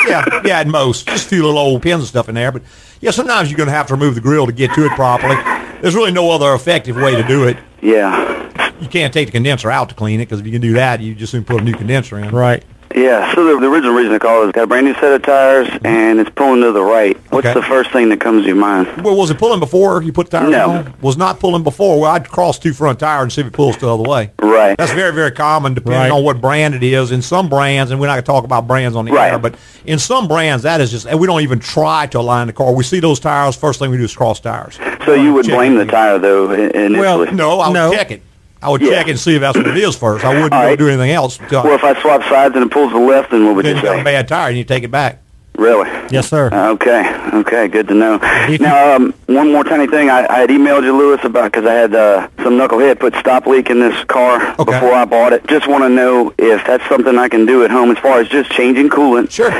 yeah, 0.07 0.25
yeah, 0.45 0.59
at 0.61 0.67
most. 0.67 1.05
Just 1.07 1.25
a 1.25 1.29
few 1.29 1.43
little 1.43 1.59
old 1.59 1.81
pins 1.81 1.99
and 2.01 2.07
stuff 2.07 2.29
in 2.29 2.35
there. 2.35 2.51
But 2.53 2.63
yeah, 3.01 3.11
sometimes 3.11 3.49
you're 3.51 3.57
going 3.57 3.67
to 3.67 3.73
have 3.75 3.87
to 3.87 3.93
remove 3.93 4.15
the 4.15 4.21
grill 4.21 4.45
to 4.45 4.53
get 4.53 4.73
to 4.75 4.85
it 4.85 4.91
properly. 4.93 5.35
There's 5.81 5.95
really 5.95 6.11
no 6.11 6.29
other 6.31 6.53
effective 6.53 6.95
way 6.95 7.15
to 7.15 7.23
do 7.27 7.47
it. 7.47 7.57
yeah. 7.81 8.39
You 8.79 8.87
can't 8.87 9.13
take 9.13 9.27
the 9.27 9.31
condenser 9.31 9.69
out 9.69 9.89
to 9.89 9.95
clean 9.95 10.19
it 10.19 10.25
because 10.25 10.39
if 10.39 10.45
you 10.47 10.51
can 10.51 10.61
do 10.61 10.73
that, 10.73 11.01
you 11.01 11.13
just 11.13 11.31
soon 11.31 11.43
put 11.43 11.61
a 11.61 11.63
new 11.63 11.73
condenser 11.73 12.17
in. 12.17 12.31
Right. 12.33 12.63
Yeah. 12.95 13.33
So 13.35 13.43
the, 13.45 13.59
the 13.59 13.67
original 13.71 13.93
reason 13.93 14.11
I 14.11 14.17
called 14.17 14.47
is 14.47 14.51
got 14.53 14.63
a 14.63 14.67
brand 14.67 14.87
new 14.87 14.93
set 14.95 15.13
of 15.13 15.21
tires 15.21 15.67
mm-hmm. 15.67 15.85
and 15.85 16.19
it's 16.19 16.31
pulling 16.31 16.61
to 16.61 16.71
the 16.71 16.81
right. 16.81 17.15
What's 17.31 17.45
Okay. 17.45 17.59
the 17.59 17.65
first 17.65 17.91
thing 17.91 18.09
that 18.09 18.19
comes 18.19 18.41
to 18.41 18.47
your 18.47 18.55
mind? 18.57 19.03
Well, 19.03 19.15
was 19.15 19.29
it 19.29 19.37
pulling 19.37 19.59
before 19.59 20.01
you 20.01 20.11
put 20.11 20.31
the 20.31 20.39
tires 20.39 20.51
No. 20.51 20.69
on? 20.71 20.93
Was 21.01 21.15
not 21.15 21.39
pulling 21.39 21.61
before. 21.63 22.01
Well, 22.01 22.09
I'd 22.11 22.27
cross 22.27 22.57
two 22.57 22.73
front 22.73 22.99
tires 22.99 23.21
and 23.21 23.31
see 23.31 23.41
if 23.41 23.47
it 23.47 23.53
pulls 23.53 23.77
the 23.77 23.87
other 23.93 24.03
way. 24.09 24.31
Right. 24.41 24.75
That's 24.77 24.93
very, 24.93 25.13
very 25.13 25.31
common 25.31 25.75
depending 25.75 25.99
Right. 26.01 26.11
on 26.11 26.23
what 26.23 26.41
brand 26.41 26.73
it 26.73 26.81
is. 26.83 27.11
In 27.11 27.21
some 27.21 27.49
brands, 27.49 27.91
and 27.91 27.99
we're 28.01 28.07
not 28.07 28.13
going 28.13 28.23
to 28.23 28.27
talk 28.27 28.43
about 28.45 28.67
brands 28.67 28.95
on 28.97 29.05
the 29.05 29.11
Right. 29.11 29.31
air, 29.31 29.37
but 29.39 29.53
in 29.85 29.99
some 29.99 30.27
brands, 30.27 30.63
that 30.63 30.81
is 30.81 30.89
just, 30.89 31.05
and 31.05 31.19
we 31.19 31.27
don't 31.27 31.41
even 31.41 31.59
try 31.59 32.07
to 32.07 32.19
align 32.19 32.47
the 32.47 32.53
car. 32.53 32.73
We 32.73 32.83
see 32.83 32.99
those 32.99 33.19
tires, 33.19 33.55
first 33.55 33.77
thing 33.79 33.91
we 33.91 33.97
do 33.97 34.03
is 34.05 34.15
cross 34.15 34.39
tires. 34.39 34.79
So 35.05 35.13
you 35.13 35.33
would 35.33 35.45
blame 35.47 35.75
the 35.75 35.85
tire 35.85 36.17
though 36.19 36.51
i- 36.51 36.55
initially? 36.55 36.99
Well, 36.99 37.25
No, 37.33 37.59
I 37.59 37.67
would 37.69 37.73
No. 37.73 37.91
check 37.93 38.11
it. 38.11 38.21
I 38.63 38.69
would 38.69 38.81
Yeah. 38.81 38.91
check 38.91 39.07
and 39.07 39.19
see 39.19 39.35
if 39.35 39.41
that's 39.41 39.57
what 39.57 39.65
it 39.67 39.77
is 39.77 39.95
first. 39.95 40.23
I 40.23 40.29
wouldn't 40.29 40.53
All 40.53 40.61
go 40.61 40.67
right. 40.67 40.77
do 40.77 40.87
anything 40.87 41.11
else. 41.11 41.39
well, 41.51 41.65
if 41.73 41.83
I 41.83 41.99
swap 42.01 42.23
sides 42.29 42.55
and 42.55 42.63
it 42.65 42.69
pulls 42.71 42.91
the 42.91 42.99
left, 42.99 43.31
then 43.31 43.45
what 43.45 43.55
would 43.55 43.65
then 43.65 43.75
you 43.77 43.81
you 43.81 43.87
got 43.87 43.95
a 43.95 43.99
say? 43.99 44.03
bad 44.03 44.27
tire 44.27 44.49
and 44.49 44.57
you 44.57 44.63
take 44.63 44.83
it 44.83 44.91
back. 44.91 45.17
Really? 45.57 45.89
Yes, 46.11 46.29
sir. 46.29 46.49
Okay. 46.53 47.13
Okay. 47.33 47.67
Good 47.67 47.87
to 47.89 47.93
know. 47.93 48.17
Now, 48.59 48.95
um, 48.95 49.13
one 49.27 49.51
more 49.51 49.63
tiny 49.63 49.85
thing. 49.87 50.09
I, 50.09 50.25
I 50.31 50.39
had 50.39 50.49
emailed 50.49 50.83
you, 50.83 50.95
Louis, 50.97 51.19
about 51.23 51.51
because 51.51 51.65
I 51.67 51.73
had 51.73 51.93
uh, 51.93 52.27
some 52.43 52.53
knucklehead 52.53 52.99
put 52.99 53.15
stop 53.15 53.45
leak 53.47 53.69
in 53.69 53.79
this 53.79 54.01
car 54.05 54.39
before 54.55 54.93
I 54.93 55.05
bought 55.05 55.33
it. 55.33 55.45
Just 55.47 55.67
want 55.67 55.83
to 55.83 55.89
know 55.89 56.33
if 56.37 56.65
that's 56.65 56.87
something 56.87 57.17
I 57.17 57.27
can 57.29 57.45
do 57.45 57.63
at 57.65 57.69
home 57.71 57.91
as 57.91 57.97
far 57.97 58.19
as 58.21 58.27
just 58.29 58.49
changing 58.51 58.89
coolant, 58.89 59.29
sure, 59.31 59.53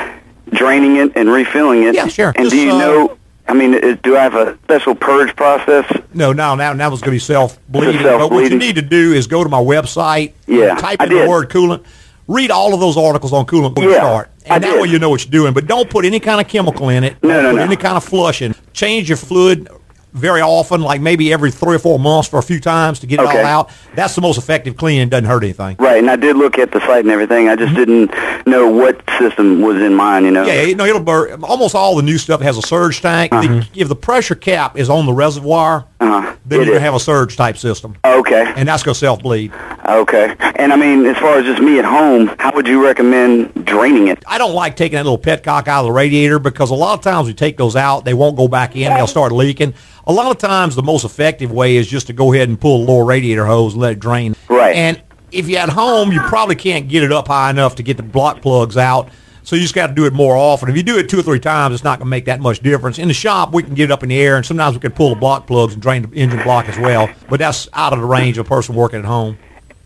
draining 0.54 0.96
it 0.96 1.12
and 1.16 1.30
refilling 1.30 1.84
it. 1.84 1.94
Yeah, 1.96 2.08
sure. 2.08 2.30
And 2.36 2.46
Just, 2.46 2.52
do 2.52 2.58
you 2.62 2.72
uh, 2.72 2.78
know? 2.78 3.18
I 3.48 3.54
mean, 3.54 3.74
is, 3.74 3.98
do 4.04 4.16
I 4.16 4.22
have 4.24 4.36
a 4.36 4.58
special 4.64 4.96
purge 4.96 5.36
process? 5.36 5.86
No, 6.14 6.32
no, 6.34 6.56
now 6.56 6.74
now 6.74 6.92
it's 6.92 7.02
going 7.02 7.12
to 7.12 7.16
be 7.16 7.20
self 7.20 7.60
bleeding. 7.68 8.02
But 8.04 8.32
what 8.32 8.50
you 8.50 8.58
need 8.58 8.76
to 8.76 8.82
do 8.82 9.14
is 9.14 9.28
go 9.28 9.44
to 9.44 9.50
my 9.50 9.60
website, 9.62 10.34
Yeah, 10.48 10.76
type 10.76 11.02
in 11.02 11.10
the 11.10 11.28
word 11.28 11.50
coolant, 11.50 11.84
read 12.28 12.52
all 12.52 12.74
of 12.74 12.80
those 12.80 12.98
articles 12.98 13.34
on 13.34 13.46
coolant 13.46 13.74
before 13.76 13.90
you 13.90 13.96
Yeah, 13.96 14.02
start, 14.02 14.30
I 14.50 14.56
and 14.56 14.64
that 14.64 14.72
did. 14.74 14.82
way 14.82 14.88
you 14.90 15.00
know 15.00 15.10
what 15.10 15.24
you're 15.26 15.32
doing. 15.32 15.54
But 15.54 15.68
don't 15.68 15.90
put 15.90 16.06
any 16.06 16.20
kind 16.20 16.40
of 16.40 16.48
chemical 16.48 16.90
in 16.90 17.04
it. 17.04 17.22
No, 17.24 17.42
no, 17.42 17.50
put 17.52 17.56
no. 17.58 17.62
Any 17.64 17.76
kind 17.76 17.98
of 17.98 18.04
flushing. 18.04 18.56
Change 18.74 19.10
your 19.10 19.18
fluid 19.18 19.68
very 20.14 20.42
often, 20.42 20.82
like 20.82 21.00
maybe 21.02 21.32
every 21.32 21.52
three 21.52 21.76
or 21.76 21.80
four 21.80 21.98
months 22.00 22.28
for 22.30 22.40
a 22.40 22.44
few 22.44 22.60
times 22.60 23.00
to 23.00 23.08
get 23.08 23.20
it 23.20 23.28
Okay. 23.28 23.40
all 23.42 23.46
out. 23.46 23.70
That's 23.96 24.14
the 24.16 24.22
most 24.22 24.38
effective 24.38 24.76
cleaning. 24.78 25.10
Doesn't 25.10 25.26
hurt 25.26 25.44
anything. 25.44 25.78
Right, 25.80 26.00
and 26.00 26.10
I 26.10 26.16
did 26.18 26.36
look 26.38 26.58
at 26.60 26.72
the 26.72 26.80
site 26.82 27.04
and 27.04 27.12
everything. 27.12 27.48
I 27.50 27.56
just 27.56 27.74
didn't 27.76 28.12
know 28.46 28.68
what 28.70 29.02
system 29.20 29.62
was 29.62 29.78
in 29.78 29.94
mine. 29.96 30.26
You 30.26 30.32
know. 30.32 30.44
Yeah, 30.46 30.64
you 30.64 30.76
know, 30.76 30.86
it'll 30.86 31.02
burn. 31.02 31.44
Almost 31.44 31.76
all 31.76 31.96
the 31.96 32.02
new 32.04 32.18
stuff 32.18 32.42
has 32.42 32.58
a 32.58 32.62
surge 32.62 33.02
tank. 33.02 33.32
The- 33.32 33.66
if 33.76 33.88
the 33.88 33.96
pressure 33.96 34.36
cap 34.36 34.78
is 34.78 34.90
on 34.90 35.06
the 35.06 35.14
reservoir, 35.14 35.86
Uh-huh. 36.00 36.34
then 36.46 36.60
you're 36.60 36.68
gonna 36.68 36.80
have 36.80 36.96
a 36.96 37.00
surge 37.00 37.38
type 37.38 37.58
system. 37.58 37.96
Okay. 38.04 38.52
And 38.56 38.68
that's 38.68 38.84
to 38.84 38.94
self 38.96 39.22
bleed. 39.24 39.52
Okay. 39.88 40.34
And 40.58 40.74
I 40.74 40.76
mean, 40.76 41.06
as 41.06 41.18
far 41.18 41.38
as 41.38 41.46
just 41.46 41.62
me 41.62 41.80
at 41.80 41.86
home, 41.86 42.32
how 42.38 42.52
would 42.54 42.68
you 42.68 42.84
recommend 42.84 43.66
draining 43.66 44.08
it? 44.08 44.24
I 44.28 44.38
don't 44.38 44.54
like 44.54 44.76
taking 44.76 44.98
that 44.98 45.04
little 45.06 45.18
petcock 45.18 45.68
out 45.68 45.82
of 45.82 45.86
the 45.86 45.92
radiator 45.92 46.40
because 46.40 46.70
a 46.70 46.76
lot 46.76 46.94
of 46.98 47.02
times 47.02 47.28
we 47.28 47.34
take 47.34 47.58
those 47.58 47.76
out, 47.76 48.06
they 48.06 48.14
won't 48.14 48.36
go 48.36 48.48
back 48.48 48.76
in, 48.76 48.94
they'll 48.94 49.08
start 49.08 49.32
leaking. 49.32 49.74
A 50.08 50.14
lot 50.14 50.32
of 50.32 50.38
times 50.38 50.76
the 50.76 50.84
most 50.84 51.06
effective 51.06 51.52
way 51.52 51.76
is 51.76 51.88
just 51.88 52.08
to 52.08 52.14
go 52.14 52.34
ahead 52.34 52.50
and 52.50 52.60
pull 52.60 52.86
the 52.86 52.92
lower 52.92 53.06
radiator 53.06 53.46
hose 53.46 53.74
and 53.74 53.82
let 53.82 53.94
it 53.94 54.00
drain. 54.00 54.36
Right. 54.50 54.76
And 54.76 55.02
if 55.32 55.48
you're 55.48 55.60
at 55.60 55.70
home, 55.70 56.12
you 56.12 56.20
probably 56.22 56.56
can't 56.56 56.88
get 56.88 57.04
it 57.04 57.12
up 57.12 57.28
high 57.28 57.50
enough 57.50 57.76
to 57.76 57.84
get 57.84 57.98
the 57.98 58.04
block 58.04 58.42
plugs 58.42 58.78
out. 58.78 59.10
So 59.44 59.56
you 59.56 59.64
just 59.64 59.74
got 59.74 59.88
to 59.88 59.94
do 59.94 60.06
it 60.06 60.14
more 60.14 60.36
often. 60.36 60.70
If 60.70 60.78
you 60.78 60.84
do 60.84 60.98
it 60.98 61.10
two 61.10 61.20
or 61.20 61.24
three 61.24 61.40
times, 61.40 61.74
it's 61.74 61.84
not 61.84 61.98
going 62.00 62.06
to 62.06 62.10
make 62.10 62.26
that 62.26 62.40
much 62.40 62.60
difference. 62.60 63.00
In 63.00 63.08
the 63.08 63.14
shop, 63.14 63.54
we 63.54 63.64
can 63.64 63.74
get 63.74 63.86
it 63.86 63.92
up 63.92 64.04
in 64.04 64.10
the 64.10 64.20
air, 64.20 64.38
and 64.38 64.46
sometimes 64.46 64.76
we 64.76 64.80
can 64.80 64.92
pull 64.92 65.10
the 65.10 65.16
block 65.16 65.48
plugs 65.48 65.74
and 65.74 65.82
drain 65.82 66.04
the 66.04 66.16
engine 66.16 66.44
block 66.44 66.70
as 66.70 66.78
well. 66.78 67.10
But 67.28 67.40
that's 67.40 67.68
out 67.74 67.92
of 67.92 68.00
the 68.00 68.06
range 68.06 68.38
of 68.38 68.46
a 68.46 68.50
person 68.50 68.76
working 68.76 69.00
at 69.00 69.06
home. 69.06 69.40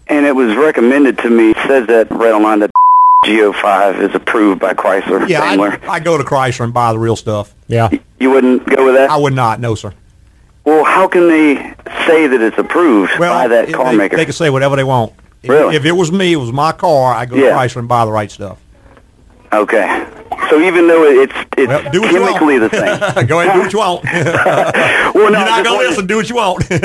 And 0.07 0.25
it 0.25 0.35
was 0.35 0.55
recommended 0.55 1.17
to 1.19 1.29
me. 1.29 1.51
It 1.51 1.57
says 1.67 1.87
that 1.87 2.11
right 2.11 2.33
online 2.33 2.59
that 2.59 2.71
G-05 3.25 4.01
is 4.01 4.13
approved 4.13 4.59
by 4.59 4.73
Chrysler. 4.73 5.27
Yeah, 5.27 5.41
I, 5.41 5.79
I 5.89 5.99
go 5.99 6.17
to 6.17 6.23
Chrysler 6.23 6.65
and 6.65 6.73
buy 6.73 6.91
the 6.91 6.99
real 6.99 7.15
stuff. 7.15 7.55
Yeah. 7.67 7.89
You 8.19 8.31
wouldn't 8.31 8.65
go 8.67 8.85
with 8.85 8.95
that? 8.95 9.09
I 9.09 9.17
would 9.17 9.33
not, 9.33 9.59
no, 9.59 9.73
sir. 9.73 9.93
Well, 10.65 10.83
how 10.83 11.07
can 11.07 11.29
they 11.29 11.55
say 12.07 12.27
that 12.27 12.41
it's 12.41 12.57
approved 12.57 13.11
by 13.19 13.47
that 13.47 13.69
it- 13.69 13.73
car 13.75 13.91
they, 13.91 13.97
maker? 13.97 14.17
They 14.17 14.25
can 14.25 14.33
say 14.33 14.49
whatever 14.49 14.75
they 14.75 14.83
want. 14.83 15.13
If, 15.43 15.49
Really? 15.51 15.75
if 15.75 15.85
it 15.85 15.91
was 15.91 16.11
me, 16.11 16.33
it 16.33 16.37
was 16.37 16.51
my 16.51 16.71
car, 16.71 17.13
I'd 17.13 17.29
go 17.29 17.35
Yeah. 17.35 17.49
to 17.51 17.55
Chrysler 17.55 17.77
and 17.77 17.87
buy 17.87 18.03
the 18.05 18.11
right 18.11 18.31
stuff. 18.31 18.57
Okay. 19.53 20.05
So 20.49 20.59
even 20.59 20.87
though 20.87 21.03
it's 21.03 21.33
it's 21.55 21.67
Well, 21.67 22.09
chemically 22.11 22.57
the 22.57 22.69
same. 23.15 23.27
go 23.27 23.39
ahead 23.39 23.55
and 23.55 23.59
do 23.59 23.61
what 23.61 23.73
you 23.73 23.79
want. 23.79 24.03
well, 25.15 25.31
no, 25.31 25.37
You're 25.39 25.45
not 25.45 25.63
going 25.63 25.81
to 25.83 25.87
listen. 25.89 26.07
Do 26.07 26.15
what 26.17 26.29
you 26.29 26.35
want. 26.35 26.69
No, 26.69 26.77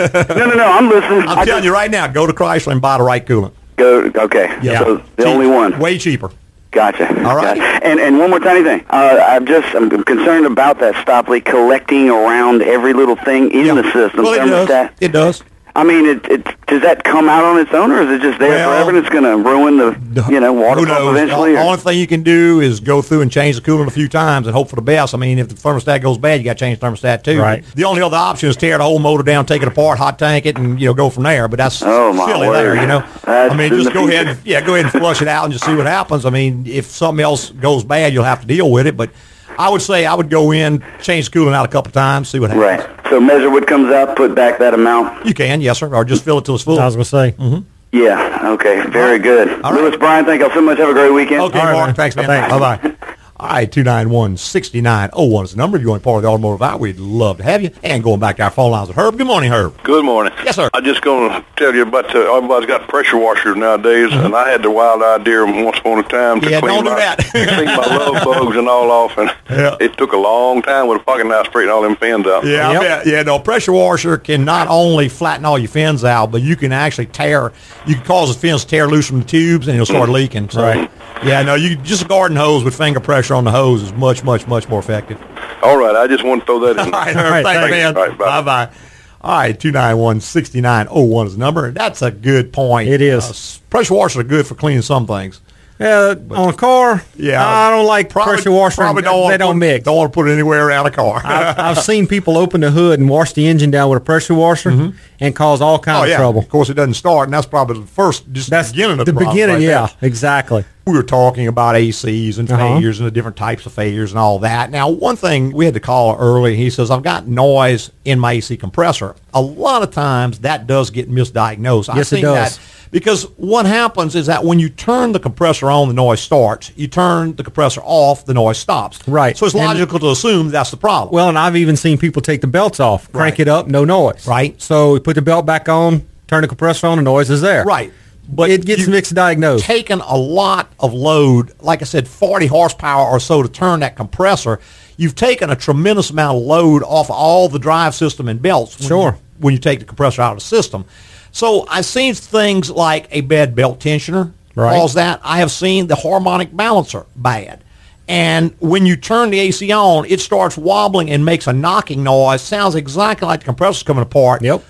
no, 0.47 0.55
no. 0.55 0.65
I'm 0.71 0.89
listening. 0.91 1.23
I'm 1.23 1.29
I 1.31 1.45
telling 1.45 1.47
just- 1.49 1.65
you 1.65 1.73
right 1.73 1.91
now, 1.91 2.07
go 2.07 2.27
to 2.27 2.33
Chrysler 2.35 2.73
and 2.73 2.81
buy 2.83 2.99
the 2.99 3.03
right 3.05 3.25
coolant. 3.27 3.53
Go. 3.77 4.11
Okay. 4.15 4.55
Yeah. 4.63 4.81
So 4.81 5.03
the 5.17 5.25
only 5.25 5.47
one. 5.47 5.79
Way 5.79 5.97
cheaper. 5.99 6.31
Gotcha. 6.71 7.09
All 7.27 7.35
right. 7.37 7.57
Gotcha. 7.57 7.85
And 7.87 7.99
and 7.99 8.19
one 8.19 8.31
more 8.31 8.39
tiny 8.39 8.63
thing. 8.63 8.85
Uh, 8.89 9.19
I'm 9.29 9.45
just 9.47 9.75
I'm 9.75 9.91
concerned 10.05 10.47
about 10.47 10.79
that 10.81 10.95
stop 11.03 11.29
leak 11.29 11.45
collecting 11.45 12.09
around 12.09 12.63
every 12.63 12.93
little 12.93 13.17
thing 13.17 13.51
in 13.51 13.75
the 13.75 13.83
system. 13.93 14.23
Well, 14.23 14.35
it 14.35 14.41
thermostat. 14.41 14.67
does. 14.69 14.91
It 15.01 15.13
does. 15.13 15.43
I 15.77 15.85
mean, 15.85 16.05
it, 16.05 16.25
it 16.29 16.45
does 16.67 16.83
that 16.83 17.05
come 17.05 17.29
out 17.29 17.45
on 17.45 17.59
its 17.61 17.73
own, 17.73 17.93
or 17.93 18.03
is 18.03 18.11
it 18.11 18.21
just 18.23 18.39
there 18.41 18.49
Well, 18.51 18.71
forever 18.71 18.89
and 18.91 18.99
it's 18.99 19.09
going 19.09 19.23
to 19.25 19.37
ruin 19.37 19.77
the 19.77 20.27
you 20.31 20.41
know 20.41 20.53
water 20.53 20.81
Who 20.81 20.87
pump 20.87 20.99
knows? 20.99 21.17
eventually? 21.17 21.53
The 21.53 21.61
only 21.61 21.77
thing 21.79 21.99
you 21.99 22.07
can 22.09 22.23
do 22.25 22.61
is 22.61 22.81
go 22.81 23.03
through 23.03 23.21
and 23.23 23.31
change 23.31 23.55
the 23.57 23.63
coolant 23.63 23.87
a 23.87 23.91
few 23.91 24.09
times 24.09 24.47
and 24.49 24.55
hope 24.55 24.69
for 24.69 24.77
the 24.77 24.83
best. 24.83 25.15
I 25.15 25.19
mean, 25.19 25.39
if 25.39 25.49
the 25.49 25.55
thermostat 25.55 26.03
goes 26.03 26.19
bad, 26.19 26.41
you 26.41 26.45
got 26.45 26.55
to 26.55 26.59
change 26.59 26.81
the 26.81 26.87
thermostat 26.87 27.23
too. 27.23 27.39
Right. 27.41 27.65
The 27.75 27.85
only 27.85 28.03
other 28.03 28.17
option 28.17 28.49
is 28.49 28.57
tear 28.57 28.79
the 28.79 28.85
whole 28.85 28.99
motor 28.99 29.23
down, 29.23 29.47
take 29.47 29.63
it 29.63 29.69
apart, 29.69 29.99
hot 29.99 30.19
tank 30.19 30.47
it, 30.47 30.59
and 30.59 30.81
you 30.81 30.87
know 30.89 30.95
go 30.95 31.09
from 31.11 31.23
there. 31.23 31.47
But 31.47 31.59
that's 31.59 31.83
Oh, 31.83 32.13
my 32.13 32.27
silly 32.33 32.49
word. 32.49 32.55
there. 32.55 32.75
You 32.81 32.87
know. 32.89 33.01
That's 33.25 33.55
I 33.55 33.57
mean, 33.57 33.71
just 33.71 33.93
go 33.93 34.09
ahead. 34.09 34.27
And, 34.27 34.39
yeah, 34.45 34.61
go 34.65 34.75
ahead 34.75 34.87
and 34.87 34.93
flush 34.93 35.23
it 35.23 35.29
out 35.29 35.45
and 35.45 35.53
just 35.53 35.65
see 35.65 35.75
what 35.75 35.87
happens. 35.87 36.25
I 36.27 36.31
mean, 36.31 36.67
if 36.67 36.87
something 36.87 37.23
else 37.23 37.51
goes 37.51 37.85
bad, 37.85 38.13
you'll 38.13 38.25
have 38.25 38.41
to 38.41 38.47
deal 38.47 38.71
with 38.71 38.87
it. 38.89 38.97
But 38.97 39.11
I 39.59 39.69
would 39.69 39.83
say 39.83 40.07
I 40.07 40.15
would 40.15 40.31
go 40.31 40.53
in, 40.53 40.83
change 41.01 41.31
the 41.31 41.39
coolant 41.39 41.55
out 41.55 41.67
a 41.67 41.69
couple 41.69 41.93
times, 41.93 42.29
see 42.29 42.39
what 42.41 42.51
happens. 42.51 42.83
Right. 42.83 43.11
So 43.11 43.21
measure 43.21 43.51
what 43.51 43.67
comes 43.67 43.93
out, 43.93 44.17
put 44.17 44.35
back 44.35 44.59
that 44.61 44.73
amount. 44.75 45.27
You 45.27 45.35
can, 45.35 45.61
yes, 45.61 45.79
sir, 45.79 45.93
or 45.95 46.05
just 46.05 46.25
fill 46.25 46.39
it 46.39 46.45
till 46.45 46.55
it's 46.55 46.65
full. 46.65 46.79
I 46.79 46.85
was 46.87 46.95
going 46.95 47.05
to 47.05 47.11
say. 47.11 47.33
Mm-hmm. 47.33 47.67
Yeah. 47.93 48.51
Okay. 48.53 48.87
Very 48.89 49.19
good. 49.19 49.49
All 49.65 49.73
right. 49.73 49.83
Louis 49.83 49.97
Brian, 49.97 50.25
thank 50.25 50.41
you 50.43 50.51
so 50.55 50.61
much. 50.61 50.79
Have 50.79 50.91
a 50.91 50.93
great 50.93 51.13
weekend. 51.13 51.43
Okay, 51.43 51.59
Mark. 51.59 51.97
Thanks, 51.97 52.15
man. 52.15 52.27
Thanks. 52.27 52.49
Bye 52.53 52.77
bye. 52.77 52.97
All 53.41 53.47
right, 53.49 53.73
291 53.73 54.37
6901 54.37 55.45
is 55.47 55.53
the 55.53 55.57
number. 55.57 55.79
If 55.79 55.83
you 55.83 55.89
want 55.89 56.03
to 56.03 56.05
part 56.05 56.17
of 56.19 56.23
the 56.25 56.29
automotive 56.29 56.61
hour, 56.61 56.77
we'd 56.77 56.99
love 56.99 57.39
to 57.39 57.43
have 57.43 57.63
you. 57.63 57.71
And 57.83 58.05
going 58.05 58.21
back 58.21 58.37
to 58.37 58.43
our 58.43 58.51
phone 58.51 58.71
lines 58.71 58.89
with 58.89 58.99
Herb. 58.99 59.17
Good 59.17 59.27
morning, 59.27 59.51
Herb. 59.51 59.83
Good 59.83 60.05
morning. 60.05 60.35
Yes, 60.45 60.57
sir. 60.57 60.69
I'm 60.75 60.85
just 60.85 61.01
going 61.01 61.31
to 61.31 61.43
tell 61.57 61.75
you 61.75 61.81
about 61.85 62.09
the, 62.13 62.19
everybody's 62.19 62.67
got 62.69 62.87
pressure 62.87 63.17
washers 63.17 63.57
nowadays, 63.57 64.11
Mm-hmm. 64.11 64.27
and 64.27 64.35
I 64.37 64.51
had 64.51 64.63
the 64.63 64.71
wild 64.71 65.03
idea 65.03 65.43
once 65.47 65.79
upon 65.79 66.01
a 66.01 66.03
time 66.03 66.43
to 66.43 66.51
Yeah, 66.51 66.61
clean 66.61 66.85
do 66.85 66.91
my, 66.91 67.17
clean 67.31 67.65
my 67.65 67.77
love 67.77 68.25
bugs 68.25 68.57
and 68.57 68.69
all 68.69 68.91
off, 68.91 69.17
and 69.17 69.35
Yeah. 69.49 69.77
it 69.81 69.97
took 69.97 70.13
a 70.13 70.19
long 70.19 70.61
time 70.61 70.87
with 70.89 71.01
a 71.01 71.05
pocket 71.05 71.25
knife 71.27 71.47
straightening 71.47 71.75
all 71.75 71.81
them 71.81 71.97
fins 71.97 72.27
out. 72.27 72.45
Yeah, 72.45 72.79
bet. 72.79 73.07
Yeah, 73.07 73.23
no, 73.23 73.39
pressure 73.39 73.73
washer 73.73 74.19
can 74.19 74.45
not 74.45 74.69
only 74.69 75.09
flatten 75.09 75.47
all 75.47 75.59
your 75.59 75.69
fins 75.69 76.05
out, 76.05 76.31
but 76.31 76.43
you 76.43 76.57
can 76.57 76.73
actually 76.73 77.07
tear, 77.07 77.53
you 77.87 77.95
can 77.95 78.05
cause 78.05 78.35
the 78.35 78.39
fins 78.39 78.65
to 78.65 78.69
tear 78.71 78.87
loose 78.87 79.07
from 79.09 79.21
the 79.21 79.25
tubes 79.27 79.67
and 79.67 79.77
it'll 79.77 79.87
start 79.87 80.11
leaking. 80.11 80.51
So, 80.51 80.61
Right. 80.63 80.91
Yeah, 81.25 81.43
no, 81.43 81.55
you 81.55 81.77
just 81.77 82.03
a 82.03 82.09
garden 82.09 82.37
hose 82.37 82.65
with 82.65 82.77
finger 82.77 83.01
pressure 83.01 83.35
on 83.35 83.45
the 83.45 83.51
hose 83.51 83.83
is 83.83 83.93
much, 83.93 84.25
much, 84.25 84.47
much 84.47 84.69
more 84.69 84.79
effective. 84.81 85.21
All 85.63 85.77
right, 85.77 85.95
I 85.95 86.07
just 86.07 86.25
want 86.25 86.41
to 86.43 86.47
throw 86.47 86.61
that 86.61 86.73
in. 86.73 86.79
All 86.95 87.01
right, 87.01 87.15
Herb, 87.15 87.25
All 87.25 87.31
right, 87.31 87.45
thanks, 87.45 87.61
thanks. 87.61 87.71
man. 87.71 87.97
All 87.97 88.07
right, 88.09 88.19
bye. 88.19 88.41
bye 88.41 88.67
bye. 88.67 88.75
All 89.23 89.39
right, 89.39 89.61
291 89.61 90.21
6901 90.23 91.27
is 91.27 91.33
the 91.35 91.39
number. 91.39 91.71
That's 91.73 92.01
a 92.01 92.11
good 92.11 92.55
point. 92.55 92.89
It 92.89 93.03
is. 93.03 93.59
Uh, 93.59 93.69
pressure 93.69 93.93
washers 93.95 94.19
are 94.21 94.25
good 94.25 94.47
for 94.47 94.55
cleaning 94.55 94.81
some 94.83 95.07
things. 95.07 95.43
Yeah, 95.79 96.15
on 96.33 96.51
a 96.51 96.53
car, 96.53 97.03
Yeah. 97.17 97.43
I 97.47 97.71
don't 97.71 97.87
like 97.87 98.11
Probably- 98.11 98.35
pressure 98.35 98.51
washer. 98.51 98.83
Probably 98.83 99.03
don't 99.03 99.31
they 99.31 99.39
don't 99.39 99.55
put, 99.55 99.61
mix. 99.61 99.85
Don't 99.87 99.97
want 99.97 100.13
to 100.13 100.15
put 100.15 100.29
it 100.29 100.33
anywhere 100.35 100.69
around 100.69 100.85
a 100.85 100.91
car. 100.91 101.23
I've, 101.25 101.59
I've 101.79 101.79
seen 101.79 102.07
people 102.07 102.37
open 102.37 102.61
the 102.61 102.71
hood 102.71 103.01
and 103.01 103.09
wash 103.09 103.33
the 103.33 103.47
engine 103.47 103.71
down 103.71 103.89
with 103.89 103.97
a 103.97 104.05
pressure 104.05 104.35
washer 104.35 104.93
and 105.21 105.35
cause 105.35 105.63
all 105.63 105.79
kinds 105.79 106.11
oh, 106.11 106.13
of 106.13 106.17
trouble. 106.19 106.41
Of 106.41 106.51
course, 106.51 106.69
it 106.69 106.75
doesn't 106.75 106.95
start, 106.95 107.29
and 107.29 107.33
that's 107.33 107.47
probably 107.47 107.81
the 107.81 107.87
first, 107.87 108.31
just 108.31 108.51
That's 108.51 108.69
the 108.69 108.75
beginning 108.75 109.01
of 109.01 109.07
the, 109.07 109.13
the 109.13 109.13
problem 109.13 109.35
beginning. 109.35 109.55
right 109.55 109.63
yeah, 109.63 109.87
there. 109.87 109.97
exactly. 110.03 110.65
We 110.87 110.95
were 110.95 111.03
talking 111.03 111.47
about 111.47 111.75
ACs 111.77 112.39
and 112.39 112.51
Uh-huh. 112.51 112.59
failures 112.75 112.99
and 112.99 113.07
the 113.07 113.11
different 113.11 113.37
types 113.37 113.67
of 113.67 113.73
failures 113.73 114.11
and 114.11 114.19
all 114.19 114.39
that. 114.41 114.71
Now, 114.71 114.89
one 114.89 115.17
thing 115.17 115.53
we 115.53 115.65
had 115.67 115.75
to 115.75 115.81
call 115.81 116.17
early, 116.19 116.57
he 116.57 116.71
says, 116.71 116.91
I've 116.91 117.03
got 117.03 117.29
noise 117.29 117.91
in 118.05 118.19
my 118.19 118.33
AC 118.33 118.57
compressor. 118.57 119.15
A 119.35 119.41
lot 119.41 119.83
of 119.83 119.91
times 119.93 120.41
that 120.41 120.67
does 120.67 120.91
get 120.91 121.11
misdiagnosed. 121.11 121.95
Yes, 121.95 122.13
it 122.13 122.23
does. 122.23 122.57
that 122.57 122.63
because 122.91 123.23
what 123.37 123.67
happens 123.67 124.17
is 124.17 124.27
that 124.27 124.45
when 124.45 124.59
you 124.59 124.69
turn 124.69 125.13
the 125.13 125.21
compressor 125.21 125.71
on, 125.71 125.87
the 125.87 125.95
noise 125.95 126.21
starts. 126.21 126.73
You 126.75 126.89
turn 126.89 127.37
the 127.37 127.45
compressor 127.45 127.81
off, 127.85 128.25
the 128.27 128.35
noise 128.35 128.59
stops. 128.59 128.99
Right. 129.07 129.37
So 129.39 129.47
it's 129.47 129.55
And- 129.55 129.65
logical 129.65 130.01
to 130.01 130.09
assume 130.11 130.51
that's 130.51 130.73
the 130.73 130.77
problem. 130.77 131.15
Well, 131.15 131.29
and 131.29 131.39
I've 131.39 131.57
even 131.57 131.77
seen 131.77 131.99
people 131.99 132.21
take 132.21 132.41
the 132.41 132.49
belts 132.49 132.81
off, 132.81 133.11
crank 133.13 133.35
Right. 133.35 133.41
it 133.41 133.49
up, 133.49 133.69
no 133.69 133.85
noise. 133.85 134.27
Right. 134.27 134.61
So 134.61 134.95
we 134.95 134.99
put 135.01 135.15
the 135.15 135.23
belt 135.23 135.47
back 135.47 135.69
on, 135.69 136.03
turn 136.27 136.43
the 136.43 136.49
compressor 136.49 136.89
on, 136.89 136.97
the 136.97 137.03
noise 137.03 137.31
is 137.31 137.43
there. 137.43 137.63
Right. 137.65 137.93
But 138.33 138.51
it 138.51 138.65
gets 138.65 138.87
mixed 138.87 139.15
diagnosed. 139.15 139.65
taken 139.65 140.01
a 140.01 140.17
lot 140.17 140.71
of 140.79 140.95
load, 140.95 141.53
like 141.61 141.83
I 141.83 141.85
said, 141.85 142.07
40 142.07 142.47
horsepower 142.47 143.07
or 143.09 143.19
so 143.19 143.43
to 143.43 143.49
turn 143.49 143.81
that 143.81 143.97
compressor. 143.97 144.61
You've 144.97 145.15
taken 145.17 145.51
a 145.51 145.57
tremendous 145.57 146.11
amount 146.11 146.39
of 146.39 146.43
load 146.45 146.83
off 146.85 147.11
all 147.11 147.49
the 147.49 147.59
drive 147.59 147.95
system 147.95 148.29
and 148.29 148.41
belts 148.41 148.79
when, 148.79 148.89
Sure. 148.89 149.11
you, 149.13 149.19
when 149.39 149.53
you 149.55 149.59
take 149.59 149.81
the 149.81 149.85
compressor 149.87 150.23
out 150.23 150.33
of 150.33 150.39
the 150.39 150.45
system. 150.45 150.85
So 151.33 151.67
I've 151.69 151.87
seen 151.87 152.15
things 152.15 152.71
like 152.71 153.09
a 153.11 153.23
bad 153.23 153.55
belt 153.55 153.81
tensioner 153.81 154.33
Right. 154.55 154.77
cause 154.79 154.95
that. 154.95 155.21
I 155.25 155.39
have 155.39 155.51
seen 155.51 155.87
the 155.87 155.97
harmonic 155.97 156.55
balancer 156.55 157.07
bad. 157.17 157.65
And 158.09 158.53
when 158.59 158.87
you 158.87 158.97
turn 158.97 159.31
the 159.31 159.39
AC 159.39 159.71
on, 159.73 160.05
it 160.07 160.21
starts 160.21 160.57
wobbling 160.59 161.11
and 161.11 161.25
makes 161.25 161.47
a 161.47 161.53
knocking 161.53 162.03
noise. 162.03 162.43
Sounds 162.43 162.75
exactly 162.75 163.27
like 163.27 163.41
the 163.41 163.47
compressor's 163.47 163.85
coming 163.85 164.03
apart. 164.03 164.43
Yep. 164.43 164.63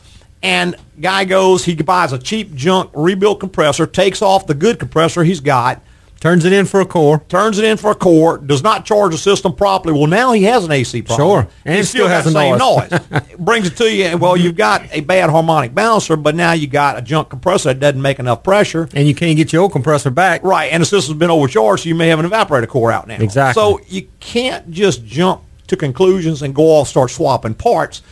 And 0.43 0.77
guy 1.01 1.25
goes, 1.25 1.65
he 1.65 1.75
buys 1.75 2.13
a 2.13 2.19
cheap 2.19 2.55
junk 2.55 2.91
rebuilt 2.95 3.41
compressor, 3.41 3.87
takes 3.87 4.23
off 4.23 4.47
the 4.47 4.55
good 4.55 4.79
compressor 4.79 5.23
he's 5.25 5.41
got, 5.41 5.83
Turns 6.21 6.45
it 6.45 6.53
in 6.53 6.67
for 6.67 6.81
a 6.81 6.85
core. 6.85 7.23
turns 7.31 7.59
it 7.59 7.65
in 7.65 7.79
for 7.79 7.93
a 7.93 7.95
core, 7.95 8.37
does 8.37 8.63
not 8.63 8.85
charge 8.85 9.13
the 9.13 9.19
system 9.19 9.55
properly. 9.55 9.95
Well, 9.95 10.07
now 10.07 10.33
he 10.33 10.43
has 10.45 10.67
an 10.67 10.71
AC 10.71 11.01
problem. 11.01 11.27
Sure. 11.45 11.53
And 11.65 11.75
he 11.77 11.81
it 11.81 11.87
still 11.87 12.09
has 12.09 12.27
the 12.27 12.33
same 12.33 12.59
noise. 12.59 12.91
noise. 12.91 13.01
Brings 13.39 13.67
it 13.67 13.77
to 13.79 13.91
you, 13.91 14.05
and 14.05 14.21
well, 14.21 14.37
you've 14.37 14.55
got 14.57 14.87
a 14.93 15.01
bad 15.01 15.31
harmonic 15.31 15.75
balancer, 15.75 16.17
but 16.17 16.35
now 16.35 16.53
you 16.53 16.67
got 16.67 16.99
a 16.99 17.03
junk 17.03 17.31
compressor 17.31 17.71
that 17.71 17.81
doesn't 17.81 18.03
make 18.03 18.19
enough 18.19 18.43
pressure. 18.43 18.87
And 18.93 19.09
you 19.09 19.15
can't 19.15 19.35
get 19.39 19.51
your 19.51 19.63
old 19.63 19.73
compressor 19.73 20.11
back. 20.11 20.45
Right, 20.45 20.71
and 20.71 20.83
the 20.83 20.87
system's 20.87 21.19
been 21.19 21.31
overcharged, 21.31 21.85
so 21.85 21.89
you 21.89 21.95
may 21.95 22.09
have 22.09 22.21
an 22.21 22.27
evaporator 22.29 22.69
core 22.69 22.93
out 22.93 23.09
now. 23.09 23.17
Exactly. 23.17 23.59
So 23.59 23.81
you 23.89 24.07
can't 24.21 24.71
just 24.71 25.07
jump 25.07 25.41
to 25.69 25.77
conclusions 25.77 26.43
and 26.43 26.55
go 26.55 26.65
off 26.65 26.89
start 26.89 27.11
swapping 27.11 27.55
parts, 27.55 28.03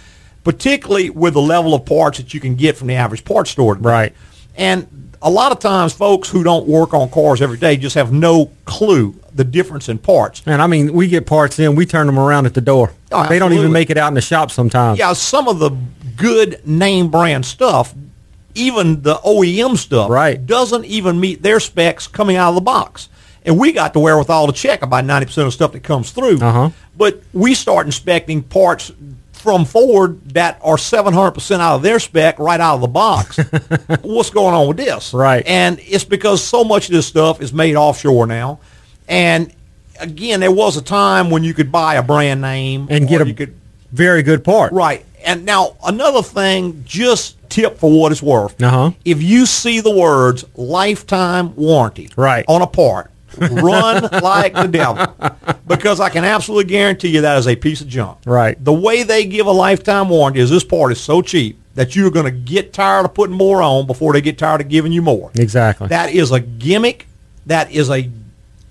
particularly 0.44 1.10
with 1.10 1.34
the 1.34 1.40
level 1.42 1.74
of 1.74 1.84
parts 1.84 2.18
that 2.18 2.32
you 2.34 2.40
can 2.40 2.54
get 2.54 2.76
from 2.76 2.88
the 2.88 2.94
average 2.94 3.24
parts 3.24 3.50
store. 3.50 3.74
today. 3.74 3.88
Right. 3.88 4.12
And 4.56 4.86
a 5.20 5.30
lot 5.30 5.52
of 5.52 5.58
times, 5.58 5.92
folks 5.92 6.28
who 6.28 6.42
don't 6.44 6.66
work 6.66 6.94
on 6.94 7.10
cars 7.10 7.42
every 7.42 7.58
day 7.58 7.76
just 7.76 7.94
have 7.96 8.12
no 8.12 8.50
clue 8.64 9.14
the 9.34 9.44
difference 9.44 9.88
in 9.88 9.98
parts. 9.98 10.42
And 10.46 10.60
I 10.62 10.66
mean, 10.66 10.92
we 10.92 11.08
get 11.08 11.26
parts 11.26 11.58
in, 11.58 11.76
we 11.76 11.86
turn 11.86 12.06
them 12.06 12.18
around 12.18 12.46
at 12.46 12.54
the 12.54 12.60
door. 12.60 12.92
Oh, 13.12 13.26
they 13.28 13.38
don't 13.38 13.52
even 13.52 13.72
make 13.72 13.90
it 13.90 13.96
out 13.98 14.08
in 14.08 14.14
the 14.14 14.20
shop 14.20 14.50
sometimes. 14.50 14.98
Yeah, 14.98 15.12
some 15.12 15.46
of 15.48 15.58
the 15.58 15.70
good 16.16 16.66
name 16.66 17.08
brand 17.08 17.46
stuff, 17.46 17.94
even 18.54 19.02
the 19.02 19.16
OEM 19.16 19.76
stuff, 19.76 20.10
Right. 20.10 20.44
doesn't 20.44 20.84
even 20.86 21.20
meet 21.20 21.42
their 21.42 21.60
specs 21.60 22.06
coming 22.08 22.36
out 22.36 22.48
of 22.50 22.54
the 22.56 22.60
box. 22.60 23.08
And 23.44 23.58
we 23.58 23.72
got 23.72 23.92
the 23.92 24.00
wherewithal 24.00 24.48
to 24.48 24.52
check 24.52 24.82
about 24.82 25.04
90% 25.04 25.38
of 25.38 25.44
the 25.46 25.52
stuff 25.52 25.72
that 25.72 25.82
comes 25.84 26.10
through. 26.10 26.38
Uh-huh. 26.40 26.70
But 26.96 27.22
we 27.32 27.54
start 27.54 27.86
inspecting 27.86 28.42
parts 28.42 28.90
from 29.38 29.64
Ford 29.64 30.20
that 30.30 30.58
are 30.62 30.76
700% 30.76 31.60
out 31.60 31.76
of 31.76 31.82
their 31.82 31.98
spec 31.98 32.38
right 32.38 32.60
out 32.60 32.76
of 32.76 32.80
the 32.80 32.88
box. 32.88 33.36
What's 34.02 34.30
going 34.30 34.54
on 34.54 34.68
with 34.68 34.76
this? 34.76 35.12
Right. 35.14 35.46
And 35.46 35.78
it's 35.80 36.04
because 36.04 36.42
so 36.42 36.64
much 36.64 36.86
of 36.88 36.92
this 36.92 37.06
stuff 37.06 37.40
is 37.40 37.52
made 37.52 37.76
offshore 37.76 38.26
now. 38.26 38.60
And 39.08 39.52
again, 40.00 40.40
there 40.40 40.52
was 40.52 40.76
a 40.76 40.82
time 40.82 41.30
when 41.30 41.44
you 41.44 41.54
could 41.54 41.72
buy 41.72 41.94
a 41.94 42.02
brand 42.02 42.40
name 42.40 42.88
And 42.90 43.08
get 43.08 43.20
a 43.20 43.26
you 43.26 43.34
could 43.34 43.54
very 43.92 44.22
good 44.22 44.44
part. 44.44 44.72
Right. 44.72 45.04
And 45.24 45.44
now 45.44 45.76
another 45.84 46.22
thing, 46.22 46.84
just 46.86 47.36
tip 47.48 47.78
for 47.78 47.90
what 47.90 48.12
it's 48.12 48.22
worth. 48.22 48.62
Uh-huh. 48.62 48.92
If 49.04 49.22
you 49.22 49.46
see 49.46 49.80
the 49.80 49.90
words 49.90 50.44
lifetime 50.54 51.56
warranty 51.56 52.10
Right. 52.16 52.44
on 52.48 52.62
a 52.62 52.66
part, 52.66 53.10
run 53.40 54.02
like 54.22 54.54
the 54.54 54.68
devil. 54.68 55.14
Because 55.66 56.00
I 56.00 56.08
can 56.08 56.24
absolutely 56.24 56.70
guarantee 56.70 57.08
you 57.08 57.20
that 57.22 57.38
is 57.38 57.46
a 57.46 57.56
piece 57.56 57.80
of 57.80 57.88
junk. 57.88 58.18
Right. 58.24 58.62
The 58.62 58.72
way 58.72 59.02
they 59.02 59.26
give 59.26 59.46
a 59.46 59.52
lifetime 59.52 60.08
warranty 60.08 60.40
is 60.40 60.50
this 60.50 60.64
part 60.64 60.92
is 60.92 61.00
so 61.00 61.22
cheap 61.22 61.58
that 61.74 61.94
you're 61.94 62.10
going 62.10 62.24
to 62.24 62.32
get 62.32 62.72
tired 62.72 63.04
of 63.04 63.14
putting 63.14 63.36
more 63.36 63.62
on 63.62 63.86
before 63.86 64.12
they 64.12 64.20
get 64.20 64.36
tired 64.38 64.60
of 64.60 64.68
giving 64.68 64.92
you 64.92 65.02
more. 65.02 65.30
Exactly. 65.34 65.88
That 65.88 66.12
is 66.12 66.32
a 66.32 66.40
gimmick. 66.40 67.06
That 67.46 67.70
is 67.70 67.90
a 67.90 68.10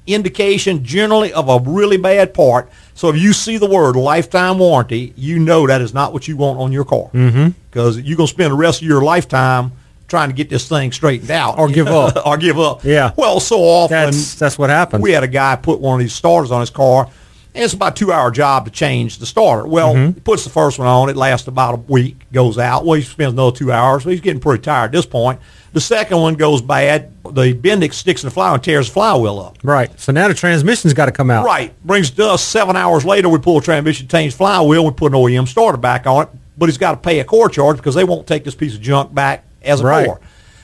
indication 0.05 0.84
generally 0.84 1.34
of 1.34 1.49
a 1.49 1.59
really 1.70 1.97
bad 1.97 2.34
part. 2.34 2.70
So 2.95 3.09
if 3.09 3.18
you 3.18 3.34
see 3.34 3.57
the 3.57 3.70
word 3.70 3.95
lifetime 3.95 4.57
warranty, 4.57 5.13
you 5.15 5.39
know 5.39 5.68
that 5.68 5.82
is 5.82 5.93
not 5.93 6.13
what 6.13 6.28
you 6.28 6.38
want 6.38 6.59
on 6.59 6.72
your 6.72 6.86
car. 6.86 7.09
Mm-hmm. 7.13 7.49
Because 7.70 7.99
you're 7.99 8.18
going 8.18 8.28
to 8.28 8.34
spend 8.34 8.51
the 8.51 8.57
rest 8.57 8.82
of 8.82 8.88
your 8.88 9.03
lifetime 9.03 9.72
trying 10.08 10.30
to 10.30 10.36
get 10.36 10.49
this 10.49 10.68
thing 10.70 10.91
straightened 10.91 11.32
out. 11.32 11.58
Or 11.60 11.68
give 11.70 11.88
up. 11.88 12.26
or 12.26 12.38
give 12.38 12.60
up. 12.60 12.84
Yeah. 12.84 13.12
Well, 13.16 13.39
so 13.39 13.60
often 13.62 13.95
That's 14.12 14.36
that's 14.36 14.58
what 14.58 14.70
happens. 14.70 15.01
we 15.01 15.12
had 15.12 15.24
a 15.24 15.28
guy 15.28 15.55
put 15.55 15.80
one 15.80 15.95
of 15.95 15.99
these 15.99 16.14
starters 16.14 16.51
on 16.51 16.62
his 16.62 16.70
car, 16.70 17.10
and 17.53 17.64
it's 17.64 17.74
about 17.74 17.93
a 17.93 17.95
two-hour 18.05 18.32
job 18.32 18.66
to 18.66 18.72
change 18.72 19.18
the 19.18 19.26
starter. 19.26 19.68
Well, 19.68 19.93
Mm-hmm. 19.95 20.14
he 20.14 20.20
puts 20.22 20.43
the 20.43 20.49
first 20.49 20.78
one 20.80 20.88
on. 20.88 21.10
It 21.10 21.16
lasts 21.18 21.47
about 21.47 21.74
a 21.74 21.78
week. 21.91 22.26
Goes 22.32 22.58
out. 22.58 22.86
Well, 22.86 22.93
he 22.97 23.03
spends 23.03 23.34
another 23.34 23.55
two 23.55 23.72
hours. 23.72 24.05
Well, 24.05 24.12
he's 24.12 24.22
getting 24.22 24.39
pretty 24.41 24.62
tired 24.62 24.86
at 24.86 24.91
this 24.91 25.05
point. 25.05 25.39
The 25.74 25.82
second 25.82 26.18
one 26.20 26.36
goes 26.36 26.62
bad. 26.62 27.12
The 27.24 27.53
Bendix 27.53 27.93
sticks 27.95 28.24
in 28.24 28.28
the 28.28 28.32
flywheel 28.32 28.55
and 28.55 28.64
tears 28.64 28.88
the 28.88 28.93
flywheel 28.93 29.39
up. 29.39 29.58
Right. 29.64 29.91
So 29.99 30.12
now 30.12 30.28
the 30.28 30.34
transmission's 30.34 30.93
got 30.93 31.05
to 31.08 31.12
come 31.12 31.30
out. 31.30 31.45
Right. 31.45 31.74
Brings 31.86 32.18
us 32.20 32.41
seven 32.41 32.76
hours 32.76 33.03
later. 33.05 33.28
We 33.30 33.38
pull 33.39 33.60
the 33.60 33.66
transmission, 33.66 34.08
change 34.08 34.34
flywheel, 34.34 34.86
we 34.86 34.91
put 34.91 35.12
an 35.12 35.20
OEM 35.20 35.47
starter 35.47 35.78
back 35.78 36.08
on 36.08 36.24
it. 36.24 36.30
But 36.58 36.70
he's 36.70 36.78
got 36.80 36.91
to 36.91 36.97
pay 36.97 37.20
a 37.20 37.24
core 37.26 37.49
charge 37.49 37.78
because 37.78 37.93
they 37.93 38.05
won't 38.05 38.26
take 38.26 38.43
this 38.43 38.55
piece 38.55 38.74
of 38.76 38.82
junk 38.82 39.14
back 39.14 39.43
as 39.64 39.82
a 39.82 39.84
Right. 39.86 40.05
core. 40.05 40.20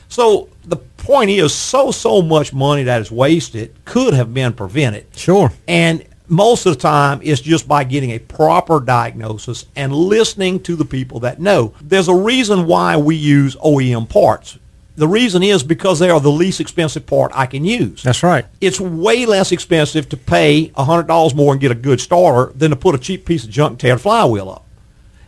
So 0.09 0.49
the 0.65 0.77
point 0.77 1.29
is, 1.31 1.53
so 1.53 1.91
so 1.91 2.21
much 2.21 2.53
money 2.53 2.83
that 2.83 3.01
is 3.01 3.11
wasted 3.11 3.73
could 3.85 4.13
have 4.13 4.33
been 4.33 4.53
prevented. 4.53 5.05
Sure. 5.15 5.51
And 5.67 6.03
most 6.27 6.65
of 6.65 6.75
the 6.75 6.79
time, 6.79 7.19
it's 7.23 7.41
just 7.41 7.67
by 7.67 7.83
getting 7.83 8.11
a 8.11 8.19
proper 8.19 8.79
diagnosis 8.79 9.65
and 9.75 9.93
listening 9.93 10.59
to 10.61 10.75
the 10.75 10.85
people 10.85 11.19
that 11.21 11.39
know. 11.39 11.73
There's 11.81 12.07
a 12.07 12.15
reason 12.15 12.65
why 12.67 12.95
we 12.97 13.15
use 13.15 13.55
OEM 13.57 14.05
parts. 14.07 14.57
The 14.95 15.07
reason 15.07 15.41
is 15.41 15.63
because 15.63 15.97
they 15.97 16.11
are 16.11 16.19
the 16.19 16.29
least 16.31 16.61
expensive 16.61 17.07
part 17.07 17.31
I 17.33 17.47
can 17.47 17.65
use. 17.65 18.03
That's 18.03 18.21
right. 18.21 18.45
It's 18.61 18.79
way 18.79 19.25
less 19.25 19.51
expensive 19.51 20.07
to 20.09 20.17
pay 20.17 20.71
$100 20.77 21.33
more 21.33 21.51
and 21.53 21.59
get 21.61 21.71
a 21.71 21.75
good 21.75 21.99
starter 21.99 22.53
than 22.55 22.69
to 22.69 22.75
put 22.75 22.93
a 22.93 22.99
cheap 22.99 23.25
piece 23.25 23.43
of 23.43 23.49
junk 23.49 23.71
and 23.71 23.79
tear 23.79 23.95
the 23.95 23.99
flywheel 24.01 24.49
up. 24.51 24.62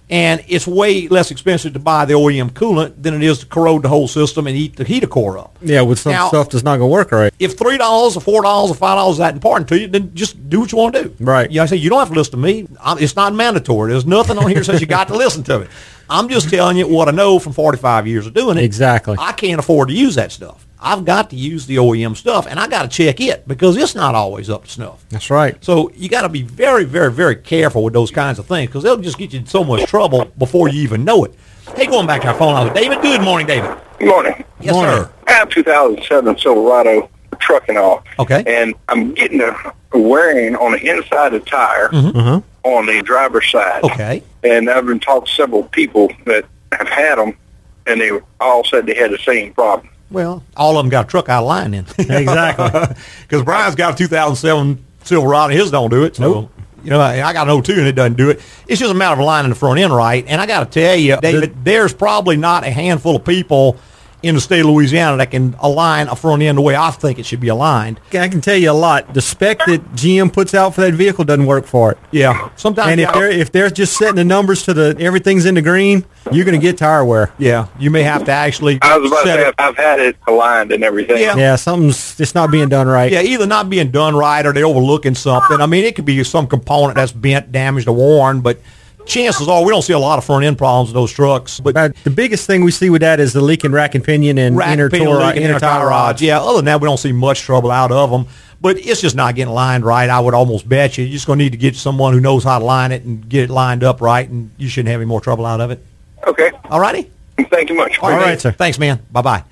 And 0.08 0.44
it's 0.48 0.68
way 0.68 1.08
less 1.08 1.32
expensive 1.32 1.74
to 1.74 1.80
buy 1.80 2.06
the 2.06 2.14
OEM 2.14 2.52
coolant 2.52 3.02
than 3.02 3.16
it 3.16 3.24
is 3.24 3.40
to 3.40 3.46
corrode 3.48 3.82
the 3.82 3.90
whole 3.90 4.08
system 4.08 4.46
and 4.46 4.56
eat 4.56 4.76
the 4.76 4.84
heater 4.84 5.08
core 5.08 5.38
up. 5.40 5.58
Yeah, 5.64 5.82
with 5.82 5.98
some 5.98 6.12
Now- 6.12 6.28
stuff 6.28 6.50
that's 6.50 6.64
not 6.64 6.78
going 6.78 6.90
to 6.90 6.94
work 6.94 7.12
right. 7.12 7.34
If 7.40 7.58
three 7.58 7.78
dollars 7.80 8.16
or 8.16 8.20
four 8.22 8.44
dollars 8.44 8.70
or 8.70 8.76
five 8.76 8.98
dollars 8.98 9.14
is 9.14 9.18
that 9.20 9.34
important 9.34 9.68
to 9.70 9.80
you, 9.80 9.88
then 9.88 10.12
just 10.14 10.48
do 10.48 10.60
what 10.60 10.72
you 10.72 10.78
want 10.78 10.94
to 10.96 11.06
do. 11.06 11.16
Right. 11.20 11.50
You 11.50 11.58
know, 11.58 11.64
I 11.64 11.66
say 11.66 11.78
you 11.78 11.90
don't 11.90 11.98
have 12.00 12.10
to 12.10 12.14
listen 12.16 12.32
to 12.34 12.38
me. 12.38 12.68
I'm, 12.84 13.00
it's 13.00 13.16
not 13.16 13.34
mandatory. 13.34 13.92
There's 13.92 14.06
nothing 14.06 14.38
on 14.38 14.48
here 14.48 14.60
that 14.60 14.66
says 14.66 14.80
you 14.80 14.86
got 14.88 15.08
to 15.08 15.16
listen 15.18 15.42
to 15.46 15.60
me. 15.62 15.68
I'm 16.10 16.30
just 16.30 16.50
telling 16.50 16.78
you 16.78 16.88
what 16.88 17.08
I 17.08 17.12
know 17.12 17.40
from 17.40 17.54
45 17.54 18.08
years 18.08 18.28
of 18.28 18.34
doing 18.34 18.58
it. 18.58 18.64
Exactly. 18.64 19.16
I 19.20 19.32
can't 19.32 19.60
afford 19.60 19.90
to 19.90 19.94
use 19.96 20.16
that 20.16 20.32
stuff. 20.32 20.68
I've 20.80 21.04
got 21.04 21.32
to 21.32 21.36
use 21.36 21.66
the 21.66 21.78
OEM 21.78 22.16
stuff, 22.16 22.46
and 22.48 22.60
I 22.60 22.68
got 22.68 22.84
to 22.84 22.88
check 22.90 23.20
it 23.20 23.48
because 23.48 23.76
it's 23.76 23.96
not 23.96 24.14
always 24.14 24.50
up 24.50 24.66
to 24.66 24.70
snuff. 24.70 25.04
That's 25.10 25.32
right. 25.32 25.64
So 25.64 25.90
you 25.96 26.10
got 26.10 26.22
to 26.22 26.30
be 26.30 26.44
very, 26.44 26.84
very, 26.84 27.12
very 27.12 27.36
careful 27.38 27.84
with 27.84 27.94
those 27.94 28.12
kinds 28.12 28.38
of 28.38 28.46
things 28.46 28.68
because 28.68 28.84
they'll 28.84 28.98
just 28.98 29.18
get 29.18 29.34
you 29.34 29.40
in 29.40 29.46
so 29.48 29.64
much 29.64 29.90
trouble 29.90 30.26
before 30.38 30.68
you 30.70 30.82
even 30.84 31.04
know 31.04 31.24
it. 31.24 31.34
Hey, 31.76 31.88
going 31.88 32.06
back 32.06 32.22
to 32.22 32.28
our 32.28 32.36
phone 32.36 32.54
line 32.54 32.66
with 32.66 32.76
David. 32.76 33.02
Good 33.02 33.22
morning, 33.22 33.48
David. 33.48 33.76
Good 33.98 34.10
morning. 34.10 34.44
Yes, 34.60 34.76
sir. 34.76 35.12
I 35.28 35.32
have 35.32 35.50
2007 35.50 36.38
Silverado 36.38 37.10
truck 37.40 37.68
and 37.68 37.78
all. 37.80 38.04
Okay. 38.20 38.44
And 38.46 38.76
I'm 38.88 39.14
getting 39.16 39.42
a 39.42 39.74
wearing 39.94 40.56
on 40.56 40.74
the 40.74 40.86
inside 40.88 41.34
of 41.34 41.44
the 41.44 41.50
tire 41.50 41.90
Uh-huh. 41.94 42.42
On 42.66 42.86
the 42.88 43.02
driver's 43.02 43.50
side. 43.50 43.84
Okay. 43.84 44.24
And 44.44 44.70
I've 44.70 44.86
been 44.86 45.00
talking 45.00 45.28
to 45.28 45.32
several 45.32 45.64
people 45.64 46.12
that 46.26 46.46
have 46.74 46.88
had 46.90 47.16
them, 47.18 47.38
and 47.86 48.02
they 48.02 48.12
all 48.42 48.64
said 48.66 48.86
they 48.88 48.96
had 48.96 49.12
the 49.12 49.18
same 49.20 49.54
problem. 49.54 49.90
Well, 50.12 50.44
all 50.58 50.78
of 50.78 50.84
them 50.84 50.90
got 50.90 51.06
a 51.06 51.08
truck 51.08 51.30
out 51.30 51.44
of 51.44 51.48
line 51.48 51.72
then. 51.72 51.86
Exactly. 51.98 52.96
Because 53.24 53.44
Brian's 53.44 53.76
got 53.76 53.94
a 53.94 53.98
2007 53.98 54.84
Silverado, 55.04 55.52
and 55.52 55.60
his 55.60 55.72
don't 55.72 55.90
do 55.90 56.04
it. 56.04 56.16
So, 56.16 56.24
Nope. 56.24 56.52
you 56.84 56.90
know, 56.90 57.00
I 57.00 57.22
I 57.22 57.34
got 57.34 57.48
an 57.48 57.62
02 57.64 57.74
and 57.74 57.88
it 57.88 57.94
doesn't 57.94 58.18
do 58.18 58.30
it. 58.32 58.42
It's 58.68 58.80
just 58.80 58.92
a 58.92 58.96
matter 58.96 59.14
of 59.14 59.20
aligning 59.20 59.50
the 59.50 59.56
front 59.56 59.80
end 59.80 59.94
right. 59.96 60.26
And 60.28 60.42
I 60.42 60.46
got 60.48 60.72
to 60.72 60.80
tell 60.80 60.96
you, 60.96 61.18
David, 61.22 61.64
there's 61.64 61.94
probably 61.94 62.38
not 62.38 62.64
a 62.66 62.72
handful 62.72 63.16
of 63.16 63.24
people 63.26 63.78
in 64.26 64.36
the 64.36 64.42
state 64.42 64.62
of 64.62 64.66
Louisiana 64.66 65.18
that 65.18 65.32
can 65.32 65.56
align 65.60 66.08
a 66.08 66.16
front 66.16 66.42
end 66.42 66.58
the 66.58 66.62
way 66.62 66.76
I 66.76 66.90
think 66.92 67.20
it 67.20 67.26
should 67.26 67.40
be 67.40 67.48
aligned. 67.48 68.00
I 68.12 68.28
can 68.28 68.42
tell 68.42 68.56
you 68.56 68.72
a 68.72 68.74
lot. 68.74 69.14
The 69.14 69.22
spec 69.22 69.60
that 69.68 69.94
GM 69.96 70.34
puts 70.34 70.54
out 70.54 70.74
for 70.76 70.82
that 70.82 70.94
vehicle 70.94 71.24
doesn't 71.26 71.46
work 71.46 71.66
for 71.66 71.92
it. 71.92 71.98
Yeah. 72.12 72.50
Sometimes 72.56 72.92
And 72.92 73.02
if 73.02 73.14
they're 73.14 73.30
if 73.32 73.52
they're 73.52 73.70
just 73.70 73.98
setting 73.98 74.16
the 74.16 74.26
numbers 74.26 74.64
to 74.64 74.74
the 74.74 74.96
everything's 75.00 75.46
in 75.46 75.56
the 75.56 75.62
green, 75.62 76.06
you're 76.32 76.46
going 76.46 76.60
to 76.60 76.62
get 76.62 76.78
tire 76.78 77.06
wear. 77.06 77.32
yeah, 77.38 77.68
you 77.78 77.92
may 77.92 78.02
have 78.04 78.26
to 78.26 78.32
actually 78.32 78.80
I 78.82 78.98
was 78.98 79.12
about 79.12 79.22
to 79.24 79.28
set 79.30 79.40
say 79.40 79.48
it- 79.50 79.56
I've 79.60 79.78
had 79.78 80.00
it 80.00 80.16
aligned 80.28 80.72
and 80.72 80.84
everything. 80.84 81.18
Yeah. 81.22 81.36
Yeah, 81.38 81.56
something's 81.56 82.20
it's 82.20 82.34
not 82.34 82.50
being 82.52 82.68
done 82.70 82.88
right. 82.88 83.12
Yeah, 83.12 83.22
either 83.22 83.46
not 83.46 83.70
being 83.70 83.92
done 83.92 84.16
right 84.16 84.46
or 84.46 84.54
they're 84.54 84.66
overlooking 84.66 85.16
something. 85.16 85.62
I 85.62 85.66
mean, 85.68 85.84
it 85.86 85.96
could 85.96 86.06
be 86.06 86.24
some 86.24 86.48
component 86.48 86.96
that's 86.96 87.12
bent, 87.12 87.52
damaged, 87.52 87.88
or 87.88 87.96
worn, 87.96 88.42
but 88.42 88.60
chances 89.06 89.48
are 89.48 89.64
we 89.64 89.72
don't 89.72 89.82
see 89.82 89.94
a 89.94 90.00
lot 90.00 90.18
of 90.18 90.26
front 90.26 90.46
end 90.46 90.58
problems 90.58 90.90
with 90.90 90.96
those 90.96 91.12
trucks. 91.12 91.60
But 91.60 91.74
But 91.74 91.96
the 92.04 92.10
biggest 92.10 92.48
thing 92.48 92.64
we 92.64 92.72
see 92.72 92.90
with 92.90 93.02
that 93.02 93.20
is 93.20 93.34
the 93.34 93.42
leaking 93.42 93.72
rack 93.72 93.96
and 93.96 94.04
pinion 94.04 94.38
and 94.38 94.58
rack 94.58 94.74
inner, 94.74 94.90
pinion 94.90 95.10
tor- 95.12 95.20
leak 95.20 95.36
and 95.36 95.46
inner 95.46 95.60
tie 95.60 95.84
rods. 95.84 96.22
Yeah, 96.22 96.40
other 96.42 96.58
than 96.58 96.66
that, 96.66 96.82
we 96.82 96.88
don't 96.88 96.98
see 96.98 97.12
much 97.12 97.42
trouble 97.42 97.72
out 97.72 97.92
of 97.92 98.12
them. 98.12 98.26
But 98.62 98.78
it's 98.78 99.02
just 99.02 99.16
not 99.16 99.36
getting 99.36 99.54
lined 99.54 99.86
right. 99.86 100.10
I 100.10 100.20
would 100.20 100.34
almost 100.34 100.68
bet 100.68 100.98
you. 100.98 101.04
You're 101.06 101.14
just 101.14 101.28
going 101.28 101.38
to 101.40 101.46
need 101.46 101.52
to 101.52 101.58
get 101.58 101.76
someone 101.76 102.14
who 102.14 102.20
knows 102.20 102.44
how 102.44 102.58
to 102.58 102.66
line 102.66 102.92
it 102.92 103.04
and 103.04 103.28
get 103.28 103.44
it 103.44 103.50
lined 103.50 103.84
up 103.84 104.02
right, 104.02 104.28
and 104.28 104.50
you 104.58 104.68
shouldn't 104.70 104.90
have 104.90 105.02
any 105.02 105.08
more 105.08 105.22
trouble 105.22 105.46
out 105.46 105.62
of 105.62 105.72
it. 105.72 105.86
Okay. 106.26 106.52
All 106.70 106.80
righty? 106.80 107.12
Thank 107.50 107.70
you 107.70 107.76
much. 107.76 108.00
All 108.00 108.10
right, 108.10 108.40
sir. 108.40 108.52
Thanks, 108.52 108.80
man. 108.80 109.00
Bye 109.12 109.22
bye. 109.22 109.44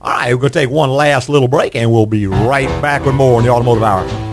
All 0.00 0.10
right, 0.12 0.32
we're 0.34 0.40
going 0.40 0.52
to 0.52 0.58
take 0.58 0.70
one 0.70 0.90
last 0.90 1.28
little 1.28 1.48
break, 1.48 1.74
and 1.74 1.90
we'll 1.90 2.06
be 2.06 2.26
right 2.26 2.68
back 2.82 3.04
with 3.04 3.14
more 3.14 3.38
on 3.38 3.42
the 3.44 3.50
Automotive 3.50 3.82
Hour. 3.84 4.31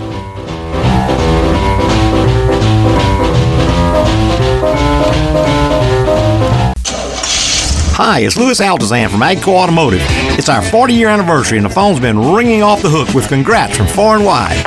Hi, 8.02 8.22
it's 8.22 8.38
Louis 8.38 8.58
Altazan 8.62 9.10
from 9.10 9.20
AGCO 9.20 9.50
Automotive. 9.50 10.00
It's 10.40 10.48
our 10.48 10.62
40 10.62 10.94
year 10.94 11.10
anniversary, 11.10 11.58
and 11.58 11.66
the 11.66 11.70
phone's 11.70 12.00
been 12.00 12.34
ringing 12.34 12.64
off 12.64 12.82
the 12.82 12.90
hook 12.90 13.14
with 13.14 13.28
congrats 13.28 13.76
from 13.76 13.88
far 13.88 14.16
and 14.16 14.24
wide. 14.24 14.64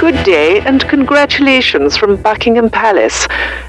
Good 0.00 0.24
day 0.24 0.58
and 0.62 0.82
congratulations 0.88 1.96
from 1.96 2.20
Buckingham 2.20 2.68
Palace. 2.68 3.28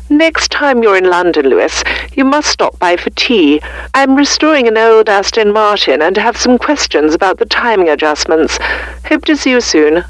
Next 0.09 0.49
time 0.49 0.81
you're 0.81 0.97
in 0.97 1.11
London, 1.11 1.45
Louis, 1.45 1.83
you 2.15 2.25
must 2.25 2.49
stop 2.49 2.79
by 2.79 2.97
for 2.97 3.11
tea. 3.11 3.61
I'm 3.93 4.15
restoring 4.15 4.67
an 4.67 4.79
old 4.79 5.09
Aston 5.09 5.53
Martin 5.53 6.01
and 6.01 6.17
have 6.17 6.35
some 6.35 6.57
questions 6.57 7.13
about 7.13 7.37
the 7.37 7.45
timing 7.45 7.89
adjustments. 7.89 8.57
Hope 9.05 9.25
to 9.25 9.37
see 9.37 9.51
you 9.51 9.61
soon. 9.61 10.05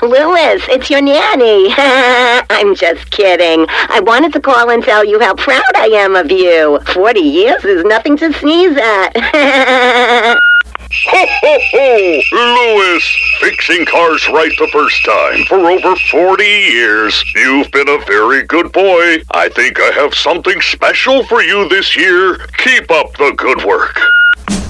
Louis, 0.00 0.60
it's 0.68 0.90
your 0.90 1.02
nanny. 1.02 1.72
I'm 1.76 2.74
just 2.74 3.10
kidding. 3.10 3.66
I 3.68 4.00
wanted 4.00 4.32
to 4.32 4.40
call 4.40 4.70
and 4.70 4.82
tell 4.82 5.04
you 5.04 5.20
how 5.20 5.34
proud 5.34 5.62
I 5.74 5.86
am 5.86 6.16
of 6.16 6.30
you. 6.30 6.80
Forty 6.92 7.20
years 7.20 7.64
is 7.64 7.84
nothing 7.84 8.16
to 8.18 8.32
sneeze 8.32 8.76
at. 8.76 10.38
Ho, 10.94 11.26
ho, 11.26 11.58
ho! 11.72 12.20
Louis, 12.32 13.02
fixing 13.40 13.86
cars 13.86 14.28
right 14.28 14.52
the 14.58 14.68
first 14.68 15.02
time 15.06 15.44
for 15.46 15.56
over 15.56 15.96
40 15.96 16.44
years. 16.44 17.24
You've 17.34 17.70
been 17.70 17.88
a 17.88 18.04
very 18.04 18.42
good 18.42 18.70
boy. 18.72 19.22
I 19.30 19.48
think 19.48 19.80
I 19.80 19.90
have 19.92 20.14
something 20.14 20.60
special 20.60 21.24
for 21.24 21.42
you 21.42 21.66
this 21.70 21.96
year. 21.96 22.36
Keep 22.58 22.90
up 22.90 23.16
the 23.16 23.32
good 23.38 23.64
work. 23.64 23.98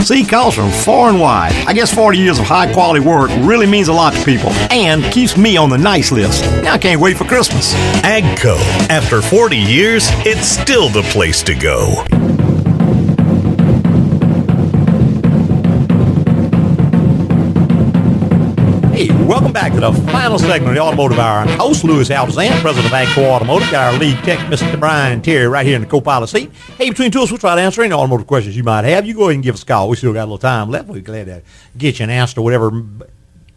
See, 0.03 0.24
calls 0.24 0.57
from 0.57 0.70
far 0.70 1.11
and 1.11 1.20
wide. 1.20 1.53
I 1.66 1.72
guess 1.72 1.94
40 1.94 2.18
years 2.18 2.38
of 2.40 2.44
high 2.44 2.72
quality 2.72 3.00
work 3.00 3.30
really 3.40 3.66
means 3.66 3.86
a 3.86 3.92
lot 3.92 4.14
to 4.14 4.24
people 4.24 4.50
and 4.70 5.05
keeps 5.12 5.36
me 5.36 5.57
on 5.57 5.70
the 5.70 5.78
nice 5.78 6.11
list. 6.11 6.44
Now 6.62 6.74
I 6.74 6.78
can't 6.78 7.00
wait 7.00 7.16
for 7.16 7.24
Christmas. 7.24 7.72
AGCO. 8.03 8.57
After 8.90 9.22
40 9.22 9.57
years, 9.57 10.09
it's 10.26 10.48
still 10.48 10.88
the 10.88 11.03
place 11.03 11.42
to 11.44 11.55
go. 11.55 12.05
Hey, 19.03 19.11
welcome 19.24 19.53
back 19.53 19.72
to 19.72 19.80
the 19.80 19.92
final 20.12 20.38
segment 20.38 20.68
of 20.68 20.74
the 20.76 20.80
Automotive 20.80 21.18
Hour. 21.18 21.40
I'm 21.40 21.59
host 21.59 21.82
Louis 21.82 22.09
Altazan, 22.09 22.61
president 22.61 22.86
of 22.86 22.92
AGCO 22.92 23.28
Automotive. 23.30 23.68
Got 23.68 23.94
our 23.94 23.98
lead 23.98 24.16
tech, 24.18 24.38
Mr. 24.48 24.78
Brian 24.78 25.20
Terry, 25.20 25.48
right 25.48 25.66
here 25.66 25.74
in 25.74 25.80
the 25.80 25.88
co-pilot 25.88 26.28
seat. 26.28 26.53
Hey, 26.78 26.90
between 26.90 27.11
two 27.11 27.18
of 27.18 27.24
us, 27.24 27.32
we'll 27.32 27.38
try 27.38 27.57
to 27.57 27.61
answer 27.61 27.82
any 27.82 27.92
automotive 27.92 28.28
questions 28.28 28.57
you 28.57 28.62
might 28.62 28.84
have. 28.84 29.05
You 29.05 29.14
go 29.14 29.22
ahead 29.22 29.34
and 29.34 29.42
give 29.42 29.57
us 29.57 29.64
a 29.64 29.66
call. 29.66 29.88
We 29.88 29.96
still 29.96 30.12
got 30.12 30.20
a 30.20 30.26
little 30.26 30.38
time 30.38 30.70
left. 30.70 30.86
We're 30.86 31.00
glad 31.00 31.26
to 31.26 31.42
get 31.76 31.98
you 31.98 32.05
an 32.05 32.11
answer 32.11 32.36
to 32.36 32.42
whatever 32.42 32.70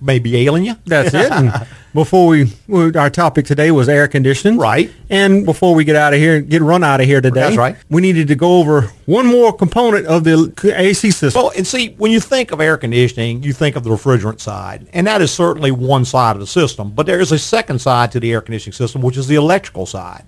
may 0.05 0.19
be 0.19 0.35
ailing 0.37 0.65
you. 0.65 0.75
That's 0.85 1.13
it. 1.13 1.31
And 1.31 1.51
before 1.93 2.27
we, 2.27 2.51
our 2.95 3.09
topic 3.09 3.45
today 3.45 3.71
was 3.71 3.89
air 3.89 4.07
conditioning. 4.07 4.57
Right. 4.59 4.91
And 5.09 5.45
before 5.45 5.73
we 5.75 5.83
get 5.83 5.95
out 5.95 6.13
of 6.13 6.19
here, 6.19 6.39
get 6.41 6.61
run 6.61 6.83
out 6.83 7.01
of 7.01 7.07
here 7.07 7.21
today. 7.21 7.41
That's 7.41 7.57
right. 7.57 7.75
We 7.89 8.01
needed 8.01 8.27
to 8.29 8.35
go 8.35 8.59
over 8.59 8.83
one 9.05 9.25
more 9.25 9.51
component 9.51 10.05
of 10.05 10.23
the 10.23 10.53
AC 10.75 11.11
system. 11.11 11.41
Well, 11.41 11.51
and 11.55 11.65
see, 11.65 11.89
when 11.97 12.11
you 12.11 12.19
think 12.19 12.51
of 12.51 12.61
air 12.61 12.77
conditioning, 12.77 13.43
you 13.43 13.53
think 13.53 13.75
of 13.75 13.83
the 13.83 13.89
refrigerant 13.89 14.39
side, 14.39 14.87
and 14.93 15.07
that 15.07 15.21
is 15.21 15.31
certainly 15.31 15.71
one 15.71 16.05
side 16.05 16.35
of 16.35 16.39
the 16.39 16.47
system. 16.47 16.91
But 16.91 17.05
there 17.05 17.19
is 17.19 17.31
a 17.31 17.39
second 17.39 17.79
side 17.79 18.11
to 18.13 18.19
the 18.19 18.31
air 18.31 18.41
conditioning 18.41 18.73
system, 18.73 19.01
which 19.01 19.17
is 19.17 19.27
the 19.27 19.35
electrical 19.35 19.85
side. 19.85 20.25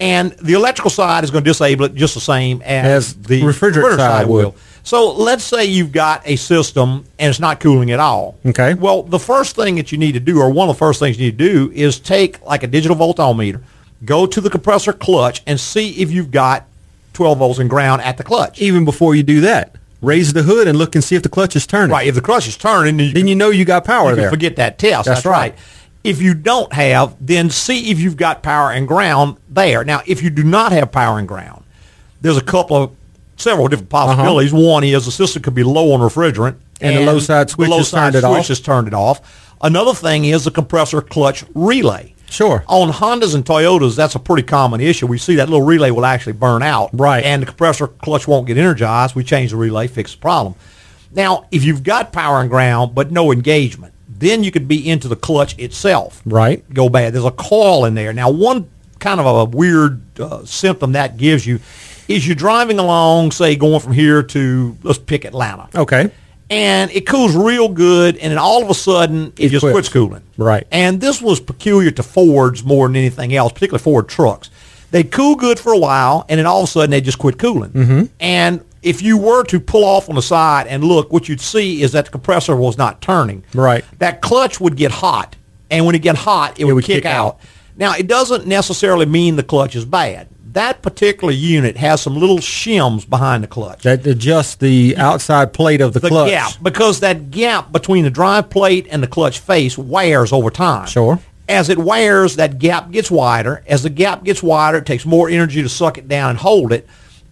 And 0.00 0.30
the 0.34 0.52
electrical 0.52 0.90
side 0.90 1.24
is 1.24 1.30
going 1.32 1.42
to 1.42 1.50
disable 1.50 1.86
it 1.86 1.94
just 1.94 2.14
the 2.14 2.20
same 2.20 2.62
as, 2.62 3.08
As 3.08 3.14
the 3.14 3.42
refrigerant 3.42 3.96
side 3.96 4.28
will. 4.28 4.50
would. 4.52 4.54
So 4.88 5.12
let's 5.12 5.44
say 5.44 5.66
you've 5.66 5.92
got 5.92 6.22
a 6.24 6.36
system 6.36 7.04
and 7.18 7.28
it's 7.28 7.38
not 7.38 7.60
cooling 7.60 7.90
at 7.90 8.00
all. 8.00 8.38
Okay. 8.46 8.72
Well, 8.72 9.02
the 9.02 9.18
first 9.18 9.54
thing 9.54 9.74
that 9.74 9.92
you 9.92 9.98
need 9.98 10.12
to 10.12 10.20
do, 10.20 10.40
or 10.40 10.48
one 10.48 10.70
of 10.70 10.74
the 10.74 10.78
first 10.78 10.98
things 10.98 11.18
you 11.18 11.26
need 11.26 11.38
to 11.38 11.44
do, 11.52 11.70
is 11.74 12.00
take 12.00 12.40
like 12.46 12.62
a 12.62 12.66
digital 12.66 12.96
voltometer, 12.96 13.60
go 14.06 14.24
to 14.24 14.40
the 14.40 14.48
compressor 14.48 14.94
clutch, 14.94 15.42
and 15.46 15.60
see 15.60 15.90
if 16.00 16.10
you've 16.10 16.30
got 16.30 16.64
12 17.12 17.36
volts 17.36 17.58
in 17.58 17.68
ground 17.68 18.00
at 18.00 18.16
the 18.16 18.24
clutch. 18.24 18.62
Even 18.62 18.86
before 18.86 19.14
you 19.14 19.22
do 19.22 19.42
that, 19.42 19.74
raise 20.00 20.32
the 20.32 20.42
hood 20.42 20.66
and 20.66 20.78
look 20.78 20.94
and 20.94 21.04
see 21.04 21.16
if 21.16 21.22
the 21.22 21.28
clutch 21.28 21.54
is 21.54 21.66
turning. 21.66 21.90
Right. 21.90 22.06
If 22.06 22.14
the 22.14 22.22
clutch 22.22 22.48
is 22.48 22.56
turning, 22.56 22.96
then 22.96 23.08
you, 23.08 23.12
Then 23.12 23.28
you 23.28 23.34
know 23.34 23.50
you 23.50 23.66
got 23.66 23.84
power 23.84 24.08
you 24.10 24.16
there. 24.16 24.30
forget 24.30 24.56
that 24.56 24.78
test. 24.78 25.04
That's 25.04 25.18
That's, 25.18 25.26
right. 25.26 25.52
right. 25.52 25.58
If 26.02 26.22
you 26.22 26.32
don't 26.32 26.72
have, 26.72 27.14
then 27.20 27.50
see 27.50 27.90
if 27.90 28.00
you've 28.00 28.16
got 28.16 28.42
power 28.42 28.72
and 28.72 28.88
ground 28.88 29.36
there. 29.50 29.84
Now, 29.84 30.00
if 30.06 30.22
you 30.22 30.30
do 30.30 30.44
not 30.44 30.72
have 30.72 30.90
power 30.90 31.18
and 31.18 31.28
ground, 31.28 31.64
there's 32.22 32.38
a 32.38 32.42
couple 32.42 32.74
of 32.74 32.97
several 33.38 33.68
different 33.68 33.88
possibilities. 33.88 34.52
One 34.52 34.84
is 34.84 35.06
the 35.06 35.12
system 35.12 35.42
could 35.42 35.54
be 35.54 35.62
low 35.62 35.92
on 35.92 36.00
refrigerant, 36.00 36.52
Uh-huh. 36.56 36.58
And 36.82 36.96
the 36.98 37.06
low 37.06 37.18
side 37.18 37.48
switch 37.48 37.66
the 37.68 37.70
low 37.70 37.78
has 37.78 37.88
side 37.88 38.12
turned 38.12 38.16
it 38.16 38.20
switch 38.28 38.38
off. 38.40 38.48
has 38.48 38.60
turned 38.60 38.88
it 38.88 38.94
off. 38.94 39.54
Another 39.62 39.94
thing 39.94 40.24
is 40.26 40.44
the 40.44 40.50
compressor 40.50 41.00
clutch 41.00 41.44
relay. 41.54 42.14
Sure. 42.30 42.62
On 42.68 42.90
Hondas 42.92 43.34
and 43.34 43.44
Toyotas, 43.44 43.96
that's 43.96 44.14
a 44.14 44.18
pretty 44.18 44.42
common 44.42 44.80
issue. 44.82 45.06
We 45.06 45.16
see 45.16 45.36
that 45.36 45.48
little 45.48 45.64
relay 45.64 45.90
will 45.90 46.04
actually 46.04 46.34
burn 46.34 46.62
out. 46.62 46.90
Right. 46.92 47.24
And 47.24 47.40
the 47.42 47.46
compressor 47.46 47.86
clutch 47.86 48.28
won't 48.28 48.46
get 48.46 48.58
energized. 48.58 49.14
We 49.14 49.24
change 49.24 49.50
the 49.50 49.56
relay, 49.56 49.86
fix 49.86 50.12
the 50.12 50.18
problem. 50.20 50.54
Now, 51.10 51.46
if 51.50 51.64
you've 51.64 51.82
got 51.82 52.12
power 52.12 52.40
and 52.40 52.50
ground 52.50 52.94
but 52.94 53.10
no 53.10 53.32
engagement, 53.32 53.94
then 54.08 54.44
you 54.44 54.50
could 54.50 54.68
be 54.68 54.86
into 54.88 55.08
the 55.08 55.16
clutch 55.16 55.58
itself. 55.58 56.20
Right. 56.26 56.68
Go 56.74 56.88
bad. 56.90 57.14
There's 57.14 57.24
a 57.24 57.30
coil 57.30 57.86
in 57.86 57.94
there. 57.94 58.12
Now, 58.12 58.28
one 58.30 58.68
kind 58.98 59.20
of 59.20 59.26
a 59.26 59.44
weird 59.46 60.02
uh, 60.20 60.44
symptom 60.44 60.92
that 60.92 61.16
gives 61.16 61.46
you 61.46 61.60
is 62.08 62.26
you're 62.26 62.34
driving 62.34 62.78
along, 62.78 63.30
say, 63.32 63.54
going 63.54 63.80
from 63.80 63.92
here 63.92 64.22
to, 64.22 64.76
let's 64.82 64.98
pick 64.98 65.24
Atlanta 65.24 65.68
Okay. 65.74 66.10
and 66.50 66.90
it 66.90 67.06
cools 67.06 67.36
real 67.36 67.68
good, 67.68 68.16
and 68.16 68.30
then 68.32 68.38
all 68.38 68.62
of 68.62 68.70
a 68.70 68.74
sudden 68.74 69.32
it, 69.38 69.50
just 69.50 69.62
quits. 69.62 69.74
quits. 69.74 69.88
cooling. 69.90 70.22
Right. 70.36 70.66
And 70.72 71.00
this 71.00 71.20
was 71.20 71.38
peculiar 71.40 71.90
to 71.92 72.02
Fords 72.02 72.64
more 72.64 72.88
than 72.88 72.96
anything 72.96 73.34
else, 73.34 73.52
particularly 73.52 73.82
Ford 73.82 74.08
trucks. 74.08 74.50
They 74.90 75.04
cool 75.04 75.36
good 75.36 75.58
for 75.58 75.72
a 75.72 75.78
while, 75.78 76.24
and 76.30 76.38
then 76.38 76.46
all 76.46 76.62
of 76.62 76.68
a 76.68 76.72
sudden 76.72 76.90
they 76.90 77.02
just 77.02 77.18
quit 77.18 77.38
cooling. 77.38 77.70
Mm-hmm. 77.72 78.02
And 78.20 78.64
if 78.82 79.02
you 79.02 79.18
were 79.18 79.44
to 79.44 79.60
pull 79.60 79.84
off 79.84 80.08
on 80.08 80.14
the 80.14 80.22
side 80.22 80.66
and 80.66 80.82
look, 80.82 81.12
what 81.12 81.28
you'd 81.28 81.42
see 81.42 81.82
is 81.82 81.92
that 81.92 82.06
the 82.06 82.10
compressor 82.10 82.56
was 82.56 82.78
not 82.78 83.02
turning. 83.02 83.44
Right. 83.52 83.84
That 83.98 84.22
clutch 84.22 84.60
would 84.60 84.76
get 84.76 84.90
hot, 84.90 85.36
and 85.70 85.84
when 85.84 85.94
it 85.94 85.98
get 86.00 86.16
hot, 86.16 86.58
it, 86.58 86.64
would, 86.64 86.74
would 86.74 86.84
kick, 86.84 87.02
kick 87.02 87.04
out. 87.04 87.34
out. 87.34 87.40
Now, 87.76 87.94
it 87.94 88.06
doesn't 88.06 88.46
necessarily 88.46 89.04
mean 89.04 89.36
the 89.36 89.42
clutch 89.42 89.76
is 89.76 89.84
bad. 89.84 90.28
That 90.52 90.80
particular 90.82 91.32
unit 91.32 91.76
has 91.76 92.00
some 92.00 92.16
little 92.16 92.38
shims 92.38 93.08
behind 93.08 93.44
the 93.44 93.48
clutch 93.48 93.82
That 93.82 94.06
adjust 94.06 94.60
the 94.60 94.96
outside 94.96 95.52
plate 95.52 95.80
of 95.80 95.92
the, 95.92 96.00
the 96.00 96.08
clutch. 96.08 96.30
gap 96.30 96.52
because 96.62 97.00
that 97.00 97.30
gap 97.30 97.70
between 97.70 98.04
the 98.04 98.10
drive 98.10 98.48
plate 98.48 98.86
and 98.90 99.02
the 99.02 99.06
clutch 99.06 99.40
face 99.40 99.76
wears 99.76 100.32
over 100.32 100.50
time. 100.50 100.86
Sure. 100.86 101.18
As 101.48 101.68
it 101.68 101.78
wears, 101.78 102.36
that 102.36 102.58
gap 102.58 102.90
gets 102.90 103.10
wider. 103.10 103.62
As 103.66 103.82
the 103.82 103.90
gap 103.90 104.24
gets 104.24 104.42
wider, 104.42 104.78
it 104.78 104.86
takes 104.86 105.04
more 105.06 105.28
energy 105.28 105.62
to 105.62 105.68
suck 105.68 105.98
it 105.98 106.06
down 106.08 106.30
and 106.30 106.38
hold 106.38 106.72
it, 106.72 106.86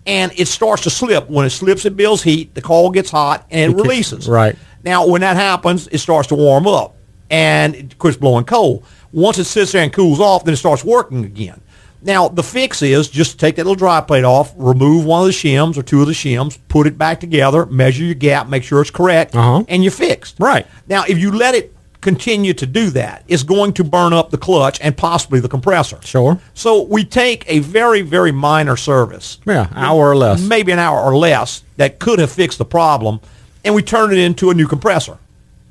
and 0.06 0.32
it 0.36 0.48
starts 0.48 0.82
to 0.84 0.90
slip. 0.90 1.28
When 1.28 1.44
it 1.46 1.50
slips, 1.50 1.84
it 1.84 1.96
builds 1.96 2.22
heat. 2.22 2.54
The 2.54 2.62
coil 2.62 2.90
gets 2.90 3.10
hot 3.10 3.46
and 3.50 3.72
it, 3.72 3.78
It 3.78 3.82
releases. 3.82 4.28
right. 4.28 4.56
Now, 4.84 5.06
when 5.06 5.20
that 5.22 5.36
happens, 5.36 5.88
it 5.88 5.98
starts 5.98 6.28
to 6.28 6.34
warm 6.34 6.66
up 6.66 6.96
and 7.30 7.74
it 7.74 7.98
quits 7.98 8.16
blowing 8.16 8.44
cold. 8.44 8.84
Once 9.12 9.38
it 9.38 9.44
sits 9.44 9.72
there 9.72 9.82
and 9.82 9.92
cools 9.92 10.20
off, 10.20 10.44
then 10.44 10.54
it 10.54 10.58
starts 10.58 10.84
working 10.84 11.24
again. 11.24 11.60
Now, 12.06 12.28
the 12.28 12.42
fix 12.42 12.80
is 12.82 13.08
just 13.08 13.38
take 13.40 13.56
that 13.56 13.64
little 13.64 13.74
dry 13.74 14.00
plate 14.00 14.24
off, 14.24 14.54
remove 14.56 15.04
one 15.04 15.20
of 15.22 15.26
the 15.26 15.32
shims 15.32 15.76
or 15.76 15.82
two 15.82 16.00
of 16.00 16.06
the 16.06 16.12
shims, 16.14 16.56
put 16.68 16.86
it 16.86 16.96
back 16.96 17.18
together, 17.20 17.66
measure 17.66 18.04
your 18.04 18.14
gap, 18.14 18.48
make 18.48 18.62
sure 18.62 18.80
it's 18.80 18.90
correct, 18.90 19.34
Uh-huh. 19.34 19.64
and 19.68 19.82
you're 19.82 19.90
fixed. 19.90 20.36
Right. 20.38 20.66
Now, 20.88 21.04
if 21.08 21.18
you 21.18 21.32
let 21.32 21.54
it 21.56 21.74
continue 22.00 22.54
to 22.54 22.64
do 22.66 22.90
that, 22.90 23.24
it's 23.26 23.42
going 23.42 23.72
to 23.72 23.82
burn 23.82 24.12
up 24.12 24.30
the 24.30 24.38
clutch 24.38 24.78
and 24.80 24.96
possibly 24.96 25.40
the 25.40 25.48
compressor. 25.48 25.98
Sure. 26.04 26.38
So 26.54 26.82
we 26.82 27.04
take 27.04 27.44
a 27.48 27.58
very, 27.58 28.02
very 28.02 28.30
minor 28.30 28.76
service, 28.76 29.38
Yeah, 29.44 29.66
hour 29.74 30.08
or 30.10 30.16
less. 30.16 30.40
maybe 30.40 30.70
an 30.70 30.78
hour 30.78 31.00
or 31.00 31.16
less, 31.16 31.64
that 31.76 31.98
could 31.98 32.20
have 32.20 32.30
fixed 32.30 32.58
the 32.58 32.64
problem, 32.64 33.18
and 33.64 33.74
we 33.74 33.82
turn 33.82 34.12
it 34.12 34.18
into 34.18 34.50
a 34.50 34.54
new 34.54 34.68
compressor. 34.68 35.18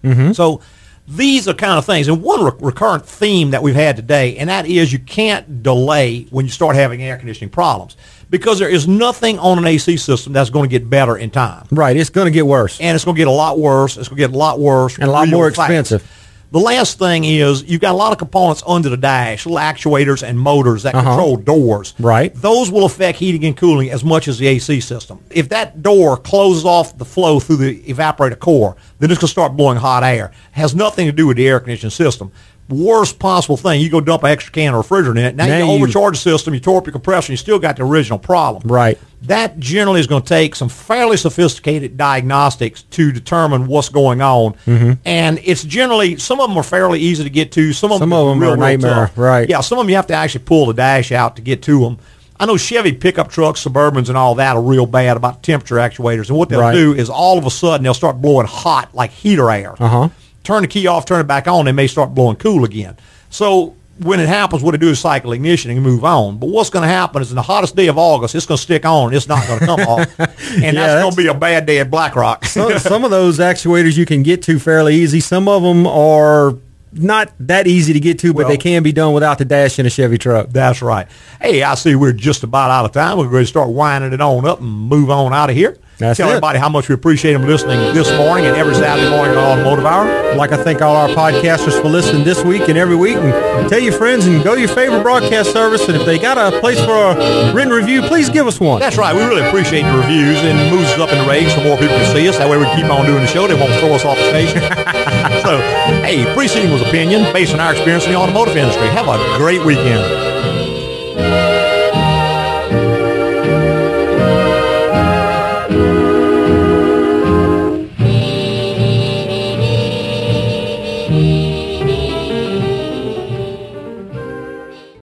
Mm-hmm. 0.04 0.34
So 0.34 0.60
these 1.08 1.48
are 1.48 1.54
kind 1.54 1.78
of 1.78 1.86
things. 1.86 2.08
And 2.08 2.22
one 2.22 2.44
re- 2.44 2.52
recurrent 2.60 3.06
theme 3.06 3.52
that 3.52 3.62
we've 3.62 3.76
had 3.76 3.96
today, 3.96 4.38
and 4.38 4.50
that 4.50 4.66
is 4.66 4.92
you 4.92 5.00
can't 5.00 5.62
delay 5.62 6.24
when 6.32 6.46
you 6.46 6.52
start 6.52 6.76
having 6.76 7.02
air 7.02 7.18
conditioning 7.18 7.50
problems 7.50 7.96
because 8.30 8.60
there 8.60 8.70
is 8.70 8.88
nothing 8.88 9.38
on 9.40 9.58
an 9.58 9.66
AC 9.66 9.98
system 9.98 10.34
that's 10.34 10.50
going 10.50 10.68
to 10.68 10.80
get 10.80 10.90
better 10.90 11.18
in 11.18 11.30
time. 11.30 11.68
Right. 11.72 11.96
It's 11.96 12.10
going 12.10 12.26
to 12.26 12.32
get 12.32 12.46
worse. 12.46 12.80
And 12.80 12.96
it's 12.96 13.06
going 13.06 13.16
to 13.16 13.20
get 13.20 13.28
a 13.28 13.32
lot 13.32 13.60
worse. 13.60 13.98
It's 13.98 14.08
going 14.08 14.18
to 14.18 14.28
get 14.28 14.34
a 14.34 14.38
lot 14.38 14.60
worse. 14.60 14.96
And 14.96 15.06
a 15.06 15.12
lot 15.12 15.28
more 15.30 15.50
fast. 15.52 15.70
expensive. 15.70 16.12
The 16.56 16.62
last 16.62 17.00
thing 17.00 17.26
is 17.26 17.64
you've 17.66 17.82
got 17.82 17.92
a 17.92 17.98
lot 17.98 18.14
of 18.14 18.18
components 18.18 18.64
under 18.66 18.88
the 18.88 18.96
dash, 18.96 19.46
little 19.46 19.60
actuators 19.60 20.24
and 20.26 20.40
motors 20.40 20.84
that 20.84 20.96
Uh-huh. 20.96 21.10
control 21.10 21.36
doors. 21.36 21.94
Right. 22.00 22.34
Those 22.34 22.72
will 22.72 22.86
affect 22.86 23.20
heating 23.20 23.44
and 23.44 23.58
cooling 23.58 23.92
as 23.92 24.06
much 24.06 24.30
as 24.30 24.38
the 24.38 24.48
AC 24.48 24.80
system. 24.80 25.20
If 25.30 25.50
that 25.50 25.84
door 25.84 26.16
closes 26.16 26.64
off 26.64 26.98
the 26.98 27.04
flow 27.04 27.42
through 27.42 27.58
the 27.58 27.82
evaporator 27.94 28.40
core, 28.40 28.78
then 29.00 29.12
it's 29.12 29.20
going 29.20 29.28
to 29.28 29.32
start 29.34 29.58
blowing 29.58 29.78
hot 29.80 30.06
air. 30.06 30.32
has 30.54 30.74
nothing 30.74 31.08
to 31.08 31.12
do 31.12 31.28
with 31.28 31.36
the 31.36 31.46
air 31.46 31.60
conditioning 31.60 31.92
system. 31.92 32.32
Worst 32.68 33.20
possible 33.20 33.58
thing, 33.58 33.80
you 33.80 33.90
go 33.92 34.02
dump 34.02 34.24
an 34.24 34.32
extra 34.32 34.52
can 34.52 34.74
of 34.74 34.84
refrigerant 34.88 35.12
in 35.20 35.26
it. 35.26 35.36
Now, 35.36 35.46
Now 35.46 35.58
you 35.60 35.66
you- 35.66 35.72
overcharge 35.72 36.16
the 36.18 36.22
system, 36.32 36.54
you 36.56 36.60
tore 36.60 36.80
up 36.80 36.88
your 36.88 36.94
compressor, 36.94 37.32
you 37.32 37.38
still 37.38 37.60
got 37.60 37.76
the 37.78 37.84
original 37.84 38.18
problem. 38.18 38.64
Right. 38.66 38.98
That 39.24 39.60
generally 39.60 40.00
is 40.00 40.08
going 40.08 40.24
to 40.24 40.28
take 40.28 40.56
some 40.56 40.70
fairly 40.70 41.18
sophisticated 41.18 41.96
diagnostics 41.96 42.82
to 42.92 43.12
determine 43.12 43.68
what's 43.68 43.90
going 43.90 44.22
on. 44.22 44.54
Mm-hmm. 44.66 44.94
And 45.06 45.40
it's 45.44 45.64
generally, 45.64 46.18
some 46.18 46.40
of 46.40 46.50
them 46.50 46.58
are 46.58 46.64
fairly 46.64 47.00
easy 47.00 47.24
to 47.24 47.30
get 47.30 47.52
to. 47.54 47.72
Some 47.74 47.92
of 47.92 48.00
Some 48.00 48.10
them, 48.10 48.18
of 48.20 48.28
them 48.30 48.40
real, 48.40 48.52
are 48.52 48.56
a 48.56 48.58
nightmare, 48.58 48.94
tough. 49.08 49.18
right. 49.18 49.48
Yeah, 49.48 49.62
some 49.62 49.78
of 49.78 49.84
them 49.84 49.90
you 49.90 49.96
have 49.98 50.08
to 50.08 50.14
actually 50.16 50.46
pull 50.46 50.66
the 50.66 50.74
dash 50.74 51.12
out 51.12 51.36
to 51.36 51.42
get 51.44 51.62
to 51.64 51.82
them. 51.82 51.98
I 52.40 52.46
know 52.48 52.58
Chevy 52.58 52.92
pickup 52.94 53.30
trucks, 53.30 53.64
Suburbans, 53.64 54.10
and 54.10 54.18
all 54.18 54.36
that 54.36 54.56
are 54.56 54.62
real 54.62 54.86
bad 54.86 55.18
about 55.18 55.42
temperature 55.42 55.76
actuators. 55.76 56.30
And 56.30 56.38
what 56.38 56.50
they'll 56.50 56.60
Right. 56.60 56.74
do 56.74 56.94
is 56.94 57.10
all 57.10 57.38
of 57.38 57.46
a 57.46 57.52
sudden 57.52 57.84
they'll 57.84 57.94
start 57.94 58.22
blowing 58.22 58.46
hot 58.48 58.90
like 58.94 59.12
heater 59.12 59.50
air. 59.52 59.76
Uh-huh. 59.80 60.10
Turn 60.46 60.62
the 60.62 60.68
key 60.68 60.88
off, 60.88 61.06
turn 61.06 61.20
it 61.22 61.28
back 61.28 61.48
on, 61.48 61.66
they 61.66 61.72
may 61.72 61.88
start 61.88 62.14
blowing 62.16 62.38
cool 62.38 62.64
again. 62.64 62.96
So 63.30 63.76
when 64.00 64.20
it 64.20 64.28
happens, 64.28 64.62
what 64.62 64.76
it 64.76 64.80
do 64.80 64.90
is 64.90 65.00
cycle 65.00 65.32
ignition 65.32 65.72
and 65.72 65.82
move 65.82 66.04
on. 66.04 66.38
But 66.38 66.48
what's 66.48 66.70
going 66.70 66.84
to 66.84 66.88
happen 66.90 67.22
is 67.22 67.30
in 67.32 67.36
the 67.36 67.42
hottest 67.42 67.76
day 67.76 67.88
of 67.88 67.98
August, 67.98 68.36
it's 68.36 68.46
going 68.46 68.58
to 68.58 68.62
stick 68.62 68.86
on. 68.86 69.14
It's 69.14 69.28
not 69.28 69.46
going 69.48 69.60
to 69.60 69.66
come 69.66 69.80
off, 69.82 70.00
and 70.20 70.30
Yeah, 70.30 70.72
that's, 70.72 70.76
that's- 70.76 71.02
going 71.04 71.12
to 71.16 71.18
be 71.18 71.28
a 71.28 71.34
bad 71.34 71.66
day 71.66 71.80
at 71.80 71.90
Black 71.90 72.16
Rock. 72.16 72.46
some, 72.46 72.78
some 72.80 73.04
of 73.04 73.12
those 73.12 73.40
actuators 73.40 73.98
you 73.98 74.06
can 74.06 74.22
get 74.24 74.42
to 74.44 74.60
fairly 74.60 74.96
easy. 74.96 75.20
Some 75.20 75.48
of 75.48 75.64
them 75.64 75.88
are 75.88 76.56
not 76.92 77.32
that 77.42 77.68
easy 77.68 77.92
to 77.94 78.00
get 78.00 78.20
to, 78.20 78.34
but 78.34 78.40
Well- 78.40 78.48
they 78.50 78.58
can 78.58 78.84
be 78.84 78.92
done 78.92 79.14
without 79.14 79.38
the 79.38 79.46
dash 79.46 79.80
in 79.80 79.86
a 79.86 79.90
Chevy 79.90 80.18
truck. 80.18 80.50
That's 80.50 80.82
right. 80.82 81.08
Hey, 81.42 81.64
I 81.64 81.76
see 81.76 81.96
we're 81.96 82.14
just 82.14 82.44
about 82.44 82.72
out 82.72 82.86
of 82.86 82.92
time. 82.92 83.18
We're 83.18 83.30
going 83.30 83.44
to 83.44 83.48
start 83.48 83.70
winding 83.70 84.14
it 84.14 84.22
on 84.22 84.46
up 84.46 84.60
and 84.60 84.68
move 84.70 85.10
on 85.10 85.34
out 85.34 85.50
of 85.50 85.56
here. 85.56 85.78
That's 85.98 86.18
Tell 86.18 86.28
it. 86.28 86.32
everybody 86.32 86.60
how 86.60 86.68
much 86.68 86.90
we 86.90 86.96
appreciate 86.96 87.34
them 87.34 87.44
listening 87.44 87.80
this 87.94 88.12
morning 88.18 88.46
and 88.46 88.58
every 88.58 88.76
Saturday 88.76 89.10
morning 89.10 89.38
on 89.38 89.60
Automotive 89.60 89.86
Hour. 89.86 90.06
I'd 90.06 90.38
like 90.38 90.50
to 90.50 90.58
thank 90.58 90.82
all 90.82 90.94
our 90.94 91.08
podcasters 91.08 91.82
for 91.82 91.88
listening 91.88 92.26
this 92.26 92.44
week 92.44 92.68
and 92.68 92.78
every 92.78 92.98
week. 92.98 93.16
And 93.16 93.70
tell 93.70 93.80
your 93.80 93.94
friends 93.94 94.28
and 94.28 94.44
go 94.44 94.56
to 94.56 94.60
your 94.60 94.70
favorite 94.70 95.04
broadcast 95.04 95.54
service. 95.54 95.88
And 95.88 95.96
if 95.96 96.06
they 96.06 96.20
got 96.20 96.38
a 96.38 96.60
place 96.60 96.84
for 96.84 96.92
a 96.92 97.54
written 97.54 97.72
review, 97.72 98.02
please 98.02 98.30
give 98.30 98.46
us 98.46 98.60
one. 98.60 98.82
That's 98.82 98.98
right. 98.98 99.16
We 99.16 99.24
really 99.24 99.48
appreciate 99.48 99.84
the 99.84 99.98
reviews 99.98 100.38
and 100.44 100.60
it 100.60 100.70
moves 100.70 100.90
us 100.92 101.00
up 101.00 101.12
in 101.12 101.18
the 101.18 101.30
ratings 101.30 101.56
so 101.56 101.64
more 101.64 101.78
people 101.78 101.96
can 101.96 102.14
see 102.14 102.28
us. 102.28 102.38
That 102.40 102.50
way 102.50 102.58
we 102.58 102.66
keep 102.76 102.92
on 102.92 103.06
doing 103.06 103.22
the 103.22 103.28
show. 103.28 103.48
They 103.48 103.54
won't 103.54 103.74
throw 103.80 103.94
us 103.94 104.04
off 104.04 104.18
the 104.18 104.28
station. 104.30 104.62
so, 105.48 105.60
hey, 106.04 106.26
preceding 106.36 106.72
was 106.72 106.82
opinion 106.82 107.32
based 107.32 107.54
on 107.54 107.62
our 107.62 107.72
experience 107.72 108.04
in 108.04 108.12
the 108.12 108.18
automotive 108.18 108.58
industry. 108.58 108.88
Have 108.88 109.08
a 109.08 109.38
great 109.38 109.64
weekend. 109.64 110.35